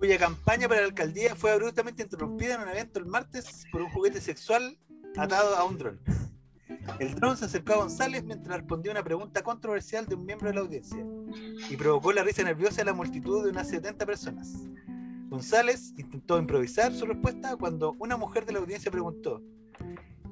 cuya 0.00 0.18
campaña 0.18 0.66
para 0.66 0.80
la 0.80 0.86
alcaldía 0.86 1.36
fue 1.36 1.52
abruptamente 1.52 2.02
interrumpida 2.02 2.54
en 2.54 2.62
un 2.62 2.68
evento 2.68 2.98
el 2.98 3.06
martes 3.06 3.64
por 3.70 3.82
un 3.82 3.90
juguete 3.90 4.20
sexual 4.20 4.78
atado 5.16 5.56
a 5.56 5.64
un 5.64 5.76
dron. 5.76 6.00
El 6.98 7.14
dron 7.14 7.36
se 7.36 7.44
acercó 7.44 7.74
a 7.74 7.76
González 7.76 8.24
mientras 8.24 8.56
respondía 8.56 8.92
a 8.92 8.94
una 8.94 9.04
pregunta 9.04 9.42
controversial 9.42 10.06
de 10.06 10.14
un 10.14 10.24
miembro 10.24 10.48
de 10.48 10.54
la 10.54 10.60
audiencia 10.62 11.04
y 11.68 11.76
provocó 11.76 12.12
la 12.12 12.22
risa 12.22 12.42
nerviosa 12.42 12.76
de 12.76 12.86
la 12.86 12.94
multitud 12.94 13.44
de 13.44 13.50
unas 13.50 13.68
70 13.68 14.06
personas. 14.06 14.54
González 15.28 15.92
intentó 15.98 16.38
improvisar 16.38 16.94
su 16.94 17.04
respuesta 17.04 17.56
cuando 17.56 17.94
una 17.98 18.16
mujer 18.16 18.46
de 18.46 18.54
la 18.54 18.60
audiencia 18.60 18.90
preguntó: 18.90 19.42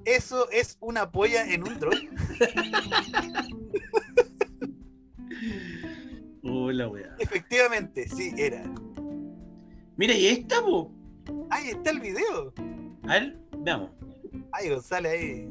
¿Eso 0.09 0.49
es 0.51 0.79
una 0.81 1.11
polla 1.13 1.45
en 1.53 1.69
un 1.69 1.79
dron? 1.79 1.93
Hola, 6.43 6.89
weá. 6.89 7.15
Efectivamente, 7.19 8.09
sí, 8.09 8.33
era. 8.39 8.65
Mira, 9.99 10.15
y 10.15 10.29
esta, 10.29 10.63
po. 10.63 10.91
Ahí 11.51 11.69
está 11.69 11.91
el 11.91 12.01
video. 12.01 12.55
A 13.03 13.07
ver, 13.09 13.39
veamos. 13.59 13.91
Ay, 14.53 14.71
González 14.71 15.13
ahí. 15.13 15.47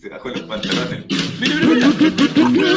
Se 0.00 0.08
bajó 0.08 0.30
los 0.30 0.40
pantalones. 0.44 1.04
Mira, 1.38 1.56
mira, 1.56 1.88
mira. 2.48 2.70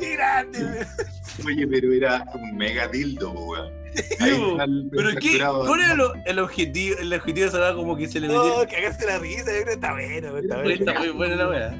¡Qué 0.00 0.12
grande! 0.16 0.86
Oye, 1.46 1.66
pero 1.66 1.92
era 1.92 2.24
un 2.34 2.56
mega 2.56 2.88
dildo, 2.88 3.30
weón. 3.32 3.72
Pero 4.90 5.10
qué. 5.20 5.38
¿cuál 5.66 5.80
era 5.80 5.94
lo- 5.94 6.14
el 6.26 6.38
objetivo? 6.38 6.96
El 7.00 7.12
objetivo 7.12 7.50
de 7.50 7.58
esa 7.58 7.74
como 7.74 7.96
que 7.96 8.06
se 8.08 8.20
le 8.20 8.28
No, 8.28 8.44
metió. 8.44 8.68
cagaste 8.76 9.06
la 9.06 9.18
risa, 9.18 9.46
yo 9.46 9.62
creo 9.62 9.64
que 9.64 9.72
está 9.72 9.92
bueno, 9.92 10.38
está 10.38 10.58
Oye, 10.58 10.74
Está 10.74 10.92
bueno. 10.92 11.00
muy 11.00 11.10
buena 11.16 11.36
la 11.36 11.48
weá. 11.48 11.74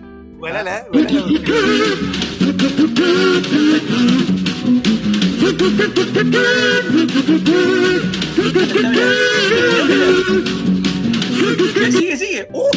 Ya 11.81 11.91
sigue, 11.93 12.17
sigue. 12.17 12.49
¡Uh! 12.53 12.69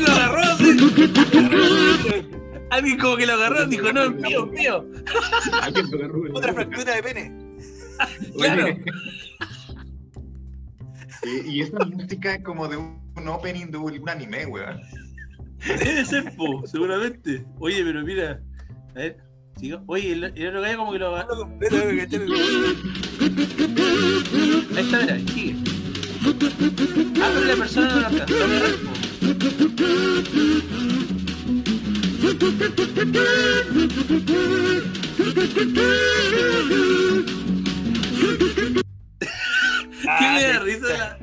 Lo 0.00 0.12
agarró 0.12 0.40
así. 0.42 0.76
Alguien 2.70 2.98
como 2.98 3.16
que 3.16 3.26
lo 3.26 3.32
agarró 3.34 3.64
y 3.64 3.68
dijo, 3.68 3.92
no, 3.92 4.04
es 4.04 4.14
mío, 4.14 4.44
es 4.44 4.52
mío. 4.52 4.84
Alguien 5.62 5.90
lo 5.90 5.98
agarró. 5.98 6.22
Otra 6.34 6.52
fractura 6.54 6.94
de 6.96 7.02
pene. 7.02 7.32
Claro. 8.36 8.68
Y, 11.24 11.50
y 11.50 11.60
esa 11.62 11.78
música 11.84 12.34
es 12.34 12.44
como 12.44 12.68
de 12.68 12.76
un, 12.76 13.28
opening 13.28 13.66
de 13.66 13.78
un 13.78 14.08
anime, 14.08 14.46
weón. 14.46 14.80
Debe 15.66 16.04
ser, 16.04 16.34
po, 16.36 16.64
seguramente. 16.66 17.44
Oye, 17.58 17.82
pero 17.84 18.02
mira. 18.04 18.40
A 18.90 18.98
ver, 18.98 19.16
sigo. 19.56 19.82
Oye, 19.86 20.12
el, 20.12 20.24
el 20.24 20.48
otro 20.48 20.60
gallo 20.60 20.78
como 20.78 20.92
que 20.92 20.98
lo 21.00 21.16
el- 21.16 21.22
Ahí 24.76 24.84
está, 24.84 25.00
mira, 25.00 25.18
sigue. 25.32 25.56
Ah, 27.20 27.30
pero 27.34 27.44
la 27.46 27.56
persona 27.56 27.88
no 27.88 28.00
lo 28.00 28.06
alcanzó 28.06 28.34
a 28.34 28.44
agarrar, 28.44 28.74
po. 28.84 28.90
¿Qué 32.28 32.44
Ah, 40.06 40.32
me 40.34 40.42
da 40.42 40.52
sí, 40.52 40.58
risa 40.64 40.98
la... 40.98 41.18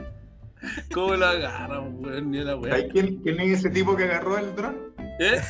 ¿Cómo 0.94 1.16
lo 1.16 1.26
agarran, 1.26 1.96
weón? 2.04 2.32
Ni 2.32 2.40
la 2.40 2.56
weá. 2.56 2.72
¿Sabes 2.72 2.92
quién, 2.92 3.22
quién 3.22 3.40
es 3.40 3.60
ese 3.60 3.70
tipo 3.70 3.96
que 3.96 4.06
agarró 4.06 4.38
el 4.38 4.56
dron? 4.56 4.78
¿Eh? 5.20 5.42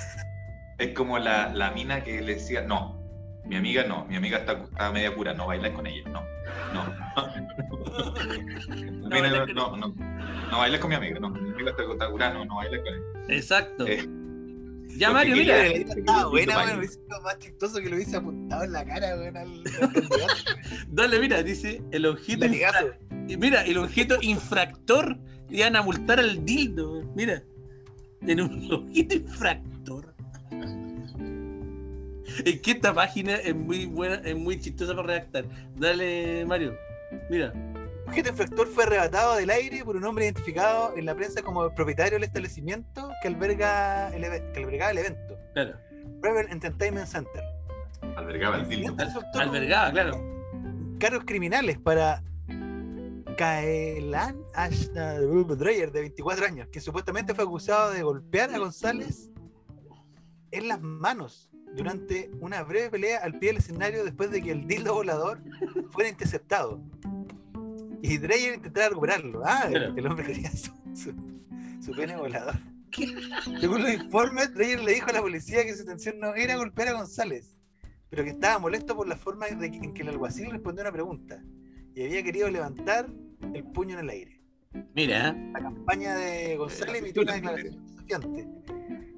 Es 0.77 0.93
como 0.93 1.19
la, 1.19 1.53
la 1.53 1.71
mina 1.71 2.03
que 2.03 2.21
le 2.21 2.35
decía, 2.35 2.61
no, 2.61 2.99
mi 3.45 3.55
amiga 3.55 3.85
no, 3.85 4.05
mi 4.05 4.17
amiga 4.17 4.39
está, 4.39 4.53
está 4.53 4.91
media 4.91 5.13
cura, 5.15 5.33
no 5.33 5.47
bailas 5.47 5.71
con 5.71 5.87
ella, 5.87 6.03
no, 6.09 6.21
no. 6.73 6.85
No, 9.09 9.09
no, 9.53 9.77
no. 9.77 9.95
No 10.51 10.57
bailes 10.57 10.79
con 10.81 10.89
mi 10.89 10.95
amiga, 10.95 11.19
no. 11.19 11.29
Mi 11.29 11.51
amiga 11.51 11.69
está 11.71 11.83
está 11.83 12.09
curada, 12.09 12.33
no, 12.33 12.43
no 12.45 12.55
bailes 12.57 12.81
con 12.81 12.93
él. 12.93 13.01
Exacto. 13.29 13.87
Eh, 13.87 14.05
ya, 14.97 15.11
Mario, 15.11 15.35
mira. 15.35 15.65
Estaba 15.67 16.29
buena, 16.29 16.57
weón. 16.57 16.79
hubiese 16.79 16.93
sido 16.95 17.21
más 17.21 17.39
chistoso 17.39 17.79
que 17.79 17.89
lo 17.89 17.95
hubiese 17.95 18.15
apuntado 18.17 18.63
en 18.63 18.71
la 18.71 18.85
cara, 18.85 19.15
weón, 19.15 19.37
al, 19.37 19.47
al 19.81 19.93
candidato. 19.93 20.33
Dale, 20.89 21.19
mira, 21.19 21.43
dice 21.43 21.81
el 21.91 22.05
objeto. 22.05 22.45
Infra- 22.45 22.97
Mira, 23.37 23.63
el 23.65 23.77
objeto 23.77 24.17
infractor. 24.21 25.17
Iban 25.49 25.75
a 25.75 25.81
multar 25.81 26.19
al 26.19 26.43
dildo. 26.45 27.03
Mira. 27.15 27.43
En 28.21 28.41
un 28.41 28.71
objeto 28.73 29.15
infractor. 29.15 30.13
Es 32.43 32.59
que 32.61 32.71
esta 32.71 32.93
página 32.93 33.35
es 33.35 33.55
muy 33.55 33.85
buena, 33.85 34.15
es 34.15 34.35
muy 34.35 34.59
chistosa 34.59 34.95
para 34.95 35.07
redactar. 35.07 35.45
Dale, 35.77 36.45
Mario. 36.45 36.75
Mira. 37.29 37.53
El 38.05 38.09
objeto 38.09 38.29
infractor 38.29 38.67
fue 38.67 38.83
arrebatado 38.83 39.35
del 39.35 39.49
aire 39.49 39.83
por 39.83 39.95
un 39.95 40.03
hombre 40.05 40.25
identificado 40.25 40.95
en 40.95 41.05
la 41.05 41.15
prensa 41.15 41.41
como 41.41 41.65
el 41.65 41.73
propietario 41.73 42.13
del 42.13 42.23
establecimiento 42.23 43.09
que, 43.21 43.27
alberga 43.27 44.15
el, 44.15 44.21
que 44.53 44.59
albergaba 44.63 44.91
el 44.91 44.97
evento. 44.99 45.37
Claro. 45.53 45.77
Rebel 46.21 46.47
Entertainment 46.51 47.07
Center. 47.07 47.43
Albergaba 48.15 48.57
el 48.57 48.69
dildo. 48.69 48.93
Al- 48.97 49.07
resultó 49.07 49.27
con 49.33 49.41
Albergada, 49.41 49.91
claro. 49.91 50.21
Cargos 50.99 51.23
criminales 51.25 51.77
para 51.79 52.23
Kaelan 53.37 54.37
Ashna 54.53 55.15
Dreyer, 55.19 55.91
de 55.91 55.99
24 56.01 56.45
años, 56.45 56.67
que 56.71 56.79
supuestamente 56.79 57.33
fue 57.33 57.43
acusado 57.43 57.91
de 57.91 58.01
golpear 58.03 58.53
a 58.53 58.59
González 58.59 59.29
en 60.51 60.67
las 60.69 60.79
manos 60.81 61.49
durante 61.75 62.31
una 62.39 62.63
breve 62.63 62.89
pelea 62.91 63.19
al 63.23 63.37
pie 63.39 63.49
del 63.49 63.57
escenario 63.57 64.05
después 64.05 64.31
de 64.31 64.41
que 64.41 64.51
el 64.51 64.65
dildo 64.67 64.93
volador 64.93 65.41
fuera 65.91 66.09
interceptado. 66.09 66.79
Y 68.01 68.17
Dreyer 68.17 68.55
intentara 68.55 68.89
recuperarlo. 68.89 69.41
Ah, 69.45 69.65
Claro. 69.69 69.93
el 69.95 70.07
hombre 70.07 70.25
quería 70.25 70.51
su, 70.51 70.71
su, 70.93 71.13
su 71.81 71.91
pene 71.93 72.15
volador. 72.15 72.55
Según 73.59 73.83
los 73.83 73.91
informes, 73.93 74.53
Dreyer 74.53 74.81
le 74.83 74.93
dijo 74.93 75.09
a 75.09 75.13
la 75.13 75.21
policía 75.21 75.63
que 75.65 75.73
su 75.73 75.81
intención 75.81 76.19
no 76.19 76.33
era 76.35 76.55
golpear 76.55 76.89
a 76.89 76.93
González, 76.93 77.57
pero 78.09 78.23
que 78.23 78.29
estaba 78.29 78.57
molesto 78.59 78.95
por 78.95 79.07
la 79.07 79.17
forma 79.17 79.47
de 79.47 79.69
que- 79.71 79.77
en 79.77 79.93
que 79.93 80.01
el 80.03 80.09
alguacil 80.09 80.49
respondió 80.51 80.81
a 80.81 80.85
una 80.85 80.91
pregunta 80.93 81.43
y 81.93 82.03
había 82.03 82.23
querido 82.23 82.49
levantar 82.49 83.09
el 83.53 83.63
puño 83.65 83.95
en 83.95 84.05
el 84.05 84.09
aire. 84.09 84.41
Mira. 84.93 85.33
La 85.53 85.59
campaña 85.59 86.15
de 86.15 86.55
González 86.57 87.01
emitió 87.01 87.21
una 87.23 87.33
declaración 87.33 87.85
desafiante, 87.85 88.47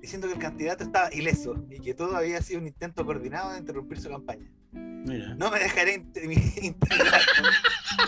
diciendo 0.08 0.28
que 0.30 0.36
el 0.36 0.39
candidato 0.39 0.86
estaba 0.86 1.14
ileso 1.14 1.66
y 1.70 1.82
que 1.82 1.93
todo 1.93 2.16
había 2.16 2.41
sido 2.41 2.62
un 2.62 2.68
intento 2.68 3.05
coordinado 3.05 3.51
de 3.51 3.60
interrumpir 3.60 3.99
su 3.99 4.08
campaña. 4.10 4.49
Mira. 4.72 5.36
No 5.36 5.51
me 5.51 5.60
dejaré 5.60 5.95
intimidar 6.14 6.72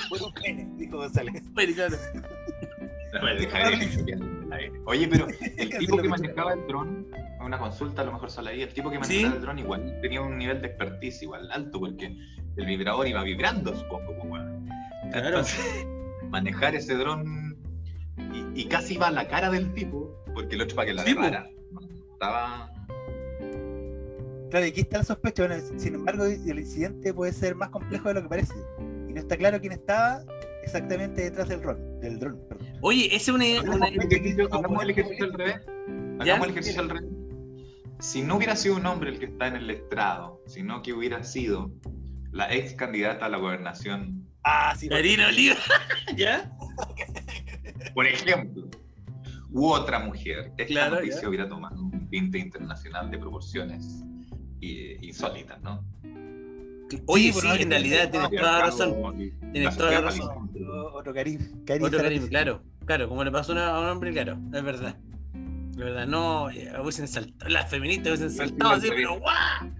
por 0.07 0.21
un 0.23 0.33
pene, 0.33 0.69
dijo 0.77 0.95
González. 0.95 1.43
Mira, 1.53 1.73
claro. 1.73 1.97
No 3.13 3.21
me 3.21 3.35
dejaré. 3.35 3.91
Oye, 4.85 5.07
pero 5.09 5.27
el 5.57 5.77
tipo 5.77 5.97
que 5.97 6.07
manejaba 6.07 6.53
el 6.53 6.65
dron, 6.67 7.05
una 7.41 7.57
consulta 7.59 8.01
a 8.01 8.05
lo 8.05 8.13
mejor 8.13 8.31
sale 8.31 8.51
ahí, 8.51 8.61
el 8.61 8.73
tipo 8.73 8.89
que 8.89 8.95
Sí. 9.03 9.15
manejaba 9.15 9.35
el 9.35 9.41
dron 9.41 9.59
igual 9.59 9.99
tenía 10.01 10.21
un 10.21 10.37
nivel 10.37 10.61
de 10.61 10.67
expertise 10.69 11.21
igual 11.23 11.51
alto, 11.51 11.81
porque 11.81 12.15
el 12.55 12.65
vibrador 12.65 13.07
iba 13.09 13.21
vibrando, 13.23 13.75
supongo. 13.75 14.13
Claro. 15.11 15.27
Entonces, 15.27 15.85
manejar 16.29 16.75
ese 16.75 16.95
dron 16.95 17.57
y, 18.33 18.61
y 18.61 18.65
casi 18.69 18.93
iba 18.93 19.07
a 19.07 19.11
la 19.11 19.27
cara 19.27 19.49
del 19.51 19.73
tipo, 19.73 20.15
porque 20.33 20.55
el 20.55 20.61
otro 20.61 20.77
para 20.77 20.87
que 20.87 20.93
la 20.93 21.01
agarrara. 21.01 21.49
Estaba. 22.19 22.69
Claro, 24.49 24.65
y 24.65 24.69
aquí 24.69 24.81
está 24.81 24.97
la 24.97 25.03
sospecha. 25.05 25.47
Bueno, 25.47 25.63
sin 25.77 25.95
embargo, 25.95 26.25
el 26.25 26.59
incidente 26.59 27.13
puede 27.13 27.31
ser 27.31 27.55
más 27.55 27.69
complejo 27.69 28.09
de 28.09 28.15
lo 28.15 28.23
que 28.23 28.27
parece. 28.27 28.53
Y 29.07 29.13
no 29.13 29.19
está 29.21 29.37
claro 29.37 29.61
quién 29.61 29.71
estaba 29.71 30.21
exactamente 30.63 31.21
detrás 31.21 31.47
del 31.47 31.61
dron. 31.61 31.99
Del 32.01 32.19
dron, 32.19 32.37
perdón. 32.49 32.67
Oye, 32.81 33.05
esa 33.15 33.15
es 33.15 33.29
una, 33.29 33.45
Hagamos 33.45 33.75
una- 33.77 33.87
el 33.87 34.01
ejercicio, 34.01 34.49
hagamos 34.53 34.83
el 34.83 34.89
ejercicio 34.89 35.25
al 35.25 35.33
revés. 35.33 35.55
Hagamos 36.19 36.45
el 36.47 36.51
ejercicio 36.51 36.81
al 36.81 36.89
revés. 36.89 37.09
Si 38.01 38.21
no 38.21 38.35
hubiera 38.35 38.55
sido 38.57 38.75
un 38.75 38.85
hombre 38.85 39.11
el 39.11 39.19
que 39.19 39.25
está 39.25 39.47
en 39.47 39.55
el 39.55 39.69
estrado, 39.69 40.41
sino 40.45 40.81
que 40.81 40.91
hubiera 40.91 41.23
sido 41.23 41.71
la 42.31 42.53
ex 42.53 42.73
candidata 42.73 43.27
a 43.27 43.29
la 43.29 43.37
gobernación, 43.37 44.25
Ah, 44.43 44.73
sí. 44.77 44.89
Karina 44.89 45.27
Oliva. 45.27 45.55
¿Ya? 46.17 46.51
por 47.93 48.05
ejemplo, 48.07 48.68
u 49.51 49.67
otra 49.67 49.99
mujer, 49.99 50.51
esta 50.57 50.65
Claro, 50.65 50.95
noticia 50.95 51.21
ya. 51.21 51.27
hubiera 51.29 51.49
tomado 51.49 51.81
un 51.81 52.09
tinte 52.09 52.37
internacional 52.37 53.09
de 53.09 53.17
proporciones 53.17 54.03
eh, 54.61 54.97
insólitas, 55.01 55.61
¿no? 55.61 55.83
Oye, 57.05 57.31
Sí, 57.33 57.47
en 57.59 57.69
realidad 57.69 58.09
tienes 58.09 58.29
toda 58.31 58.51
la 58.51 58.59
razón. 58.65 58.95
Tienes 59.53 59.77
toda 59.77 59.91
la 59.91 60.01
razón. 60.01 60.49
Otro 60.93 61.13
Karim. 61.13 61.63
Karim 61.65 61.83
Otro. 61.83 61.99
Karim, 62.01 62.27
claro. 62.27 62.63
Claro, 62.85 63.07
como 63.07 63.23
le 63.23 63.31
pasó 63.31 63.53
a 63.53 63.79
un 63.81 63.87
hombre, 63.87 64.11
claro. 64.11 64.37
Es 64.53 64.63
verdad. 64.63 64.95
Es 65.71 65.77
verdad, 65.77 66.07
no, 66.07 66.49
eh, 66.49 66.71
hubiesen 66.81 67.07
saltado, 67.07 67.49
las 67.49 67.69
feministas 67.69 68.07
hubiesen 68.19 68.31
saltado 68.31 68.71
así, 68.71 68.89
pero 68.89 69.19
¡guau! 69.19 69.71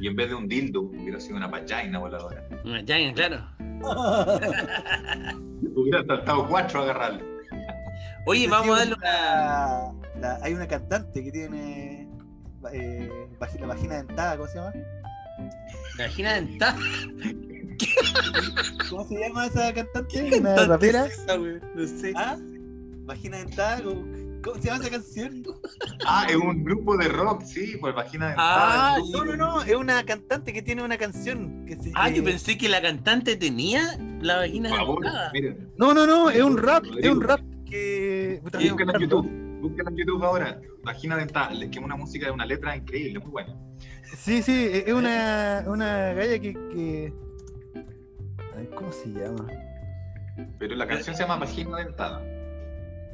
Y 0.00 0.08
en 0.08 0.16
vez 0.16 0.28
de 0.28 0.34
un 0.34 0.48
dildo, 0.48 0.82
hubiera 0.82 1.20
sido 1.20 1.36
una 1.36 1.50
pachaina 1.50 1.98
voladora. 1.98 2.46
Una 2.64 2.82
giant, 2.84 3.14
claro. 3.16 3.46
Hubiera 5.74 6.04
saltado 6.04 6.46
cuatro 6.48 6.80
a 6.80 6.82
agarrarle. 6.84 7.24
Oye, 8.30 8.46
vamos 8.46 8.76
a 8.76 8.78
darle 8.78 8.94
una. 8.94 9.10
La- 9.10 9.92
la- 10.20 10.38
hay 10.42 10.54
una 10.54 10.68
cantante 10.68 11.24
que 11.24 11.32
tiene 11.32 12.08
eh, 12.72 13.10
la 13.58 13.66
vagina 13.66 13.96
dentada, 13.96 14.36
¿cómo 14.36 14.48
se 14.48 14.54
llama? 14.58 14.72
La 15.98 16.04
vagina 16.04 16.34
dentada. 16.34 16.76
¿Cómo 18.88 19.08
se 19.08 19.18
llama 19.18 19.46
esa 19.46 19.72
cantante? 19.74 20.38
¿Una 20.38 20.64
rapera? 20.66 21.06
Esa, 21.06 21.34
güey, 21.36 21.58
No 21.74 21.86
sé. 21.88 22.12
¿Ah? 22.14 22.36
Vagina 23.04 23.38
dentada, 23.38 23.82
¿cómo, 23.82 24.04
se 24.60 24.66
llama 24.68 24.80
esa 24.80 24.90
canción? 24.90 25.42
Ah, 26.06 26.26
es 26.30 26.36
un 26.36 26.62
grupo 26.62 26.96
de 26.96 27.08
rock, 27.08 27.42
sí, 27.42 27.78
pues 27.80 27.92
vagina 27.96 28.32
Ah, 28.38 28.96
dentada. 28.98 29.24
No, 29.24 29.24
no, 29.24 29.36
no, 29.36 29.62
es 29.64 29.74
una 29.74 30.04
cantante 30.04 30.52
que 30.52 30.62
tiene 30.62 30.84
una 30.84 30.98
canción 30.98 31.66
que 31.66 31.74
se 31.76 31.90
Ah, 31.96 32.10
yo 32.10 32.22
pensé 32.22 32.56
que 32.56 32.68
la 32.68 32.80
cantante 32.80 33.34
tenía 33.34 33.98
la 34.20 34.36
vagina 34.36 34.68
Por 34.68 34.78
favor, 34.78 35.02
dentada. 35.02 35.30
miren, 35.32 35.72
No, 35.78 35.92
no, 35.94 36.06
no, 36.06 36.30
es 36.30 36.42
un 36.42 36.58
rap, 36.58 36.84
es 36.96 37.10
un 37.10 37.22
rap 37.22 37.40
que. 37.70 38.34
En. 38.34 39.00
YouTube. 39.00 39.28
Búsquenla 39.60 39.90
en 39.90 39.96
YouTube 39.96 40.24
ahora. 40.24 40.60
Vagina 40.82 41.16
dentada. 41.16 41.52
Es 41.52 41.70
que 41.70 41.78
es 41.78 41.84
una 41.84 41.96
música 41.96 42.26
de 42.26 42.32
una 42.32 42.46
letra 42.46 42.76
increíble, 42.76 43.18
muy 43.20 43.30
buena. 43.30 43.56
Sí, 44.16 44.42
sí, 44.42 44.68
es 44.72 44.86
es 44.86 44.92
una, 44.92 45.64
una 45.66 46.12
galla 46.12 46.38
que. 46.38 47.12
¿Cómo 48.74 48.92
se 48.92 49.08
llama? 49.08 49.46
Pero 50.58 50.74
la 50.74 50.86
canción 50.86 51.14
se 51.14 51.22
llama 51.22 51.36
Vagina 51.36 51.78
dentada. 51.78 52.22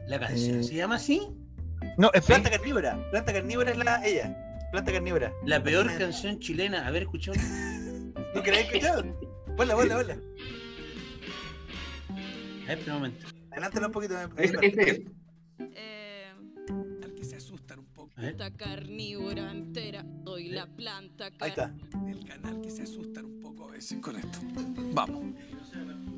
¿La 0.06 0.20
canción 0.20 0.60
Eh, 0.60 0.62
se 0.62 0.74
llama 0.74 0.96
así? 0.96 1.28
No, 1.98 2.10
es 2.14 2.24
planta 2.24 2.50
carnívora. 2.50 2.98
Planta 3.10 3.32
carnívora 3.32 3.70
es 3.70 3.78
la 3.78 4.06
ella. 4.06 4.36
Planta 4.72 4.92
carnívora. 4.92 5.32
La 5.44 5.62
peor 5.62 5.86
canción 5.98 6.38
chilena. 6.38 6.86
A 6.86 6.90
ver, 6.90 7.02
escuchamos. 7.02 7.42
¿No 8.34 8.42
que 8.42 8.50
la 8.50 8.58
he 8.58 8.62
escuchado? 8.62 9.04
Ponla, 9.56 9.74
ponla, 9.74 9.96
ponla. 9.96 10.18
A 12.64 12.74
ver, 12.74 12.78
un 12.86 12.92
momento. 12.94 13.26
Adelántala 13.56 13.86
un 13.86 13.92
poquito. 13.92 14.14
Es, 14.36 14.52
ese 14.52 14.90
es. 14.90 15.00
Eh, 15.74 16.30
Al 17.02 17.14
que 17.14 17.24
se 17.24 17.36
asustan 17.36 17.78
un 17.78 17.86
poco. 17.86 18.10
Planta 18.14 18.50
carnívora 18.50 19.50
entera. 19.50 20.04
Soy 20.26 20.50
la 20.50 20.66
planta 20.66 21.30
Ahí 21.40 21.48
está. 21.48 21.72
El 22.06 22.22
canal 22.26 22.60
que 22.60 22.70
se 22.70 22.82
asustan 22.82 23.24
un 23.24 23.40
poco 23.40 23.70
a 23.70 23.72
veces 23.72 23.98
con 24.00 24.16
esto. 24.16 24.40
Vamos. 24.92 25.24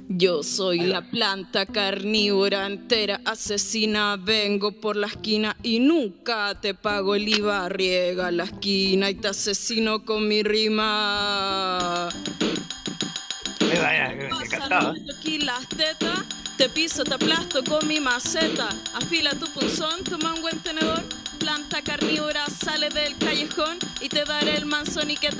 Yo 0.08 0.42
soy 0.42 0.80
la 0.80 1.02
planta 1.02 1.66
carnívora 1.66 2.66
entera, 2.66 3.20
asesina, 3.24 4.16
vengo 4.16 4.72
por 4.72 4.96
la 4.96 5.06
esquina 5.06 5.54
y 5.62 5.78
nunca 5.78 6.58
te 6.60 6.74
pago 6.74 7.14
el 7.14 7.28
IVA, 7.28 7.68
riega 7.68 8.32
la 8.32 8.44
esquina 8.44 9.10
y 9.10 9.14
te 9.14 9.28
asesino 9.28 10.04
con 10.04 10.26
mi 10.26 10.42
rima. 10.42 12.08
Eh, 13.60 13.78
vaya, 13.80 14.14
me 14.16 15.12
aquí 15.12 15.38
las 15.40 15.68
tetas, 15.68 16.24
te 16.58 16.68
piso, 16.68 17.04
te 17.04 17.14
aplasto 17.14 17.62
con 17.62 17.86
mi 17.86 18.00
maceta. 18.00 18.68
Afila 18.92 19.30
tu 19.30 19.46
punzón, 19.52 20.02
toma 20.02 20.34
un 20.34 20.42
buen 20.42 20.58
tenedor. 20.58 21.02
Planta 21.38 21.80
carnívora 21.82 22.46
sale 22.46 22.88
del 22.88 23.16
callejón 23.16 23.78
y 24.00 24.08
te 24.08 24.24
daré 24.24 24.56
el 24.56 24.66
manzón 24.66 25.08
y 25.08 25.16
que 25.16 25.30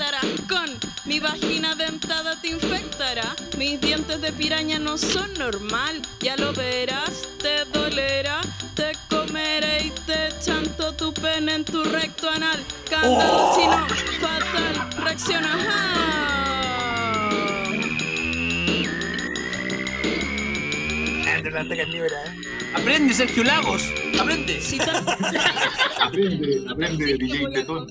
con. 0.47 0.69
Mi 1.03 1.19
vagina 1.19 1.75
dentada 1.75 2.39
te 2.39 2.47
infectará. 2.47 3.35
Mis 3.57 3.81
dientes 3.81 4.21
de 4.21 4.31
piraña 4.31 4.79
no 4.79 4.97
son 4.97 5.33
normal. 5.33 6.01
Ya 6.21 6.37
lo 6.37 6.53
verás, 6.53 7.27
te 7.37 7.65
dolerá. 7.65 8.39
Te 8.73 8.93
comeré 9.09 9.87
y 9.87 9.89
te 10.07 10.29
chanto 10.39 10.93
tu 10.93 11.13
pene 11.13 11.55
en 11.55 11.65
tu 11.65 11.83
recto 11.83 12.29
anal. 12.29 12.63
Canta 12.89 13.51
chino, 13.55 13.87
fatal, 14.21 15.03
reacciona. 15.03 15.49
¡ah! 15.53 16.28
Planta 21.43 21.75
carnívora, 21.75 22.25
¿eh? 22.25 22.35
Aprende, 22.75 23.13
Sergio 23.13 23.43
Lagos. 23.43 23.83
Aprende. 24.19 24.59
Te 24.59 24.77
Aprende, 26.01 26.65
aprende 26.69 27.17
DJ 27.17 27.47
Tetón. 27.53 27.87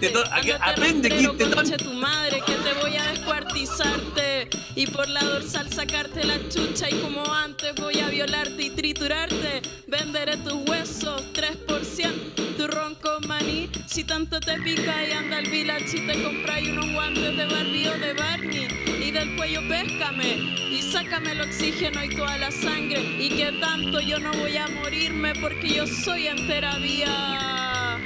Tetón, 0.00 0.24
Aprende, 0.60 1.08
Kid 1.10 1.30
Tetón. 1.38 1.70
tu 1.78 1.92
madre, 1.94 2.40
que 2.46 2.52
te 2.52 2.72
voy 2.80 2.96
a 2.96 3.04
descuartizarte. 3.12 4.48
y 4.76 4.86
por 4.86 5.08
la 5.08 5.22
dorsal 5.24 5.70
sacarte 5.72 6.24
la 6.24 6.38
chucha 6.48 6.88
y 6.88 6.94
como 7.00 7.24
antes 7.32 7.74
voy 7.76 7.98
a 8.00 8.08
violarte 8.08 8.62
y 8.62 8.70
triturarte. 8.70 9.62
Venderé 9.86 10.36
tus 10.38 10.54
huesos 10.68 11.22
3%, 11.34 12.56
tu 12.56 12.66
ronco 12.66 13.18
maní. 13.26 13.68
Si 13.86 14.04
tanto 14.04 14.40
te 14.40 14.58
pica 14.60 14.94
y 15.08 15.12
anda 15.12 15.38
al 15.38 15.46
village 15.50 15.96
y 15.98 16.06
te 16.06 16.22
compras 16.22 16.62
unos 16.62 16.92
guantes 16.92 17.36
de 17.36 17.46
Barbie 17.46 17.88
o 17.88 17.98
de 17.98 18.12
Barney 18.14 18.68
y 19.02 19.10
del 19.10 19.36
cuello 19.36 19.60
péscame 19.68 20.34
y 20.70 20.82
sácame 20.92 21.32
el 21.32 21.40
oxígeno 21.42 22.04
y 22.04 22.14
toda 22.16 22.38
la 22.38 22.50
sangre 22.50 22.79
y 22.88 23.28
que 23.28 23.52
tanto 23.60 24.00
yo 24.00 24.18
no 24.18 24.32
voy 24.32 24.56
a 24.56 24.66
morirme 24.68 25.34
porque 25.34 25.68
yo 25.68 25.86
soy 25.86 26.26
entera 26.26 26.78
vía 26.78 27.98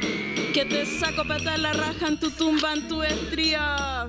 que 0.53 0.65
te 0.65 0.87
saco 0.87 1.25
patar 1.27 1.59
la 1.59 1.73
raja 1.73 2.07
en 2.07 2.19
tu 2.19 2.31
tumba, 2.31 2.75
en 2.75 2.87
tu 2.87 3.03
estría. 3.03 4.09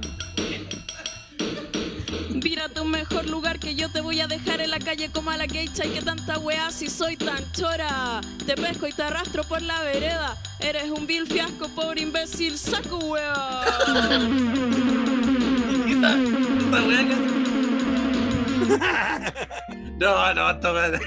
Mira 2.29 2.69
tu 2.69 2.85
mejor 2.85 3.27
lugar 3.27 3.57
que 3.57 3.73
yo 3.73 3.89
te 3.89 3.99
voy 3.99 4.21
a 4.21 4.27
dejar 4.27 4.61
en 4.61 4.69
la 4.69 4.77
calle 4.77 5.09
como 5.11 5.31
a 5.31 5.37
la 5.37 5.47
geisha 5.47 5.85
y 5.85 5.89
que 5.89 6.03
tanta 6.03 6.37
weá 6.37 6.69
si 6.71 6.87
soy 6.87 7.17
tan 7.17 7.43
chora. 7.53 8.21
Te 8.45 8.55
pesco 8.55 8.87
y 8.87 8.91
te 8.91 9.01
arrastro 9.01 9.43
por 9.43 9.63
la 9.63 9.81
vereda. 9.81 10.37
Eres 10.59 10.91
un 10.91 11.07
vil 11.07 11.25
fiasco, 11.25 11.67
pobre 11.69 12.01
imbécil, 12.01 12.57
saco 12.57 12.97
weá. 13.09 13.65
No, 19.97 20.33
no, 20.33 20.59
toma. 20.59 20.87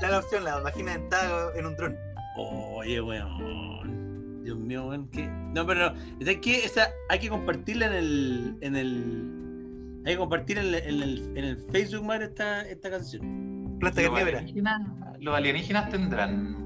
La 0.00 0.18
opción, 0.18 0.42
la 0.44 0.58
vagina 0.60 0.92
dentada 0.92 1.52
en 1.56 1.66
un 1.66 1.76
dron. 1.76 1.96
Oye, 2.36 3.00
weón. 3.00 4.42
Dios 4.42 4.58
mío, 4.58 4.86
weón. 4.88 5.08
¿qué? 5.10 5.28
No, 5.54 5.64
pero 5.66 5.92
no. 5.92 6.00
Es 6.20 6.38
que 6.38 6.64
esa, 6.64 6.88
hay 7.08 7.18
que 7.20 7.28
compartirla 7.28 7.86
en 7.86 7.92
el. 7.92 8.58
En 8.60 8.76
el 8.76 10.02
hay 10.06 10.14
que 10.14 10.18
compartir 10.18 10.58
en 10.58 10.66
el, 10.66 10.74
en 10.74 11.02
el, 11.02 11.32
en 11.38 11.44
el 11.44 11.56
Facebook, 11.70 12.04
madre, 12.04 12.24
esta, 12.26 12.62
esta 12.62 12.90
canción. 12.90 13.76
Planta 13.80 14.02
Los 14.02 14.10
carnívora. 14.10 14.38
alienígenas, 14.38 14.82
los 15.20 15.34
alienígenas 15.34 15.90
tendrán 15.90 16.56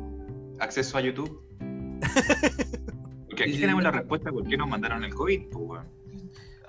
acceso 0.60 0.98
a 0.98 1.00
YouTube. 1.02 1.40
Porque 3.28 3.42
aquí 3.44 3.58
tenemos 3.60 3.82
la 3.82 3.90
respuesta 3.92 4.30
por 4.32 4.44
qué 4.48 4.56
nos 4.56 4.68
mandaron 4.68 5.04
el 5.04 5.14
COVID, 5.14 5.42
pues, 5.50 5.64
weón. 5.68 5.97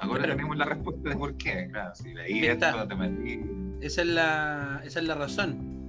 Ahora 0.02 0.28
tenemos 0.28 0.56
la 0.58 0.66
respuesta 0.66 1.10
de 1.10 1.16
por 1.16 1.36
qué. 1.38 1.68
Claro, 1.72 1.94
si 1.96 2.14
leí 2.14 2.46
esto, 2.46 2.88
te 2.88 2.96
metí. 2.96 3.42
Esa 3.82 4.02
es 4.02 4.08
la, 4.08 4.82
esa 4.86 5.00
es 5.00 5.06
la 5.06 5.16
razón. 5.16 5.80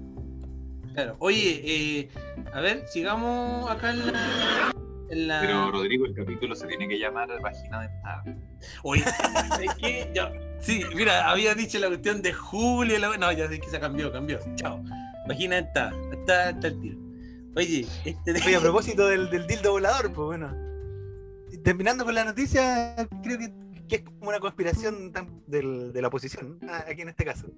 Claro. 0.94 1.16
Oye, 1.20 1.62
eh, 1.64 2.08
a 2.52 2.60
ver, 2.60 2.86
sigamos 2.88 3.70
acá 3.70 3.90
en 3.90 4.12
la. 4.12 4.72
En 5.10 5.28
la... 5.28 5.40
Pero 5.40 5.70
Rodrigo, 5.70 6.06
el 6.06 6.14
capítulo 6.14 6.54
se 6.54 6.66
tiene 6.66 6.88
que 6.88 6.98
llamar 6.98 7.28
Vagina 7.40 7.82
Dentada. 7.82 8.24
Oye, 8.82 9.02
¿sabes 9.48 9.74
qué? 9.76 10.10
Ya, 10.14 10.32
sí, 10.60 10.82
mira, 10.94 11.30
había 11.30 11.54
dicho 11.54 11.78
la 11.78 11.88
cuestión 11.88 12.22
de 12.22 12.32
Julio. 12.32 12.98
La... 12.98 13.16
No, 13.16 13.30
ya 13.32 13.48
sé 13.48 13.60
que 13.60 13.68
se 13.68 13.78
cambió, 13.78 14.12
cambió. 14.12 14.40
Chao. 14.56 14.82
Imagina, 15.26 15.58
está, 15.58 15.92
está, 16.12 16.50
está 16.50 16.66
el 16.68 16.80
tiro. 16.80 16.98
Oye, 17.56 17.86
este. 18.04 18.32
Oye, 18.32 18.56
a 18.56 18.60
propósito 18.60 19.06
del, 19.06 19.30
del 19.30 19.46
dildo 19.46 19.72
volador, 19.72 20.12
pues 20.12 20.26
bueno. 20.26 20.52
Terminando 21.64 22.04
con 22.04 22.14
la 22.14 22.24
noticia, 22.24 22.94
creo 23.22 23.38
que, 23.38 23.52
que 23.90 23.96
es 23.96 24.02
como 24.02 24.28
una 24.30 24.40
conspiración 24.40 25.12
del- 25.46 25.92
de 25.92 26.00
la 26.02 26.08
oposición, 26.08 26.58
aquí 26.86 27.02
en 27.02 27.08
este 27.10 27.24
caso. 27.24 27.48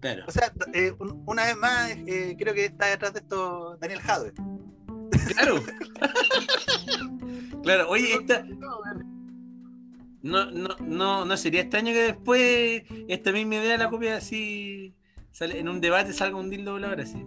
Claro. 0.00 0.24
O 0.28 0.30
sea, 0.30 0.52
eh, 0.74 0.92
un- 0.98 1.22
una 1.26 1.44
vez 1.46 1.56
más, 1.56 1.90
eh, 2.06 2.36
creo 2.38 2.54
que 2.54 2.66
está 2.66 2.86
detrás 2.86 3.12
de 3.14 3.20
esto 3.20 3.76
Daniel 3.80 4.00
Jadwe. 4.00 4.32
Claro. 5.34 5.62
claro, 7.62 7.88
oye, 7.88 8.14
esta. 8.14 8.44
No, 10.22 10.50
no, 10.50 10.68
no, 10.80 11.24
no 11.24 11.36
sería 11.36 11.62
extraño 11.62 11.92
que 11.92 12.02
después 12.02 12.82
esta 13.08 13.32
misma 13.32 13.56
idea 13.56 13.76
la 13.78 13.90
copia 13.90 14.16
así. 14.16 14.94
Sale, 15.32 15.58
en 15.58 15.68
un 15.68 15.80
debate 15.80 16.12
salga 16.12 16.36
un 16.36 16.50
dildo 16.50 16.72
volador 16.72 17.00
así. 17.00 17.24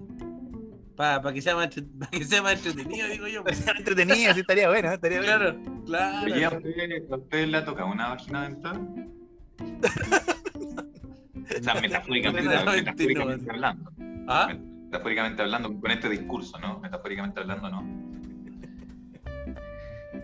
Para 0.96 1.34
que, 1.34 1.42
sea 1.42 1.56
más 1.56 1.68
pa' 2.00 2.08
que 2.12 2.24
sea 2.24 2.42
más 2.42 2.54
entretenido, 2.54 3.08
digo 3.08 3.28
yo. 3.28 3.44
pues. 3.44 3.68
Entretenida, 3.68 4.34
sí, 4.34 4.40
estaría 4.42 4.70
bueno, 4.70 4.94
estaría 4.94 5.20
bueno. 5.20 5.38
Claro, 5.38 5.56
claro. 5.86 6.26
Oye, 6.26 7.06
¿a 7.12 7.16
ustedes 7.16 7.50
le 7.50 7.58
ha 7.58 7.66
tocado 7.66 7.92
una 7.92 8.10
vagina 8.10 8.44
dentada? 8.44 8.80
o 11.60 11.64
sea, 11.64 11.76
metafóricamente, 11.76 12.50
metafóricamente 12.50 13.52
hablando. 13.52 13.92
¿Ah? 14.28 14.54
Metafóricamente 14.86 15.42
hablando, 15.42 15.80
con 15.80 15.92
este 15.92 16.10
discurso, 16.10 16.58
¿no? 16.60 16.80
Metafóricamente 16.80 17.42
hablando, 17.42 17.70
no. 17.70 17.82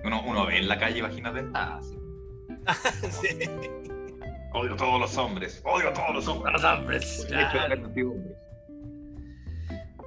Uno, 0.04 0.24
uno 0.24 0.46
ve 0.46 0.58
en 0.58 0.68
la 0.68 0.80
calle 0.80 1.02
vaginas 1.02 1.34
dentadas. 1.34 1.94
Sí. 3.10 3.50
Odio 4.54 4.74
a 4.74 4.78
todos 4.78 5.00
los 5.00 5.18
hombres. 5.18 5.62
Odio 5.64 5.90
a 5.90 5.94
todos 5.94 6.16
los 6.16 6.28
hombres. 6.28 6.54
Los 6.54 6.64
hombres, 6.64 7.26
claro. 7.28 7.90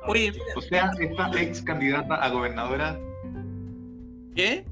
Oye, 0.06 0.32
O 0.56 0.60
sea, 0.60 0.90
esta 1.00 1.30
ex 1.40 1.62
candidata 1.62 2.14
a 2.16 2.28
gobernadora, 2.30 2.98
¿qué? 4.34 4.64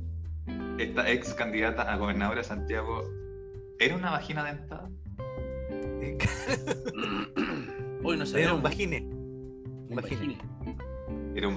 esta 0.79 1.09
ex 1.11 1.33
candidata 1.35 1.83
a 1.83 1.97
gobernadora 1.97 2.39
de 2.41 2.45
Santiago, 2.45 3.03
¿era 3.79 3.95
una 3.95 4.11
vagina 4.11 4.45
dentada? 4.45 4.89
Hoy 8.05 8.17
no 8.17 8.25
Era 8.25 8.27
sabemos. 8.27 8.53
un 8.57 8.63
vagine. 8.63 9.01
Un 9.03 9.97
vagine. 9.97 10.39
Era 11.35 11.49
un 11.49 11.55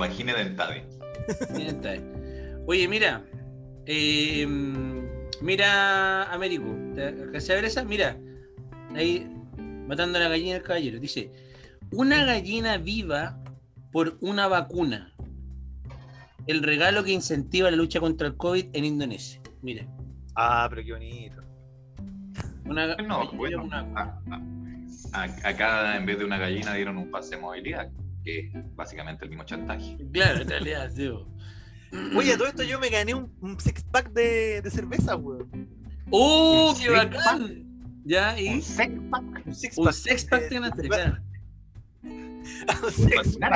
está 1.67 1.89
ahí. 1.91 2.01
Oye, 2.67 2.87
mira. 2.87 3.25
eh, 3.85 4.45
mira, 5.41 6.31
Américo. 6.31 6.65
¿te 6.93 7.07
alcancé 7.07 7.53
a 7.53 7.55
ver 7.55 7.65
esa? 7.65 7.83
Mira. 7.83 8.17
Ahí, 8.95 9.27
matando 9.87 10.19
a 10.19 10.21
la 10.21 10.29
gallina 10.29 10.53
del 10.53 10.63
caballero. 10.63 10.99
Dice: 10.99 11.31
Una 11.91 12.23
gallina 12.25 12.77
viva 12.77 13.41
por 13.95 14.17
una 14.19 14.49
vacuna. 14.49 15.13
El 16.47 16.61
regalo 16.63 17.05
que 17.05 17.13
incentiva 17.13 17.71
la 17.71 17.77
lucha 17.77 18.01
contra 18.01 18.27
el 18.27 18.35
COVID 18.35 18.65
en 18.73 18.83
Indonesia. 18.83 19.39
Mira. 19.61 19.87
Ah, 20.35 20.67
pero 20.69 20.83
qué 20.83 20.91
bonito. 20.91 21.41
Una, 22.65 22.93
No, 22.97 23.31
bueno, 23.31 23.63
una- 23.63 23.87
a- 23.95 24.19
a- 25.13 25.47
acá 25.47 25.95
en 25.95 26.05
vez 26.05 26.19
de 26.19 26.25
una 26.25 26.37
gallina 26.37 26.73
dieron 26.73 26.97
un 26.97 27.09
pase 27.09 27.35
de 27.37 27.41
movilidad, 27.41 27.89
que 28.25 28.39
es 28.39 28.75
básicamente 28.75 29.23
el 29.23 29.29
mismo 29.29 29.45
chantaje. 29.45 29.95
Claro, 30.11 30.41
en 30.41 30.49
realidad, 30.49 30.91
sí. 30.93 31.09
Oye, 32.17 32.33
a 32.33 32.37
todo 32.37 32.47
esto 32.49 32.63
yo 32.63 32.77
me 32.81 32.89
gané 32.89 33.13
un, 33.13 33.31
un 33.39 33.57
six 33.61 33.81
pack 33.81 34.11
de, 34.11 34.61
de 34.61 34.69
cerveza, 34.71 35.15
weón. 35.15 35.69
¡Oh, 36.09 36.73
¿Un 36.75 36.81
qué 36.83 36.89
bacán! 36.89 37.63
Ya, 38.03 38.37
y 38.37 38.49
Un 38.49 38.61
sex 38.61 38.93
pack. 39.09 39.23
Un 39.45 39.55
six 39.55 39.77
un 39.77 39.85
pack. 39.85 39.93
sex 39.93 40.25
pack 40.25 41.21
un 42.05 42.91
sex. 42.91 43.37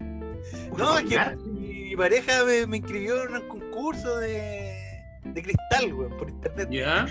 No, 0.76 0.98
es 0.98 1.04
que 1.04 1.36
mi 1.36 1.96
pareja 1.96 2.44
me, 2.44 2.66
me 2.66 2.76
inscribió 2.78 3.24
en 3.28 3.36
un 3.36 3.48
concurso 3.48 4.18
de, 4.18 4.74
de 5.24 5.42
cristal, 5.42 5.92
weón, 5.94 6.16
por 6.18 6.28
internet. 6.28 6.68
¿Ya? 6.70 7.06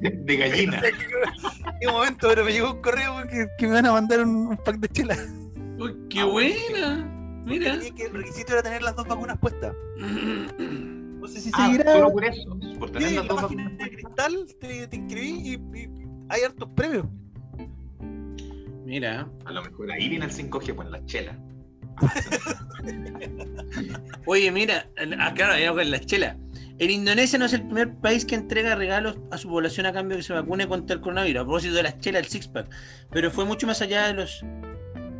De, 0.00 0.36
gallina. 0.36 0.76
No 0.76 0.82
sé 0.82 0.88
en 0.88 0.96
qué- 0.96 1.72
qué 1.80 1.86
momento, 1.88 2.28
pero 2.28 2.44
me 2.44 2.52
llegó 2.52 2.72
un 2.72 2.80
correo 2.80 3.16
weón, 3.16 3.28
que, 3.28 3.46
que 3.58 3.66
me 3.66 3.72
van 3.74 3.86
a 3.86 3.92
mandar 3.92 4.20
un, 4.22 4.46
un 4.48 4.56
pack 4.56 4.76
de 4.78 4.88
chela. 4.88 5.16
Uy, 5.78 5.96
¡Qué 6.10 6.20
Ah, 6.20 6.24
buena! 6.26 7.14
Mira. 7.44 7.72
Tenía 7.78 7.94
que 7.94 8.04
el 8.04 8.12
requisito 8.14 8.52
era 8.52 8.62
tener 8.62 8.82
las 8.82 8.94
dos 8.94 9.06
vacunas 9.08 9.38
puestas. 9.38 9.74
No 11.18 11.26
sé 11.26 11.40
si 11.40 11.50
Ah, 11.54 11.66
seguirá. 11.66 11.92
solo 11.94 12.12
por 12.12 12.24
eso. 12.24 12.56
Por 12.78 12.90
tener 12.92 13.08
Sí, 13.08 13.14
las 13.16 13.26
la 13.26 13.32
dos 13.32 13.42
vacunas. 13.42 13.76
de 13.76 13.90
cristal 13.90 14.46
te, 14.60 14.86
te 14.86 14.96
inscribí 14.96 15.30
y, 15.30 15.54
y 15.78 15.88
hay 16.28 16.42
hartos 16.42 16.68
premios. 16.76 17.06
Mira. 18.88 19.28
A 19.44 19.52
lo 19.52 19.62
mejor 19.62 19.92
ahí 19.92 20.08
viene 20.08 20.24
el 20.24 20.32
5G, 20.32 20.74
pues 20.74 20.88
la 20.88 21.04
chela. 21.04 21.38
Oye, 24.26 24.50
mira, 24.50 24.88
acá 25.20 25.50
vamos 25.50 25.82
con 25.82 25.90
la 25.90 26.00
chela. 26.00 26.38
En 26.78 26.90
Indonesia 26.90 27.38
no 27.38 27.44
es 27.44 27.52
el 27.52 27.64
primer 27.64 27.94
país 27.96 28.24
que 28.24 28.34
entrega 28.34 28.76
regalos 28.76 29.18
a 29.30 29.36
su 29.36 29.50
población 29.50 29.84
a 29.84 29.92
cambio 29.92 30.16
de 30.16 30.22
que 30.22 30.26
se 30.26 30.32
vacune 30.32 30.66
contra 30.66 30.96
el 30.96 31.02
coronavirus. 31.02 31.42
A 31.42 31.44
propósito 31.44 31.74
de 31.74 31.82
las 31.82 31.98
chelas, 31.98 32.22
el 32.22 32.28
six-pack. 32.30 32.70
Pero 33.10 33.30
fue 33.30 33.44
mucho 33.44 33.66
más 33.66 33.82
allá 33.82 34.06
de 34.06 34.14
los 34.14 34.42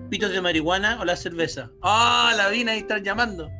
pitos 0.08 0.32
de 0.32 0.40
marihuana 0.40 0.98
o 0.98 1.04
la 1.04 1.16
cerveza. 1.16 1.70
¡Ah! 1.82 2.32
la 2.38 2.48
vina 2.48 2.72
ahí 2.72 2.78
están 2.78 3.04
llamando. 3.04 3.50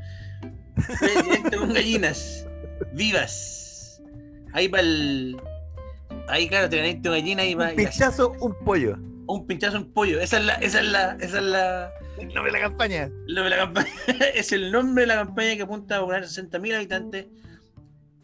Fue 0.99 1.23
directo 1.23 1.59
con 1.59 1.75
gallinas. 1.75 2.47
Vivas. 2.95 4.01
Ahí 4.55 4.71
para 4.71 4.85
el. 4.85 5.37
Ahí, 6.29 6.49
claro, 6.49 6.71
te 6.71 6.79
ganaste 6.79 7.11
una 7.11 7.19
gallina 7.19 7.45
y 7.45 7.55
va. 7.55 7.69
Un 7.69 7.77
pinchazo, 7.77 8.33
un 8.41 8.55
pollo. 8.65 8.97
Un 9.29 9.47
pinchazo, 9.47 9.77
un 9.77 9.93
pollo. 9.93 10.21
Esa 10.21 10.39
es 10.39 10.45
la. 10.45 10.55
Esa 10.55 10.81
es 10.81 10.87
la. 10.87 11.17
Esa 11.21 11.39
es 11.39 11.45
la. 11.45 11.93
El 12.19 12.29
nombre 12.29 12.51
de 12.51 12.59
la 12.59 12.65
campaña. 12.65 13.03
El 13.05 13.35
nombre 13.35 13.45
de 13.45 13.51
la 13.51 13.57
campaña 13.59 13.91
es 14.35 14.53
el 14.53 14.73
nombre 14.73 15.03
de 15.03 15.07
la 15.07 15.17
campaña 15.17 15.55
que 15.57 15.63
apunta 15.63 15.97
a 15.97 16.01
vacunar 16.01 16.23
60.000 16.25 16.75
habitantes 16.75 17.27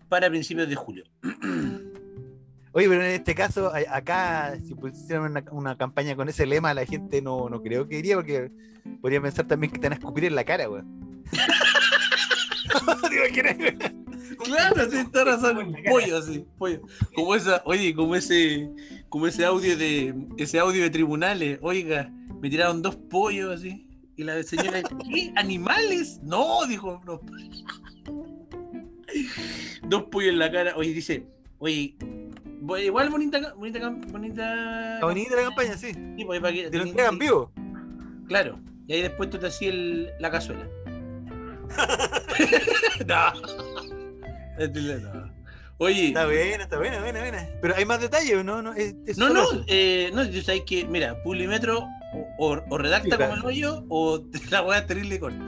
para 0.09 0.31
principios 0.31 0.69
de 0.69 0.75
julio. 0.75 1.05
Oye, 2.73 2.89
pero 2.89 3.05
en 3.05 3.11
este 3.11 3.37
caso, 3.37 3.71
acá, 3.89 4.57
si 4.67 4.75
pusieran 4.75 5.31
una, 5.31 5.45
una 5.53 5.77
campaña 5.77 6.17
con 6.17 6.29
ese 6.29 6.45
lema, 6.45 6.75
la 6.75 6.85
gente 6.85 7.23
no, 7.23 7.49
no 7.49 7.63
creo 7.63 7.87
que 7.87 7.99
iría, 7.99 8.17
porque 8.17 8.51
podría 9.01 9.21
pensar 9.21 9.47
también 9.47 9.73
que 9.73 9.79
te 9.79 9.87
van 9.89 9.93
a 9.93 9.97
escupir 9.97 10.25
en 10.25 10.35
la 10.35 10.43
cara, 10.43 10.69
weón. 10.69 11.23
¿Te 13.09 13.15
imaginas, 13.15 13.57
weón? 13.59 14.04
Claro, 14.45 14.91
sí, 14.91 14.99
está 14.99 15.25
razón. 15.25 15.75
Pollo, 15.89 16.19
así, 16.19 16.45
pollo. 16.59 16.83
Como 17.15 17.35
esa, 17.35 17.63
oye, 17.65 17.95
como 17.95 18.15
ese, 18.15 18.71
como 19.09 19.27
ese 19.27 19.45
audio 19.45 19.77
de, 19.77 20.15
ese 20.37 20.59
audio 20.59 20.83
de 20.83 20.91
tribunales. 20.91 21.59
Oiga, 21.63 22.11
me 22.41 22.49
tiraron 22.51 22.83
dos 22.83 22.97
pollos 22.97 23.55
así. 23.59 23.87
Y 24.17 24.23
la 24.25 24.43
señora, 24.43 24.83
¿qué? 24.83 25.33
¿Animales? 25.37 26.21
No, 26.23 26.67
dijo, 26.67 27.03
no. 27.05 27.21
Dos 29.89 30.05
pollos 30.05 30.33
en 30.33 30.39
la 30.39 30.51
cara. 30.53 30.75
Oye, 30.77 30.93
dice, 30.93 31.27
oye, 31.59 31.97
igual 32.83 33.11
bonita, 33.11 33.55
bonita, 33.55 33.91
bonita. 34.09 34.95
Está 34.95 35.07
bonita 35.07 35.37
la 35.37 35.43
campaña, 35.45 35.77
sí. 35.77 35.93
Sí, 35.93 36.25
pues, 36.25 36.41
para 36.41 36.53
que- 36.53 36.71
Te 36.71 36.79
lo 36.79 36.85
entregan 36.85 37.19
vivo. 37.19 37.51
Claro. 38.29 38.59
Y 38.87 38.93
ahí 38.95 39.03
después 39.03 39.31
tú 39.31 39.39
te 39.39 39.47
hacías 39.47 39.75
la 40.21 40.31
cazuela. 40.31 40.69
no. 43.07 43.33
Este, 44.59 44.81
no. 45.01 45.33
Oye. 45.79 46.09
Está 46.09 46.27
buena, 46.27 46.63
está 46.65 46.79
buena, 46.79 47.01
buena, 47.01 47.21
buena. 47.21 47.49
Pero 47.61 47.75
hay 47.77 47.85
más 47.85 48.01
detalles, 48.01 48.37
¿o 48.37 48.45
¿no? 48.45 48.63
No, 48.63 48.73
es, 48.75 48.95
es 49.07 49.19
No, 49.19 49.29
no, 49.31 49.45
eh, 49.67 50.11
no, 50.15 50.25
yo 50.25 50.41
que, 50.65 50.85
mira, 50.87 51.21
Publimetro 51.25 51.85
o, 52.39 52.61
o- 52.71 52.79
redacta 52.79 53.11
Sí, 53.11 53.17
claro. 53.17 53.25
como 53.33 53.37
el 53.37 53.45
hoyo 53.45 53.85
o 53.89 54.23
la 54.51 54.63
weá 54.63 54.79
es 54.79 54.87
terrible 54.87 55.19
corta. 55.19 55.45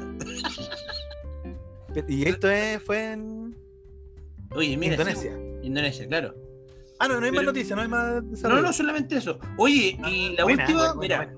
Y 2.08 2.28
esto 2.28 2.50
es, 2.50 2.82
fue 2.82 3.12
en. 3.12 3.56
Oye, 4.50 4.76
mira. 4.76 4.94
Indonesia. 4.94 5.32
sí, 5.34 5.66
Indonesia, 5.66 6.06
claro. 6.06 6.34
Ah, 6.98 7.08
no, 7.08 7.20
no 7.20 7.26
hay 7.26 7.32
más 7.32 7.44
noticias, 7.44 7.76
no 7.76 7.82
hay 7.82 7.88
más 7.88 8.22
No, 8.22 8.30
desarrollo. 8.30 8.62
no, 8.62 8.72
solamente 8.72 9.16
eso. 9.16 9.38
Oye, 9.58 9.98
y 10.08 10.34
la 10.36 10.44
Buena, 10.44 10.64
última, 10.64 10.92
buena, 10.94 11.26
mira, 11.26 11.34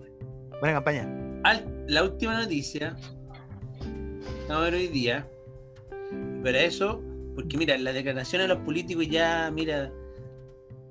Buena 0.61 0.75
campaña. 0.75 1.41
al- 1.45 1.85
la 1.89 2.05
última 2.05 2.41
noticia, 2.41 2.97
vamos 4.49 4.51
a 4.51 4.61
ver 4.61 4.75
hoy 4.75 4.89
día, 4.89 5.29
para 6.45 6.61
eso, 6.61 7.03
porque 7.39 7.57
mira, 7.57 7.79
las 7.79 7.95
declaraciones 7.95 8.49
de 8.49 8.55
los 8.55 8.65
políticos 8.65 9.07
ya, 9.09 9.49
mira, 9.53 9.93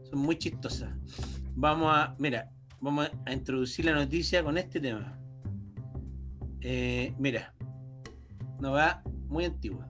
son 0.10 0.20
muy 0.20 0.38
chistosas. 0.38 0.90
Vamos 1.56 1.94
a, 1.94 2.16
mira, 2.20 2.50
vamos 2.80 3.12
a 3.26 3.34
introducir 3.34 3.84
la 3.84 3.92
noticia 3.92 4.42
con 4.42 4.58
este 4.58 4.80
tema. 4.80 5.20
Eh, 6.62 7.14
mira, 7.20 7.54
no 8.62 8.72
va 8.72 9.04
muy 9.28 9.44
antigua. 9.44 9.90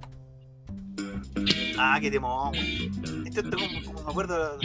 Ah, 1.78 2.00
qué 2.02 2.10
temón. 2.10 2.56
Esto 2.56 3.42
es 3.42 3.50
como, 3.50 3.84
como 3.86 4.04
me 4.04 4.10
acuerdo. 4.10 4.58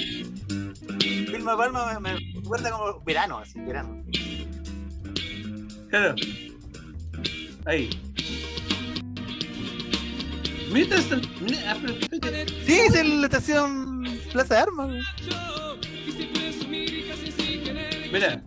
Vilma 1.30 1.58
Palma 1.58 2.00
me, 2.00 2.14
me 2.14 2.18
recuerda 2.36 2.70
como 2.70 3.00
verano, 3.04 3.36
así, 3.36 3.60
verano. 3.60 4.02
Claro. 5.90 6.14
Ahí. 7.66 7.90
Mira, 10.72 10.96
esta- 10.96 11.20
mira, 11.40 11.58
ah. 11.72 11.76
Sí, 12.66 12.72
es 12.80 12.94
en 12.94 13.20
la 13.20 13.26
estación 13.26 14.08
Plaza 14.32 14.54
de 14.54 14.60
Armas, 14.60 14.88
güey. 14.88 15.02
Mira, 18.12 18.42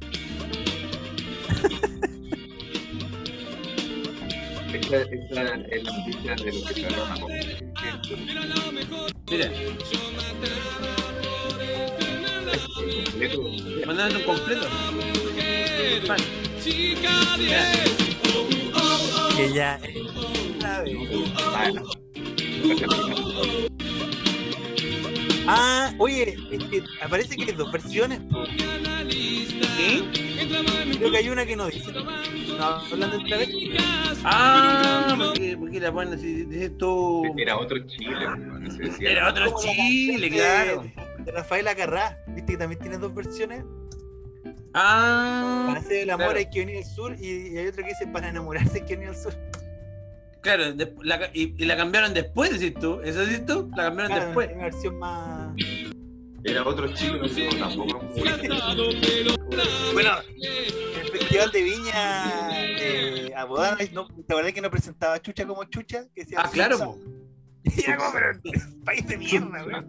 Esta, 4.73 4.97
esta 4.97 5.43
es 5.71 5.83
la 5.83 5.91
noticia 5.97 6.35
de 6.35 6.51
lo 6.51 6.67
que 6.67 6.73
se 6.73 6.85
habla 6.85 7.25
mira. 9.31 9.51
Mandando 13.87 14.19
un 14.19 14.25
completo. 14.25 14.67
Mira. 17.37 17.67
Que 19.35 19.53
ya. 19.53 19.79
¿sabe? 20.61 20.97
Ah, 25.47 25.93
oye, 25.99 26.35
es 26.51 26.63
que 26.65 26.83
aparece 27.01 27.35
que 27.35 27.43
hay 27.45 27.51
dos 27.51 27.71
versiones. 27.71 28.19
¿Sí? 29.09 30.09
Creo 30.97 31.11
que 31.11 31.17
hay 31.17 31.29
una 31.29 31.45
que 31.45 31.55
no 31.55 31.67
dice. 31.67 31.91
No, 31.91 32.65
hablando 32.65 33.17
otra 33.17 33.37
vez. 33.37 33.49
Ah, 34.23 35.15
porque, 35.17 35.55
porque 35.57 35.79
la 35.79 35.91
ponen 35.91 36.13
así, 36.15 36.45
dice 36.45 36.65
esto. 36.65 37.21
Era 37.37 37.57
otro 37.57 37.77
Chile, 37.85 38.15
decía. 38.79 39.11
Era 39.11 39.29
otro 39.29 39.55
Chile, 39.61 40.29
claro. 40.31 40.85
De 41.19 41.31
Rafael 41.31 41.67
Acarrá, 41.67 42.23
viste 42.27 42.53
que 42.53 42.57
también 42.57 42.81
tiene 42.81 42.97
dos 42.97 43.13
versiones. 43.13 43.63
Ah, 44.73 45.65
Para 45.67 45.79
hacer 45.79 46.03
el 46.03 46.09
amor 46.09 46.25
claro. 46.25 46.39
hay 46.39 46.49
que 46.49 46.59
venir 46.59 46.77
al 46.77 46.83
sur 46.85 47.15
y, 47.19 47.53
y 47.53 47.57
hay 47.57 47.67
otra 47.67 47.83
que 47.83 47.89
dice 47.89 48.07
para 48.07 48.29
enamorarse 48.29 48.79
hay 48.79 48.85
que 48.85 48.95
venir 48.95 49.09
al 49.09 49.15
sur. 49.15 49.33
Claro, 50.45 50.73
de- 50.73 50.95
la 51.03 51.19
ca- 51.19 51.31
y, 51.33 51.53
y 51.61 51.65
la 51.65 51.75
cambiaron 51.75 52.13
después, 52.13 52.57
decís 52.59 52.79
tú. 52.79 53.01
¿Eso 53.03 53.19
decís 53.25 53.45
tú? 53.45 53.69
La 53.75 53.85
cambiaron 53.85 54.11
Claro, 54.11 54.25
después. 54.27 54.49
Una 54.53 54.63
versión 54.63 54.99
más. 54.99 55.55
Era 56.43 56.63
otro 56.63 56.87
Chile, 56.93 57.19
pero 57.35 57.57
tampoco 57.57 57.99
Bueno, 59.93 60.11
el 60.41 61.09
Festival 61.11 61.51
de 61.51 61.63
Viña 61.63 62.67
eh, 62.79 63.33
Abodana, 63.35 63.77
no, 63.93 64.07
¿te 64.07 64.33
acordás 64.33 64.53
que 64.53 64.61
no 64.61 64.69
presentaba 64.69 65.19
Chucha 65.19 65.47
como 65.47 65.63
Chucha? 65.65 66.03
Que 66.13 66.21
decía 66.21 66.37
Ah, 66.41 66.49
claro, 66.53 66.77
po. 66.77 66.99
Y 67.63 67.81
era 67.83 67.97
como, 67.97 68.11
pero 68.13 68.39
país 68.85 69.07
de 69.07 69.17
mierda, 69.17 69.65
weón. 69.65 69.87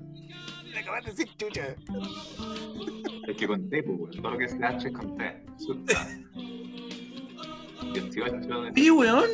Me 0.72 0.78
acabas 0.80 1.04
de 1.04 1.10
decir 1.10 1.28
Chucha. 1.36 1.76
Es 3.28 3.36
que 3.36 3.46
conté, 3.46 3.82
pues, 3.82 3.98
weón. 3.98 4.10
Todo 4.22 4.30
lo 4.32 4.38
que 4.38 4.48
se 4.48 4.64
H 4.64 4.88
es. 4.88 4.94
18 7.92 8.36
de... 8.62 8.72
Sí, 8.74 8.90
weón. 8.90 9.28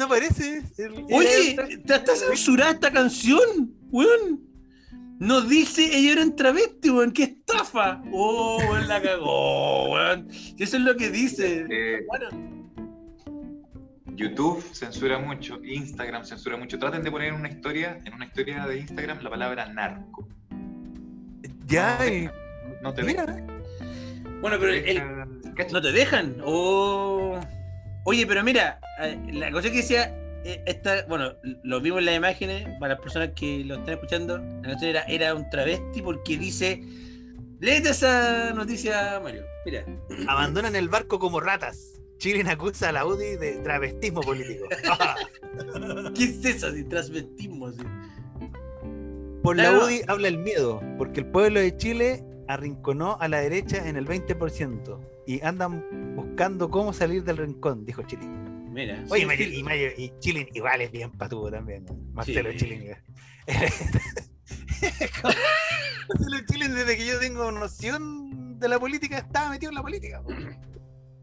No 0.00 0.08
parece. 0.08 0.62
el- 0.78 1.04
Oye, 1.12 1.52
era- 1.52 1.66
está, 1.68 1.96
está 1.96 2.16
censurada 2.16 2.70
esta 2.72 2.90
canción, 2.90 3.70
weón. 3.90 4.40
No 5.18 5.42
dice 5.42 5.84
ella 5.94 6.12
era 6.12 6.22
un 6.22 6.34
travesti, 6.34 6.88
weón. 6.88 7.12
¡Qué 7.12 7.24
estafa! 7.24 8.02
Oh, 8.10 8.56
weón, 8.70 8.88
la 8.88 9.02
cagó, 9.02 9.90
weón. 9.92 10.26
Eso 10.58 10.76
es 10.78 10.82
lo 10.82 10.96
que 10.96 11.10
dice. 11.10 11.66
Eh, 11.68 12.06
Bueno, 12.08 12.28
YouTube 14.16 14.62
censura 14.72 15.18
mucho, 15.18 15.62
Instagram 15.62 16.24
censura 16.24 16.56
mucho. 16.56 16.78
Traten 16.78 17.02
de 17.02 17.10
poner 17.10 17.28
en 17.28 17.34
una 17.34 17.50
historia, 17.50 17.98
en 18.02 18.14
una 18.14 18.24
historia 18.24 18.66
de 18.66 18.78
Instagram, 18.78 19.20
la 19.22 19.28
palabra 19.28 19.66
narco. 19.70 20.26
Ya, 21.66 21.98
y- 22.08 22.30
No 22.82 22.94
te 22.94 23.02
mira. 23.02 23.26
dejan. 23.26 23.46
bueno, 24.40 24.56
pero 24.58 24.72
el- 24.72 25.02
no 25.72 25.82
te 25.82 25.92
dejan. 25.92 26.36
Oh. 26.42 27.38
Oye, 28.04 28.26
pero 28.26 28.42
mira, 28.42 28.80
la 29.32 29.50
cosa 29.50 29.70
que 29.70 29.78
decía, 29.78 30.14
eh, 30.44 30.62
esta, 30.66 31.04
bueno, 31.06 31.34
lo 31.62 31.80
vimos 31.80 32.00
en 32.00 32.06
las 32.06 32.16
imágenes, 32.16 32.66
para 32.78 32.94
las 32.94 33.02
personas 33.02 33.30
que 33.36 33.62
lo 33.64 33.76
están 33.76 33.94
escuchando, 33.94 34.38
la 34.38 34.68
canción 34.68 34.90
era, 34.90 35.02
era 35.02 35.34
un 35.34 35.48
travesti 35.50 36.00
porque 36.00 36.38
dice, 36.38 36.82
léete 37.60 37.90
esa 37.90 38.52
noticia, 38.54 39.20
Mario. 39.22 39.44
Mira. 39.66 39.84
Abandonan 40.28 40.74
el 40.76 40.88
barco 40.88 41.18
como 41.18 41.40
ratas. 41.40 42.00
Chile 42.18 42.44
acusa 42.50 42.90
a 42.90 42.92
la 42.92 43.06
UDI 43.06 43.36
de 43.36 43.52
travestismo 43.62 44.20
político. 44.20 44.66
¿Qué 46.14 46.24
es 46.24 46.44
eso? 46.44 46.66
Así, 46.66 46.84
transvestismo, 46.84 47.68
así. 47.68 47.80
Por 49.42 49.56
la. 49.56 49.72
UDI 49.72 50.02
habla 50.06 50.28
el 50.28 50.38
miedo, 50.38 50.82
porque 50.98 51.20
el 51.20 51.26
pueblo 51.26 51.60
de 51.60 51.74
Chile 51.78 52.22
arrinconó 52.52 53.16
a 53.20 53.28
la 53.28 53.40
derecha 53.40 53.86
en 53.88 53.96
el 53.96 54.06
20% 54.06 54.98
y 55.26 55.40
andan 55.42 56.14
buscando 56.16 56.68
cómo 56.70 56.92
salir 56.92 57.22
del 57.24 57.36
rincón, 57.36 57.84
dijo 57.86 58.02
Chile. 58.02 58.26
Mira. 58.26 59.04
Oye, 59.10 59.20
sí, 59.22 59.26
Mario- 59.26 59.46
sí. 59.48 59.56
y, 59.56 59.62
Mario- 59.62 59.92
y 59.96 60.12
Chile 60.20 60.48
igual 60.54 60.80
es 60.80 60.90
bien 60.92 61.10
patudo 61.12 61.50
también. 61.50 61.84
Marcelo 62.12 62.50
Sí. 62.56 62.86
Marcelo 66.08 66.38
Chile, 66.48 66.68
desde 66.68 66.96
que 66.96 67.06
yo 67.06 67.18
tengo 67.18 67.50
noción 67.52 68.58
de 68.58 68.68
la 68.68 68.78
política, 68.78 69.18
estaba 69.18 69.50
metido 69.50 69.70
en 69.70 69.74
la 69.76 69.82
política. 69.82 70.22
po. 70.22 70.28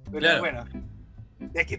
Pero 0.05 0.19
Claro. 0.19 0.39
bueno, 0.39 0.63
es 1.53 1.65
que 1.67 1.77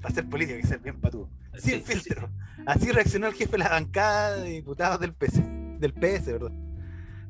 para 0.00 0.14
ser 0.14 0.28
político 0.28 0.56
hay 0.56 0.62
que 0.62 0.68
ser 0.68 0.78
bien 0.80 1.00
patudo. 1.00 1.28
Sin 1.58 1.82
filtro. 1.82 2.28
Así 2.66 2.90
reaccionó 2.92 3.26
el 3.28 3.34
jefe 3.34 3.52
de 3.52 3.58
la 3.58 3.68
bancada 3.70 4.36
de 4.36 4.50
diputados 4.50 5.00
del 5.00 5.12
PS, 5.14 5.40
del 5.78 5.92
PS, 5.94 6.26
¿verdad? 6.32 6.52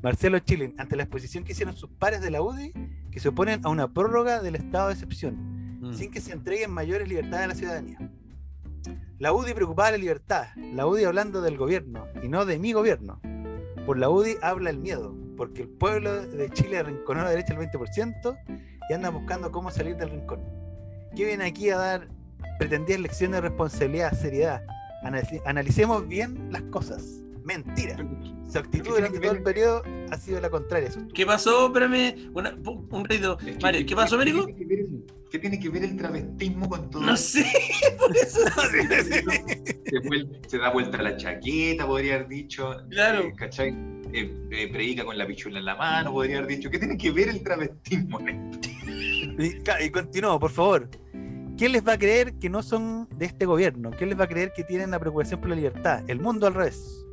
Marcelo 0.01 0.39
Chilin, 0.39 0.73
ante 0.79 0.95
la 0.95 1.03
exposición 1.03 1.43
que 1.43 1.51
hicieron 1.51 1.75
sus 1.75 1.89
pares 1.89 2.21
de 2.21 2.31
la 2.31 2.41
UDI, 2.41 2.73
que 3.11 3.19
se 3.19 3.29
oponen 3.29 3.61
a 3.65 3.69
una 3.69 3.93
prórroga 3.93 4.41
del 4.41 4.55
estado 4.55 4.87
de 4.87 4.93
excepción, 4.93 5.79
Mm. 5.81 5.93
sin 5.93 6.11
que 6.11 6.21
se 6.21 6.31
entreguen 6.31 6.71
mayores 6.71 7.07
libertades 7.07 7.45
a 7.45 7.47
la 7.47 7.55
ciudadanía. 7.55 7.97
La 9.19 9.33
UDI 9.33 9.53
preocupada 9.53 9.91
de 9.91 9.97
la 9.97 10.01
libertad, 10.01 10.47
la 10.73 10.87
UDI 10.87 11.03
hablando 11.05 11.41
del 11.41 11.57
gobierno 11.57 12.07
y 12.23 12.27
no 12.27 12.45
de 12.45 12.57
mi 12.59 12.73
gobierno. 12.73 13.19
Por 13.85 13.97
la 13.97 14.09
UDI 14.09 14.37
habla 14.41 14.69
el 14.69 14.77
miedo, 14.79 15.15
porque 15.37 15.63
el 15.63 15.69
pueblo 15.69 16.21
de 16.25 16.49
Chile 16.51 16.77
arrinconó 16.79 17.21
a 17.21 17.23
la 17.25 17.29
derecha 17.31 17.53
el 17.53 17.59
20% 17.59 18.37
y 18.89 18.93
anda 18.93 19.09
buscando 19.09 19.51
cómo 19.51 19.69
salir 19.71 19.95
del 19.97 20.09
rincón. 20.11 20.41
¿Qué 21.15 21.25
viene 21.25 21.45
aquí 21.45 21.69
a 21.69 21.77
dar 21.77 22.07
pretendidas 22.59 23.01
lecciones 23.01 23.41
de 23.41 23.49
responsabilidad, 23.49 24.13
seriedad? 24.13 24.61
Analicemos 25.45 26.07
bien 26.07 26.51
las 26.51 26.61
cosas. 26.63 27.21
Mentira. 27.43 27.97
Su 28.51 28.59
actitud 28.59 28.95
durante 28.95 29.19
todo 29.19 29.31
el 29.31 29.43
periodo 29.43 29.83
ha 30.09 30.17
sido 30.17 30.41
la 30.41 30.49
contraria. 30.49 30.89
¿Qué 31.13 31.25
pasó? 31.25 31.67
Espérame, 31.67 32.29
una- 32.33 32.53
un 32.65 33.05
ratito. 33.05 33.37
Mario, 33.61 33.85
¿qué 33.85 33.95
pasó, 33.95 34.15
Américo? 34.15 34.45
¿Qué 34.45 34.53
tiene 34.53 34.59
que 34.59 34.65
ver 34.75 34.79
el- 34.79 35.05
¿Qué 35.31 35.39
tiene 35.39 35.59
que 35.61 35.69
ver 35.69 35.83
el 35.85 35.95
travestismo 35.95 36.67
con 36.67 36.89
todo 36.89 37.01
No 37.03 37.15
sé, 37.15 37.45
por 37.97 38.13
eso. 38.17 38.41
se, 40.47 40.57
da 40.57 40.69
vuelta 40.71 41.01
la 41.01 41.15
chaqueta, 41.15 41.87
podría 41.87 42.15
haber 42.15 42.27
dicho. 42.27 42.75
Claro. 42.89 43.21
eh, 43.21 43.33
¿Cachai? 43.37 43.69
Eh, 44.13 44.33
eh, 44.51 44.67
predica 44.71 45.05
con 45.05 45.17
la 45.17 45.25
pichula 45.25 45.59
en 45.59 45.65
la 45.65 45.75
mano, 45.75 46.11
podría 46.11 46.39
haber 46.39 46.49
dicho. 46.49 46.69
¿Qué 46.69 46.79
tiene 46.79 46.97
que 46.97 47.11
ver 47.11 47.29
el 47.29 47.41
travestismo 47.43 48.19
en 48.19 48.51
esto? 48.53 48.69
Y, 49.39 49.85
y 49.85 49.89
continuó, 49.89 50.37
por 50.39 50.51
favor. 50.51 50.89
¿Quién 51.57 51.71
les 51.73 51.85
va 51.87 51.93
a 51.93 51.97
creer 51.97 52.33
que 52.39 52.49
no 52.49 52.61
son 52.63 53.07
de 53.15 53.25
este 53.27 53.45
gobierno? 53.45 53.91
¿Quién 53.91 54.09
les 54.09 54.19
va 54.19 54.23
a 54.25 54.27
creer 54.27 54.51
que 54.53 54.63
tienen 54.65 54.91
la 54.91 54.99
preocupación 54.99 55.39
por 55.39 55.47
la 55.49 55.55
libertad? 55.55 56.03
El 56.09 56.19
mundo 56.19 56.47
al 56.47 56.55
revés. 56.55 57.05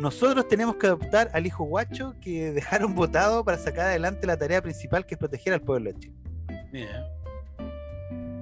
Nosotros 0.00 0.48
tenemos 0.48 0.76
que 0.76 0.86
adoptar 0.86 1.30
al 1.34 1.46
hijo 1.46 1.64
guacho 1.64 2.14
que 2.22 2.52
dejaron 2.52 2.94
votado 2.94 3.44
para 3.44 3.58
sacar 3.58 3.86
adelante 3.86 4.26
la 4.26 4.38
tarea 4.38 4.62
principal 4.62 5.04
que 5.04 5.14
es 5.14 5.18
proteger 5.18 5.52
al 5.52 5.60
pueblo 5.60 5.92
de 5.92 5.98
Chile. 5.98 6.16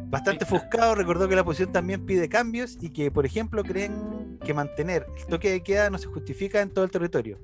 Bastante 0.07 0.45
ofuscado, 0.45 0.95
recordó 0.95 1.29
que 1.29 1.35
la 1.35 1.43
oposición 1.43 1.73
también 1.73 2.07
pide 2.07 2.29
cambios 2.29 2.79
y 2.81 2.91
que, 2.91 3.11
por 3.11 3.27
ejemplo, 3.27 3.65
creen 3.65 4.39
que 4.43 4.55
mantener 4.55 5.05
el 5.19 5.27
toque 5.27 5.51
de 5.51 5.63
queda 5.63 5.91
no 5.91 5.99
se 5.99 6.07
justifica 6.07 6.61
en 6.61 6.71
todo 6.71 6.85
el 6.85 6.93
territorio. 6.93 7.41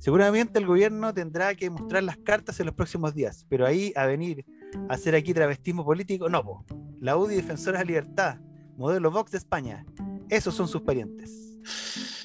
Seguramente 0.00 0.58
el 0.58 0.66
gobierno 0.66 1.14
tendrá 1.14 1.54
que 1.54 1.70
mostrar 1.70 2.02
las 2.02 2.16
cartas 2.16 2.58
en 2.58 2.66
los 2.66 2.74
próximos 2.74 3.14
días, 3.14 3.46
pero 3.48 3.66
ahí 3.66 3.92
a 3.94 4.06
venir 4.06 4.44
a 4.88 4.94
hacer 4.94 5.14
aquí 5.14 5.32
travestismo 5.32 5.84
político, 5.84 6.28
no, 6.28 6.42
po. 6.42 6.64
La 7.00 7.16
UDI 7.16 7.36
Defensora 7.36 7.78
de 7.78 7.84
la 7.84 7.88
Libertad, 7.88 8.40
modelo 8.76 9.12
Vox 9.12 9.30
de 9.30 9.38
España, 9.38 9.86
esos 10.28 10.54
son 10.54 10.66
sus 10.66 10.82
parientes. 10.82 11.58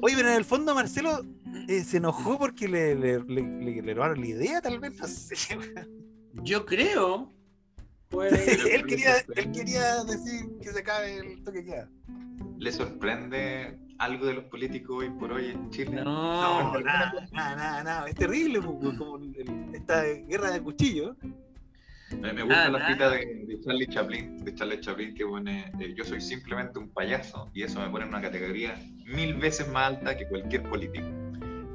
Oye, 0.00 0.14
pero 0.16 0.28
en 0.28 0.34
el 0.36 0.44
fondo 0.44 0.74
Marcelo 0.74 1.22
eh, 1.68 1.82
se 1.84 1.96
enojó 1.98 2.38
porque 2.38 2.68
le, 2.68 2.94
le, 2.94 3.18
le- 3.24 3.42
le- 3.42 3.82
le 3.82 3.94
robaron 3.94 4.20
la 4.20 4.26
idea, 4.26 4.60
tal 4.60 4.78
vez, 4.78 4.96
no 4.98 5.06
sé. 5.06 5.34
Yo 6.44 6.64
creo. 6.66 7.32
él, 8.10 8.86
quería, 8.86 9.16
él 9.36 9.52
quería 9.52 10.02
decir 10.04 10.46
que 10.62 10.72
se 10.72 10.78
acabe 10.80 11.16
el 11.18 11.42
toque 11.42 11.58
de 11.58 11.64
queda. 11.64 11.90
¿Le 12.58 12.72
sorprende 12.72 13.78
algo 13.98 14.26
de 14.26 14.34
los 14.34 14.44
políticos 14.44 14.96
hoy 15.00 15.10
por 15.10 15.32
hoy 15.32 15.46
en 15.50 15.68
Chile? 15.70 16.02
No, 16.02 16.72
No, 16.72 16.80
nada, 16.80 17.12
nada, 17.32 17.56
nada, 17.56 17.84
nada. 17.84 18.08
Es 18.08 18.14
terrible, 18.14 18.60
po, 18.62 18.78
po, 18.78 18.96
como 18.96 19.16
el- 19.16 19.70
esta 19.74 20.02
guerra 20.04 20.50
de 20.52 20.62
cuchillo. 20.62 21.16
Me, 22.16 22.32
me 22.32 22.42
gusta 22.42 22.64
Ah, 22.66 22.68
la 22.70 22.88
cita 22.88 23.10
de, 23.10 23.44
de 23.46 23.60
Charlie 23.60 23.86
Chaplin, 23.86 24.44
de 24.44 24.54
Charlie 24.54 24.80
Chaplin 24.80 25.14
que 25.14 25.26
pone, 25.26 25.70
eh, 25.80 25.94
yo 25.96 26.04
soy 26.04 26.20
simplemente 26.20 26.78
un 26.78 26.88
payaso 26.88 27.50
y 27.52 27.62
eso 27.62 27.80
me 27.80 27.88
pone 27.90 28.04
en 28.04 28.08
una 28.10 28.20
categoría 28.22 28.80
mil 29.06 29.34
veces 29.34 29.68
más 29.68 29.88
alta 29.96 30.16
que 30.16 30.26
cualquier 30.26 30.62
político. 30.62 31.06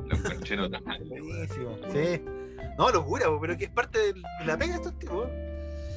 Lo 0.07 0.15
encontré 0.17 0.57
notable. 0.57 1.21
Buenísimo. 1.21 1.77
Sí. 1.91 2.21
No, 2.77 2.89
locura, 2.91 3.25
pero 3.39 3.55
que 3.57 3.65
es 3.65 3.69
parte 3.69 3.99
de 3.99 4.21
la 4.45 4.57
pega 4.57 4.71
de 4.73 4.77
estos 4.77 4.97
tipos. 4.99 5.27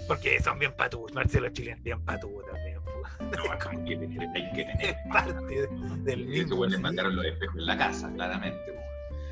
Porque 0.07 0.41
son 0.41 0.59
bien 0.59 0.73
patudos, 0.77 1.13
Marcelo 1.15 1.49
Chile 1.49 1.73
es 1.73 1.83
bien 1.83 2.01
patudo 2.05 2.43
también. 2.43 2.77
No, 3.19 3.71
hay 3.71 3.85
que 3.85 3.97
tener, 3.97 4.29
hay 4.35 4.53
que 4.53 4.65
tener. 4.65 4.87
Es 4.91 4.97
parte 5.13 5.45
de- 5.63 5.69
del 6.05 6.21
Y 6.21 6.25
mismo. 6.27 6.65
eso, 6.65 6.77
le 6.77 6.79
mandaron 6.79 7.17
los 7.17 7.25
espejos 7.25 7.57
en 7.57 7.67
la 7.67 7.77
casa, 7.79 8.13
claramente. 8.15 8.61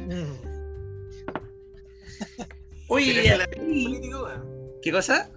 Mm. 0.01 0.33
Oye, 2.89 3.29
es 3.33 3.39
la 3.39 3.47
político. 3.47 4.29
¿Qué 4.85 4.93
cosa? 4.93 5.31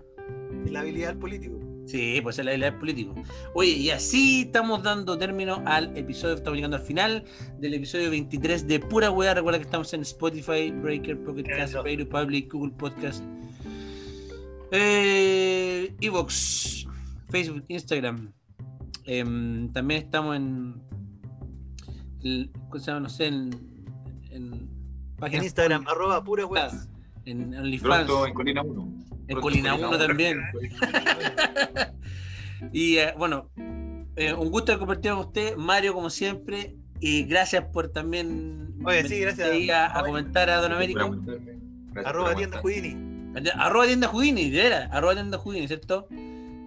La 0.69 0.81
habilidad 0.81 1.09
del 1.09 1.17
político. 1.17 1.57
Sí, 1.85 2.19
pues 2.21 2.37
es 2.37 2.43
la 2.45 2.51
habilidad 2.51 2.71
del 2.71 2.79
político. 2.79 3.15
Oye, 3.53 3.71
y 3.71 3.89
así 3.91 4.41
estamos 4.41 4.83
dando 4.83 5.17
término 5.17 5.63
al 5.65 5.95
episodio, 5.97 6.35
estamos 6.35 6.57
llegando 6.57 6.75
al 6.77 6.83
final 6.83 7.23
del 7.59 7.73
episodio 7.75 8.09
23 8.09 8.67
de 8.67 8.79
Pura 8.81 9.09
Weá. 9.09 9.33
Recuerda 9.33 9.57
que 9.59 9.63
estamos 9.65 9.93
en 9.93 10.01
Spotify, 10.01 10.69
Breaker, 10.71 11.23
Pocket 11.23 11.43
Cast. 11.43 11.75
Radio 11.75 12.07
Public, 12.09 12.51
Google 12.51 12.73
Podcast, 12.77 13.23
eh, 14.71 15.95
Evox, 16.01 16.85
Facebook, 17.29 17.63
Instagram. 17.69 18.33
Em, 19.05 19.71
también 19.71 20.03
estamos 20.03 20.35
en, 20.35 20.81
el- 22.23 22.51
¿cómo 22.69 22.79
se 22.79 22.87
llama? 22.91 22.99
No 23.01 23.09
sé, 23.09 23.27
en, 23.27 23.49
en 24.31 24.69
En 25.21 25.43
Instagram, 25.43 25.87
arroba 25.87 26.21
pura 26.21 26.43
públicas, 26.45 26.89
en 27.23 27.53
OnlyFans. 27.55 28.05
Pronto 28.07 28.27
en 28.27 28.33
Colina 28.33 28.61
1. 28.61 28.93
En 29.27 29.41
Colina 29.41 29.75
1 29.75 29.97
también. 29.97 30.41
y 32.71 32.97
eh, 32.97 33.13
bueno, 33.17 33.49
eh, 34.15 34.33
un 34.33 34.49
gusto 34.51 34.71
de 34.71 34.77
compartir 34.79 35.11
con 35.11 35.19
usted, 35.21 35.55
Mario, 35.57 35.93
como 35.93 36.09
siempre. 36.09 36.75
Y 36.99 37.23
gracias 37.25 37.63
por 37.71 37.89
también 37.89 38.73
Oye, 38.83 39.07
sí, 39.07 39.19
gracias. 39.19 39.49
a, 39.69 39.99
a 39.99 40.03
comentar 40.03 40.49
a 40.49 40.57
Don 40.61 40.71
Américo. 40.71 41.15
Arroba 42.03 42.35
tienda 42.35 42.59
Houdini. 42.59 42.95
Arroba 43.55 43.85
tienda 43.85 44.07
Houdini, 44.07 44.49
de 44.49 44.63
veras, 44.63 44.89
arroba 44.91 45.13
tienda 45.13 45.37
Houdini, 45.37 45.67
¿cierto? 45.67 46.07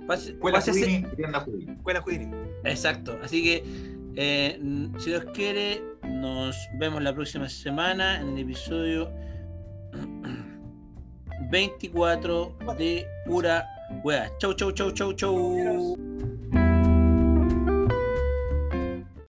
Pase- 0.06 0.30
Escuela 0.32 0.60
Houdini, 0.60 1.04
tienda 1.16 1.40
Houdini. 1.40 1.72
Escuela 1.72 2.00
Houdini. 2.02 2.30
Exacto, 2.64 3.18
así 3.24 3.42
que 3.42 3.64
eh, 4.16 4.60
si 4.98 5.10
Dios 5.10 5.24
quiere, 5.34 5.82
nos 6.04 6.56
vemos 6.78 7.02
la 7.02 7.12
próxima 7.12 7.48
semana 7.48 8.20
en 8.20 8.28
el 8.30 8.38
episodio 8.38 9.10
24 11.50 12.52
de 12.78 13.06
Pura 13.26 13.66
Wea. 14.04 14.30
Chau, 14.38 14.52
chau, 14.54 14.70
chau, 14.72 14.90
chau, 14.92 15.12
chau. 15.12 15.96